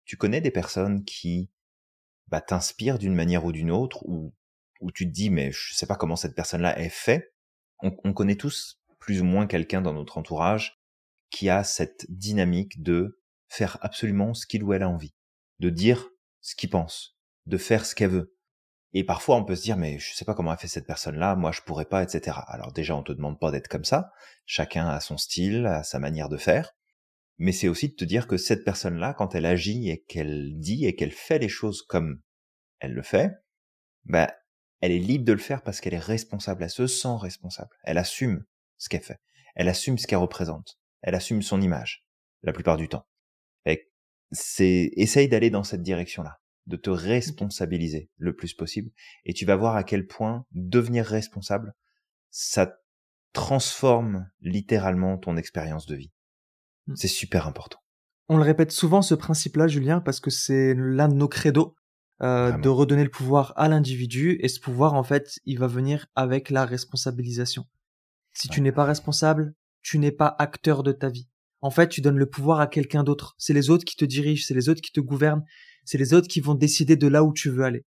tu 0.05 0.17
connais 0.17 0.41
des 0.41 0.51
personnes 0.51 1.03
qui, 1.05 1.51
bah, 2.27 2.41
t'inspirent 2.41 2.99
d'une 2.99 3.15
manière 3.15 3.45
ou 3.45 3.51
d'une 3.51 3.71
autre, 3.71 4.05
ou, 4.05 4.33
où 4.81 4.91
tu 4.91 5.05
te 5.05 5.11
dis, 5.11 5.29
mais 5.29 5.51
je 5.51 5.73
sais 5.73 5.87
pas 5.87 5.95
comment 5.95 6.15
cette 6.15 6.35
personne-là 6.35 6.77
est 6.79 6.89
fait. 6.89 7.32
On, 7.83 7.95
on 8.03 8.13
connaît 8.13 8.37
tous 8.37 8.81
plus 8.97 9.21
ou 9.21 9.25
moins 9.25 9.45
quelqu'un 9.45 9.81
dans 9.81 9.93
notre 9.93 10.17
entourage 10.17 10.79
qui 11.29 11.49
a 11.49 11.63
cette 11.63 12.05
dynamique 12.09 12.81
de 12.81 13.19
faire 13.49 13.77
absolument 13.81 14.33
ce 14.33 14.47
qu'il 14.47 14.63
ou 14.63 14.73
elle 14.73 14.83
a 14.83 14.89
envie, 14.89 15.13
de 15.59 15.69
dire 15.69 16.09
ce 16.41 16.55
qu'il 16.55 16.69
pense, 16.69 17.17
de 17.45 17.57
faire 17.57 17.85
ce 17.85 17.95
qu'elle 17.95 18.09
veut. 18.09 18.35
Et 18.93 19.03
parfois, 19.03 19.37
on 19.37 19.43
peut 19.43 19.55
se 19.55 19.63
dire, 19.63 19.77
mais 19.77 19.97
je 19.97 20.13
sais 20.13 20.25
pas 20.25 20.35
comment 20.35 20.51
a 20.51 20.57
fait 20.57 20.67
cette 20.67 20.85
personne-là, 20.85 21.35
moi 21.35 21.51
je 21.51 21.61
pourrais 21.61 21.85
pas, 21.85 22.03
etc. 22.03 22.37
Alors 22.47 22.71
déjà, 22.71 22.95
on 22.95 23.03
te 23.03 23.11
demande 23.11 23.39
pas 23.39 23.51
d'être 23.51 23.67
comme 23.67 23.85
ça. 23.85 24.11
Chacun 24.45 24.87
a 24.87 24.99
son 24.99 25.17
style, 25.17 25.65
a 25.65 25.83
sa 25.83 25.99
manière 25.99 26.29
de 26.29 26.37
faire. 26.37 26.71
Mais 27.39 27.51
c'est 27.51 27.67
aussi 27.67 27.89
de 27.89 27.95
te 27.95 28.05
dire 28.05 28.27
que 28.27 28.37
cette 28.37 28.63
personne-là, 28.63 29.15
quand 29.15 29.33
elle 29.33 29.47
agit 29.47 29.89
et 29.89 30.03
qu'elle 30.03 30.59
dit 30.59 30.85
et 30.85 30.95
qu'elle 30.95 31.11
fait 31.11 31.39
les 31.39 31.49
choses 31.49 31.81
comme 31.81 32.21
elle 32.79 32.93
le 32.93 33.01
fait, 33.01 33.31
bah, 34.05 34.31
elle 34.83 34.91
est 34.91 34.99
libre 34.99 35.23
de 35.23 35.31
le 35.31 35.39
faire 35.39 35.61
parce 35.61 35.79
qu'elle 35.79 35.93
est 35.93 35.97
responsable, 35.97 36.61
elle 36.61 36.69
se 36.69 36.87
sent 36.87 37.15
responsable, 37.17 37.69
elle 37.85 37.97
assume 37.97 38.43
ce 38.77 38.89
qu'elle 38.89 39.01
fait, 39.01 39.21
elle 39.55 39.69
assume 39.69 39.97
ce 39.97 40.07
qu'elle 40.07 40.17
représente, 40.17 40.77
elle 41.01 41.15
assume 41.15 41.41
son 41.41 41.61
image, 41.61 42.05
la 42.41 42.51
plupart 42.51 42.75
du 42.75 42.89
temps. 42.89 43.07
C'est, 44.35 44.91
essaye 44.95 45.29
d'aller 45.29 45.51
dans 45.51 45.63
cette 45.63 45.83
direction-là, 45.83 46.41
de 46.65 46.75
te 46.75 46.89
responsabiliser 46.89 48.09
le 48.17 48.35
plus 48.35 48.53
possible, 48.55 48.91
et 49.23 49.33
tu 49.33 49.45
vas 49.45 49.55
voir 49.55 49.77
à 49.77 49.85
quel 49.85 50.05
point 50.05 50.45
devenir 50.51 51.05
responsable, 51.05 51.75
ça 52.29 52.75
transforme 53.31 54.29
littéralement 54.41 55.17
ton 55.17 55.37
expérience 55.37 55.85
de 55.85 55.95
vie. 55.95 56.11
Mmh. 56.87 56.95
C'est 56.97 57.07
super 57.07 57.47
important. 57.47 57.79
On 58.27 58.35
le 58.35 58.43
répète 58.43 58.71
souvent 58.71 59.01
ce 59.01 59.15
principe-là, 59.15 59.67
Julien, 59.67 60.01
parce 60.01 60.19
que 60.19 60.31
c'est 60.31 60.73
l'un 60.73 61.07
de 61.07 61.15
nos 61.15 61.29
credos 61.29 61.75
euh, 62.21 62.51
de 62.51 62.69
redonner 62.69 63.03
le 63.03 63.09
pouvoir 63.09 63.53
à 63.55 63.67
l'individu 63.67 64.37
et 64.41 64.47
ce 64.47 64.59
pouvoir 64.59 64.93
en 64.93 65.03
fait 65.03 65.39
il 65.45 65.59
va 65.59 65.67
venir 65.67 66.05
avec 66.15 66.49
la 66.49 66.65
responsabilisation. 66.65 67.65
Si 68.33 68.47
tu 68.47 68.61
n'es 68.61 68.71
pas 68.71 68.85
responsable, 68.85 69.53
tu 69.81 69.99
n'es 69.99 70.11
pas 70.11 70.35
acteur 70.39 70.83
de 70.83 70.91
ta 70.91 71.09
vie. 71.09 71.27
En 71.61 71.69
fait, 71.69 71.87
tu 71.87 72.01
donnes 72.01 72.17
le 72.17 72.29
pouvoir 72.29 72.59
à 72.59 72.67
quelqu'un 72.67 73.03
d'autre. 73.03 73.35
C'est 73.37 73.53
les 73.53 73.69
autres 73.69 73.85
qui 73.85 73.95
te 73.95 74.05
dirigent, 74.05 74.43
c'est 74.45 74.53
les 74.53 74.69
autres 74.69 74.81
qui 74.81 74.91
te 74.91 74.99
gouvernent, 74.99 75.43
c'est 75.85 75.97
les 75.97 76.13
autres 76.13 76.27
qui 76.27 76.41
vont 76.41 76.55
décider 76.55 76.95
de 76.95 77.07
là 77.07 77.23
où 77.23 77.31
tu 77.33 77.49
veux 77.49 77.63
aller. 77.63 77.85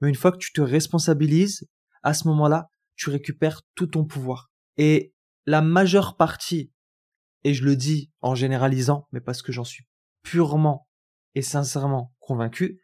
Mais 0.00 0.08
une 0.08 0.14
fois 0.14 0.32
que 0.32 0.38
tu 0.38 0.52
te 0.52 0.60
responsabilises, 0.60 1.66
à 2.02 2.12
ce 2.12 2.28
moment-là, 2.28 2.68
tu 2.96 3.10
récupères 3.10 3.62
tout 3.74 3.86
ton 3.86 4.04
pouvoir. 4.04 4.50
Et 4.76 5.14
la 5.46 5.62
majeure 5.62 6.16
partie, 6.16 6.70
et 7.44 7.54
je 7.54 7.64
le 7.64 7.76
dis 7.76 8.10
en 8.20 8.34
généralisant, 8.34 9.08
mais 9.12 9.20
parce 9.20 9.42
que 9.42 9.52
j'en 9.52 9.64
suis 9.64 9.86
purement 10.22 10.86
et 11.34 11.42
sincèrement 11.42 12.14
convaincu, 12.20 12.80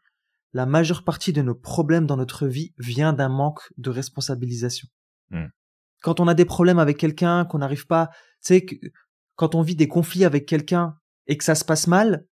la 0.52 0.66
majeure 0.66 1.04
partie 1.04 1.32
de 1.32 1.42
nos 1.42 1.54
problèmes 1.54 2.06
dans 2.06 2.16
notre 2.16 2.46
vie 2.46 2.74
vient 2.78 3.12
d'un 3.12 3.28
manque 3.28 3.72
de 3.76 3.90
responsabilisation. 3.90 4.88
Hmm. 5.30 5.46
Quand 6.02 6.20
on 6.20 6.28
a 6.28 6.34
des 6.34 6.44
problèmes 6.44 6.78
avec 6.78 6.96
quelqu'un, 6.96 7.44
qu'on 7.44 7.58
n'arrive 7.58 7.86
pas, 7.86 8.08
tu 8.42 8.54
sais, 8.54 8.66
quand 9.36 9.54
on 9.54 9.62
vit 9.62 9.76
des 9.76 9.88
conflits 9.88 10.24
avec 10.24 10.46
quelqu'un 10.46 10.96
et 11.26 11.36
que 11.36 11.44
ça 11.44 11.54
se 11.54 11.64
passe 11.64 11.86
mal, 11.86 12.24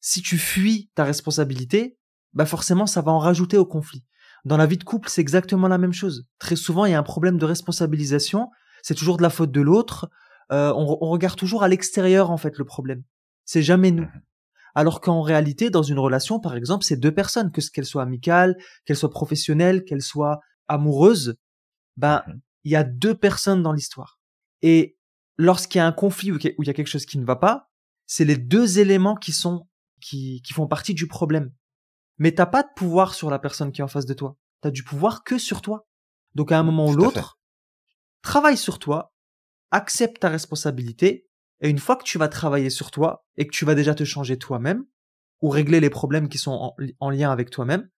si 0.00 0.20
tu 0.20 0.36
fuis 0.36 0.90
ta 0.94 1.04
responsabilité, 1.04 1.96
bah 2.32 2.46
forcément 2.46 2.86
ça 2.86 3.00
va 3.00 3.12
en 3.12 3.18
rajouter 3.18 3.56
au 3.56 3.66
conflit. 3.66 4.04
Dans 4.44 4.56
la 4.56 4.66
vie 4.66 4.78
de 4.78 4.84
couple, 4.84 5.08
c'est 5.08 5.20
exactement 5.20 5.68
la 5.68 5.78
même 5.78 5.92
chose. 5.92 6.26
Très 6.40 6.56
souvent, 6.56 6.84
il 6.84 6.92
y 6.92 6.94
a 6.94 6.98
un 6.98 7.04
problème 7.04 7.38
de 7.38 7.44
responsabilisation. 7.44 8.50
C'est 8.82 8.96
toujours 8.96 9.16
de 9.16 9.22
la 9.22 9.30
faute 9.30 9.52
de 9.52 9.60
l'autre. 9.60 10.10
Euh, 10.50 10.72
on, 10.74 10.98
on, 11.00 11.10
regarde 11.10 11.38
toujours 11.38 11.62
à 11.62 11.68
l'extérieur 11.68 12.32
en 12.32 12.36
fait 12.36 12.58
le 12.58 12.64
problème. 12.64 13.04
C'est 13.44 13.62
jamais 13.62 13.92
nous. 13.92 14.04
Hmm. 14.04 14.20
Alors 14.74 15.00
qu'en 15.00 15.22
réalité, 15.22 15.70
dans 15.70 15.82
une 15.82 15.98
relation, 15.98 16.40
par 16.40 16.56
exemple, 16.56 16.84
c'est 16.84 16.96
deux 16.96 17.12
personnes, 17.12 17.52
que 17.52 17.60
qu'elles 17.60 17.84
soient 17.84 18.02
amicales, 18.02 18.56
qu'elles 18.84 18.96
soient 18.96 19.10
professionnelles, 19.10 19.84
qu'elles 19.84 20.02
soient 20.02 20.40
amoureuses, 20.68 21.36
ben, 21.96 22.22
mmh 22.26 22.32
il 22.64 22.72
y 22.72 22.76
a 22.76 22.84
deux 22.84 23.14
personnes 23.14 23.62
dans 23.62 23.72
l'histoire. 23.72 24.18
Et 24.62 24.96
lorsqu'il 25.36 25.78
y 25.78 25.82
a 25.82 25.86
un 25.86 25.92
conflit 25.92 26.32
ou 26.32 26.38
il 26.40 26.66
y 26.66 26.70
a 26.70 26.74
quelque 26.74 26.86
chose 26.86 27.06
qui 27.06 27.18
ne 27.18 27.24
va 27.24 27.36
pas, 27.36 27.70
c'est 28.06 28.24
les 28.24 28.36
deux 28.36 28.78
éléments 28.78 29.16
qui 29.16 29.32
sont, 29.32 29.66
qui, 30.00 30.42
qui 30.42 30.52
font 30.52 30.66
partie 30.66 30.94
du 30.94 31.06
problème. 31.06 31.52
Mais 32.18 32.32
t'as 32.32 32.46
pas 32.46 32.62
de 32.62 32.68
pouvoir 32.76 33.14
sur 33.14 33.30
la 33.30 33.38
personne 33.38 33.72
qui 33.72 33.80
est 33.80 33.84
en 33.84 33.88
face 33.88 34.06
de 34.06 34.14
toi. 34.14 34.36
T'as 34.60 34.70
du 34.70 34.84
pouvoir 34.84 35.24
que 35.24 35.38
sur 35.38 35.62
toi. 35.62 35.86
Donc 36.34 36.52
à 36.52 36.58
un 36.58 36.62
moment 36.62 36.86
ou 36.86 36.94
l'autre, 36.94 37.40
travaille 38.22 38.56
sur 38.56 38.78
toi, 38.78 39.12
accepte 39.70 40.20
ta 40.20 40.28
responsabilité 40.28 41.26
et 41.62 41.70
une 41.70 41.78
fois 41.78 41.96
que 41.96 42.02
tu 42.02 42.18
vas 42.18 42.28
travailler 42.28 42.70
sur 42.70 42.90
toi 42.90 43.24
et 43.36 43.46
que 43.46 43.52
tu 43.52 43.64
vas 43.64 43.74
déjà 43.74 43.94
te 43.94 44.04
changer 44.04 44.36
toi-même, 44.36 44.84
ou 45.42 45.48
régler 45.48 45.80
les 45.80 45.90
problèmes 45.90 46.28
qui 46.28 46.38
sont 46.38 46.74
en, 47.00 47.10
lien 47.10 47.30
avec 47.30 47.50
toi-même, 47.50 47.88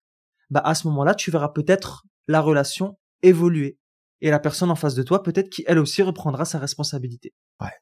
bah 0.50 0.62
à 0.64 0.74
ce 0.74 0.86
moment-là, 0.88 1.14
tu 1.14 1.30
verras 1.30 1.50
peut-être 1.50 2.04
la 2.26 2.40
relation 2.40 2.98
évoluer. 3.22 3.78
Et 4.20 4.30
la 4.30 4.38
personne 4.38 4.70
en 4.70 4.74
face 4.74 4.94
de 4.94 5.02
toi, 5.02 5.22
peut-être 5.22 5.50
qu'elle 5.50 5.78
aussi 5.78 6.02
reprendra 6.02 6.46
sa 6.46 6.58
responsabilité. 6.58 7.34
Ouais. 7.60 7.72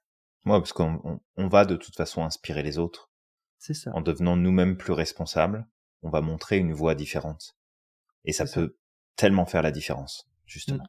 Ouais, 0.44 0.58
parce 0.58 0.72
qu'on 0.72 1.20
on, 1.36 1.48
va 1.48 1.64
de 1.64 1.76
toute 1.76 1.94
façon 1.94 2.24
inspirer 2.24 2.64
les 2.64 2.78
autres. 2.78 3.12
C'est 3.58 3.74
ça. 3.74 3.92
En 3.94 4.00
devenant 4.00 4.36
nous-mêmes 4.36 4.76
plus 4.76 4.92
responsables, 4.92 5.68
on 6.02 6.10
va 6.10 6.20
montrer 6.20 6.58
une 6.58 6.72
voie 6.72 6.96
différente. 6.96 7.56
Et 8.24 8.32
ça 8.32 8.44
peut 8.46 8.76
tellement 9.14 9.46
faire 9.46 9.62
la 9.62 9.70
différence, 9.70 10.28
justement. 10.46 10.82
Mm. 10.82 10.88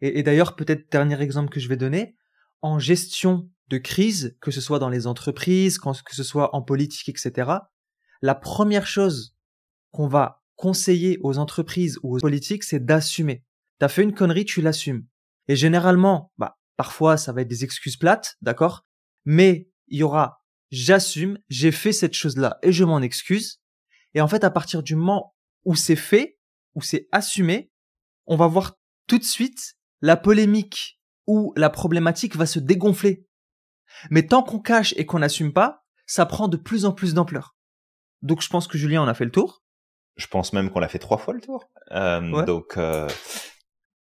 Et, 0.00 0.18
et 0.18 0.22
d'ailleurs, 0.24 0.56
peut-être 0.56 0.90
dernier 0.90 1.20
exemple 1.20 1.50
que 1.50 1.60
je 1.60 1.68
vais 1.68 1.76
donner, 1.76 2.16
en 2.62 2.80
gestion 2.80 3.48
de 3.68 3.78
crise, 3.78 4.36
que 4.40 4.50
ce 4.50 4.60
soit 4.60 4.78
dans 4.78 4.88
les 4.88 5.06
entreprises, 5.06 5.78
que 5.78 6.14
ce 6.14 6.22
soit 6.22 6.54
en 6.54 6.62
politique, 6.62 7.08
etc., 7.08 7.50
la 8.20 8.34
première 8.34 8.86
chose 8.86 9.36
qu'on 9.90 10.08
va 10.08 10.42
conseiller 10.56 11.18
aux 11.22 11.38
entreprises 11.38 11.98
ou 12.02 12.16
aux 12.16 12.20
politiques, 12.20 12.64
c'est 12.64 12.84
d'assumer. 12.84 13.44
T'as 13.78 13.88
fait 13.88 14.02
une 14.02 14.14
connerie, 14.14 14.44
tu 14.44 14.60
l'assumes. 14.60 15.06
Et 15.46 15.54
généralement, 15.54 16.32
bah, 16.36 16.58
parfois, 16.76 17.16
ça 17.16 17.32
va 17.32 17.42
être 17.42 17.48
des 17.48 17.64
excuses 17.64 17.96
plates, 17.96 18.36
d'accord? 18.42 18.86
Mais 19.24 19.70
il 19.86 19.98
y 19.98 20.02
aura, 20.02 20.42
j'assume, 20.70 21.38
j'ai 21.48 21.70
fait 21.70 21.92
cette 21.92 22.14
chose-là 22.14 22.58
et 22.62 22.72
je 22.72 22.84
m'en 22.84 23.00
excuse. 23.00 23.60
Et 24.14 24.20
en 24.20 24.28
fait, 24.28 24.42
à 24.42 24.50
partir 24.50 24.82
du 24.82 24.96
moment 24.96 25.34
où 25.64 25.76
c'est 25.76 25.96
fait, 25.96 26.38
où 26.74 26.82
c'est 26.82 27.08
assumé, 27.12 27.70
on 28.26 28.36
va 28.36 28.46
voir 28.46 28.78
tout 29.06 29.18
de 29.18 29.24
suite 29.24 29.76
la 30.00 30.16
polémique 30.16 31.00
ou 31.26 31.52
la 31.56 31.70
problématique 31.70 32.36
va 32.36 32.46
se 32.46 32.58
dégonfler. 32.58 33.26
Mais 34.10 34.26
tant 34.26 34.42
qu'on 34.42 34.60
cache 34.60 34.94
et 34.96 35.06
qu'on 35.06 35.20
n'assume 35.20 35.52
pas, 35.52 35.84
ça 36.06 36.26
prend 36.26 36.48
de 36.48 36.56
plus 36.56 36.84
en 36.84 36.92
plus 36.92 37.14
d'ampleur. 37.14 37.56
Donc 38.22 38.42
je 38.42 38.48
pense 38.48 38.66
que 38.66 38.78
Julien 38.78 39.02
en 39.02 39.08
a 39.08 39.14
fait 39.14 39.24
le 39.24 39.30
tour. 39.30 39.64
Je 40.16 40.26
pense 40.26 40.52
même 40.52 40.70
qu'on 40.70 40.80
l'a 40.80 40.88
fait 40.88 40.98
trois 40.98 41.18
fois 41.18 41.34
le 41.34 41.40
tour. 41.40 41.70
Euh, 41.92 42.44
Donc 42.44 42.76
euh, 42.76 43.08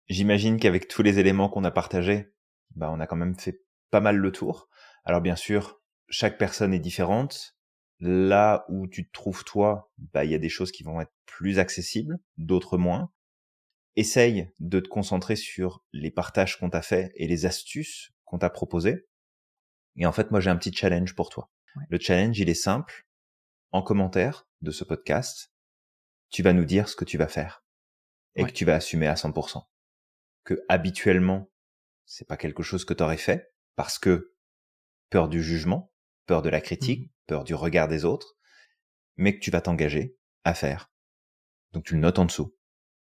j'imagine 0.09 0.59
qu'avec 0.59 0.89
tous 0.89 1.03
les 1.03 1.18
éléments 1.18 1.49
qu'on 1.49 1.64
a 1.64 1.70
partagés, 1.70 2.32
bah 2.74 2.91
on 2.91 3.01
a 3.01 3.07
quand 3.07 3.16
même 3.16 3.39
fait 3.39 3.61
pas 3.91 4.01
mal 4.01 4.16
le 4.16 4.32
tour. 4.32 4.68
Alors 5.05 5.20
bien 5.20 5.37
sûr, 5.37 5.80
chaque 6.09 6.39
personne 6.39 6.72
est 6.72 6.80
différente. 6.80 7.57
Là 7.99 8.66
où 8.68 8.87
tu 8.87 9.07
te 9.07 9.12
trouves 9.12 9.45
toi, 9.45 9.91
bah 10.12 10.24
il 10.24 10.30
y 10.30 10.34
a 10.34 10.39
des 10.39 10.49
choses 10.49 10.70
qui 10.70 10.82
vont 10.82 11.01
être 11.01 11.12
plus 11.24 11.59
accessibles, 11.59 12.18
d'autres 12.37 12.78
moins. 12.78 13.11
Essaye 13.97 14.51
de 14.59 14.80
te 14.80 14.89
concentrer 14.89 15.37
sur 15.37 15.82
les 15.93 16.11
partages 16.11 16.59
qu'on 16.59 16.68
t'a 16.68 16.82
fait 16.82 17.12
et 17.16 17.26
les 17.26 17.47
astuces 17.47 18.12
qu'on 18.24 18.39
t'a 18.39 18.51
proposées. 18.51 19.07
Et 19.97 20.07
en 20.07 20.12
fait, 20.12 20.30
moi, 20.30 20.40
j'ai 20.40 20.51
un 20.51 20.57
petit 20.57 20.72
challenge 20.72 21.14
pour 21.14 21.30
toi. 21.30 21.51
Le 21.88 21.99
challenge, 21.99 22.38
il 22.38 22.49
est 22.49 22.55
simple. 22.55 23.07
En 23.72 23.82
commentaire 23.82 24.49
de 24.62 24.70
ce 24.70 24.84
podcast, 24.84 25.53
tu 26.30 26.42
vas 26.42 26.53
nous 26.53 26.64
dire 26.64 26.88
ce 26.88 26.97
que 26.97 27.05
tu 27.05 27.18
vas 27.18 27.28
faire 27.28 27.64
et 28.34 28.44
que 28.44 28.53
tu 28.53 28.64
vas 28.64 28.74
assumer 28.74 29.07
à 29.07 29.14
100%. 29.14 29.62
Que 30.44 30.62
habituellement, 30.68 31.51
c'est 32.05 32.26
pas 32.26 32.36
quelque 32.36 32.62
chose 32.62 32.84
que 32.84 32.94
tu 32.94 33.03
aurais 33.03 33.16
fait 33.16 33.53
parce 33.74 33.99
que 33.99 34.34
peur 35.11 35.28
du 35.28 35.42
jugement, 35.42 35.92
peur 36.26 36.42
de 36.42 36.49
la 36.49 36.61
critique, 36.61 37.09
mmh 37.09 37.11
peur 37.26 37.42
du 37.42 37.55
regard 37.55 37.88
des 37.88 38.05
autres, 38.05 38.36
mais 39.16 39.34
que 39.34 39.40
tu 39.40 39.51
vas 39.51 39.61
t'engager 39.61 40.16
à 40.44 40.55
faire. 40.55 40.92
Donc 41.72 41.84
tu 41.84 41.94
le 41.94 42.01
notes 42.01 42.20
en 42.20 42.24
dessous. 42.24 42.57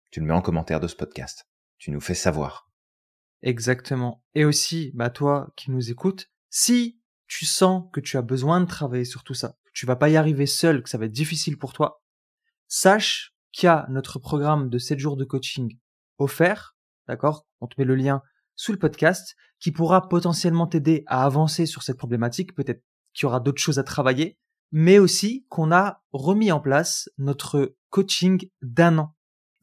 Tu 0.10 0.20
le 0.20 0.26
mets 0.26 0.34
en 0.34 0.42
commentaire 0.42 0.80
de 0.80 0.88
ce 0.88 0.96
podcast. 0.96 1.48
Tu 1.78 1.92
nous 1.92 2.02
fais 2.02 2.16
savoir. 2.16 2.72
Exactement. 3.42 4.24
Et 4.34 4.46
aussi, 4.46 4.92
bah 4.96 5.10
toi 5.10 5.54
qui 5.56 5.72
nous 5.72 5.92
écoutes, 5.92 6.32
si 6.50 7.00
tu 7.28 7.46
sens 7.46 7.86
que 7.94 8.00
tu 8.00 8.18
as 8.18 8.22
besoin 8.22 8.62
de 8.62 8.66
travailler 8.66 9.06
sur 9.06 9.24
tout 9.24 9.34
ça, 9.34 9.56
que 9.66 9.72
tu 9.74 9.86
vas 9.86 9.96
pas 9.96 10.10
y 10.10 10.18
arriver 10.18 10.46
seul, 10.46 10.84
que 10.84 10.90
ça 10.90 10.98
va 10.98 11.06
être 11.06 11.12
difficile 11.12 11.58
pour 11.58 11.74
toi, 11.74 12.02
sache 12.68 13.36
qu'il 13.52 13.68
y 13.68 13.70
a 13.70 13.86
notre 13.90 14.20
programme 14.20 14.70
de 14.70 14.78
7 14.78 15.00
jours 15.00 15.18
de 15.18 15.26
coaching 15.26 15.78
offert, 16.18 16.76
d'accord? 17.08 17.48
On 17.62 17.68
te 17.68 17.76
met 17.78 17.86
le 17.86 17.96
lien 17.96 18.22
sous 18.56 18.72
le 18.72 18.80
podcast, 18.80 19.36
qui 19.60 19.72
pourra 19.72 20.10
potentiellement 20.10 20.68
t'aider 20.68 21.04
à 21.08 21.24
avancer 21.24 21.66
sur 21.66 21.84
cette 21.84 21.98
problématique, 21.98 22.54
peut-être 22.54 22.84
qu'il 23.14 23.24
y 23.24 23.26
aura 23.28 23.40
d'autres 23.40 23.62
choses 23.62 23.80
à 23.80 23.84
travailler, 23.84 24.38
mais 24.72 25.00
aussi 25.00 25.46
qu'on 25.50 25.72
a 25.72 26.04
remis 26.12 26.52
en 26.52 26.60
place 26.60 27.10
notre 27.18 27.76
coaching 27.90 28.50
d'un 28.62 28.98
an. 28.98 29.16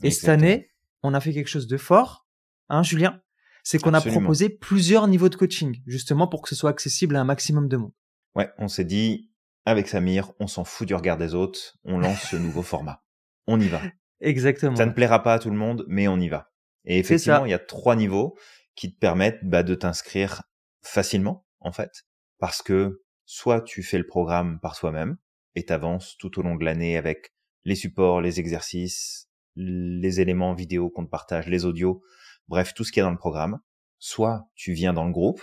Et 0.02 0.10
cette 0.10 0.28
année, 0.28 0.70
on 1.02 1.14
a 1.14 1.20
fait 1.20 1.32
quelque 1.32 1.48
chose 1.48 1.66
de 1.66 1.76
fort, 1.76 2.26
hein 2.68 2.82
Julien? 2.82 3.20
C'est 3.66 3.80
qu'on 3.80 3.94
a 3.94 4.00
proposé 4.00 4.48
plusieurs 4.48 5.08
niveaux 5.08 5.28
de 5.28 5.34
coaching, 5.34 5.82
justement 5.88 6.28
pour 6.28 6.40
que 6.40 6.48
ce 6.48 6.54
soit 6.54 6.70
accessible 6.70 7.16
à 7.16 7.20
un 7.20 7.24
maximum 7.24 7.66
de 7.66 7.76
monde. 7.76 7.92
Ouais, 8.36 8.48
on 8.58 8.68
s'est 8.68 8.84
dit, 8.84 9.32
avec 9.64 9.88
Samir, 9.88 10.30
on 10.38 10.46
s'en 10.46 10.62
fout 10.62 10.86
du 10.86 10.94
regard 10.94 11.18
des 11.18 11.34
autres, 11.34 11.76
on 11.82 11.98
lance 11.98 12.30
ce 12.30 12.36
nouveau 12.36 12.62
format. 12.62 13.02
On 13.48 13.58
y 13.58 13.66
va. 13.66 13.82
Exactement. 14.20 14.76
Ça 14.76 14.86
ne 14.86 14.92
plaira 14.92 15.24
pas 15.24 15.34
à 15.34 15.38
tout 15.40 15.50
le 15.50 15.56
monde, 15.56 15.84
mais 15.88 16.06
on 16.06 16.20
y 16.20 16.28
va. 16.28 16.52
Et 16.84 17.00
effectivement, 17.00 17.44
il 17.44 17.50
y 17.50 17.54
a 17.54 17.58
trois 17.58 17.96
niveaux 17.96 18.38
qui 18.76 18.94
te 18.94 18.98
permettent 19.00 19.40
bah, 19.42 19.64
de 19.64 19.74
t'inscrire 19.74 20.44
facilement, 20.82 21.44
en 21.58 21.72
fait, 21.72 22.04
parce 22.38 22.62
que 22.62 23.02
soit 23.24 23.62
tu 23.62 23.82
fais 23.82 23.98
le 23.98 24.06
programme 24.06 24.60
par 24.60 24.78
toi-même 24.78 25.16
et 25.56 25.64
t'avances 25.64 26.16
tout 26.18 26.38
au 26.38 26.42
long 26.42 26.54
de 26.54 26.64
l'année 26.64 26.96
avec 26.96 27.34
les 27.64 27.74
supports, 27.74 28.20
les 28.20 28.38
exercices, 28.38 29.28
les 29.56 30.20
éléments 30.20 30.54
vidéo 30.54 30.88
qu'on 30.88 31.04
te 31.04 31.10
partage, 31.10 31.48
les 31.48 31.64
audios, 31.64 32.04
bref, 32.48 32.74
tout 32.74 32.84
ce 32.84 32.92
qu'il 32.92 33.00
y 33.00 33.02
a 33.02 33.04
dans 33.04 33.10
le 33.10 33.18
programme. 33.18 33.60
Soit 33.98 34.48
tu 34.54 34.72
viens 34.72 34.92
dans 34.92 35.04
le 35.04 35.12
groupe, 35.12 35.42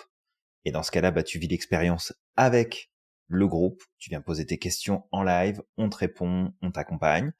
et 0.66 0.72
dans 0.72 0.84
ce 0.84 0.92
cas-là, 0.92 1.12
bah, 1.12 1.24
tu 1.24 1.40
vis 1.40 1.48
l'expérience 1.48 2.14
avec 2.36 2.92
le 3.28 3.48
groupe, 3.48 3.82
tu 3.98 4.10
viens 4.10 4.22
poser 4.22 4.46
tes 4.46 4.60
questions 4.60 5.08
en 5.12 5.24
live, 5.24 5.62
on 5.78 5.90
te 5.90 5.98
répond, 5.98 6.54
on 6.62 6.72
t'accompagne, 6.72 7.34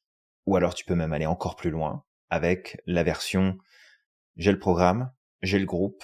ou 0.46 0.56
alors 0.56 0.74
tu 0.74 0.84
peux 0.84 0.94
même 0.94 1.12
aller 1.12 1.26
encore 1.26 1.56
plus 1.56 1.70
loin 1.70 2.04
avec 2.30 2.82
la 2.86 3.02
version 3.02 3.58
j'ai 4.36 4.50
le 4.50 4.58
programme, 4.58 5.12
j'ai 5.42 5.58
le 5.58 5.66
groupe 5.66 6.02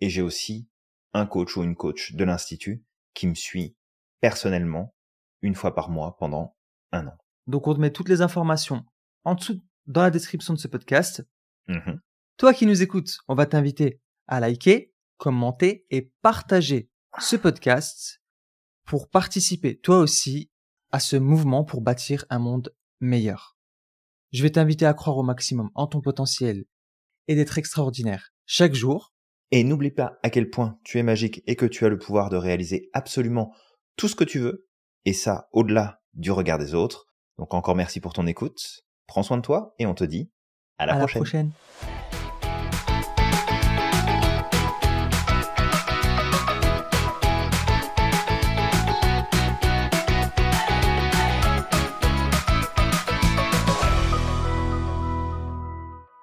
et 0.00 0.10
j'ai 0.10 0.22
aussi 0.22 0.68
un 1.14 1.26
coach 1.26 1.56
ou 1.56 1.62
une 1.62 1.76
coach 1.76 2.12
de 2.12 2.24
l'institut 2.24 2.84
qui 3.14 3.26
me 3.26 3.34
suit 3.34 3.76
personnellement 4.20 4.94
une 5.40 5.54
fois 5.54 5.74
par 5.74 5.88
mois 5.88 6.16
pendant 6.18 6.56
un 6.92 7.06
an. 7.06 7.16
Donc 7.46 7.66
on 7.66 7.74
te 7.74 7.80
met 7.80 7.90
toutes 7.90 8.08
les 8.08 8.20
informations 8.20 8.84
en 9.24 9.34
dessous 9.34 9.60
dans 9.86 10.02
la 10.02 10.10
description 10.10 10.54
de 10.54 10.58
ce 10.58 10.68
podcast. 10.68 11.26
Mhm. 11.68 12.00
Toi 12.36 12.54
qui 12.54 12.66
nous 12.66 12.82
écoutes, 12.82 13.18
on 13.28 13.34
va 13.34 13.46
t'inviter 13.46 14.00
à 14.26 14.40
liker, 14.40 14.92
commenter 15.16 15.86
et 15.90 16.12
partager 16.22 16.90
ce 17.20 17.36
podcast 17.36 18.20
pour 18.84 19.08
participer 19.08 19.78
toi 19.78 19.98
aussi 19.98 20.50
à 20.90 20.98
ce 20.98 21.16
mouvement 21.16 21.64
pour 21.64 21.82
bâtir 21.82 22.24
un 22.30 22.38
monde 22.38 22.74
meilleur. 23.00 23.56
Je 24.32 24.42
vais 24.42 24.50
t'inviter 24.50 24.86
à 24.86 24.94
croire 24.94 25.18
au 25.18 25.22
maximum 25.22 25.70
en 25.74 25.86
ton 25.86 26.00
potentiel 26.00 26.64
et 27.28 27.34
d'être 27.34 27.58
extraordinaire 27.58 28.30
chaque 28.46 28.74
jour. 28.74 29.12
Et 29.50 29.62
n'oublie 29.62 29.90
pas 29.90 30.18
à 30.22 30.30
quel 30.30 30.48
point 30.48 30.78
tu 30.84 30.98
es 30.98 31.02
magique 31.02 31.42
et 31.46 31.56
que 31.56 31.66
tu 31.66 31.84
as 31.84 31.90
le 31.90 31.98
pouvoir 31.98 32.30
de 32.30 32.36
réaliser 32.36 32.88
absolument 32.94 33.54
tout 33.96 34.08
ce 34.08 34.16
que 34.16 34.24
tu 34.24 34.38
veux, 34.38 34.66
et 35.04 35.12
ça 35.12 35.48
au-delà 35.52 36.00
du 36.14 36.30
regard 36.30 36.58
des 36.58 36.74
autres. 36.74 37.06
Donc 37.38 37.52
encore 37.52 37.76
merci 37.76 38.00
pour 38.00 38.14
ton 38.14 38.26
écoute, 38.26 38.84
prends 39.06 39.22
soin 39.22 39.36
de 39.36 39.42
toi 39.42 39.74
et 39.78 39.86
on 39.86 39.94
te 39.94 40.04
dit 40.04 40.30
à 40.78 40.86
la 40.86 40.94
à 40.94 40.98
prochaine. 40.98 41.20
la 41.20 41.24
prochaine. 41.24 41.91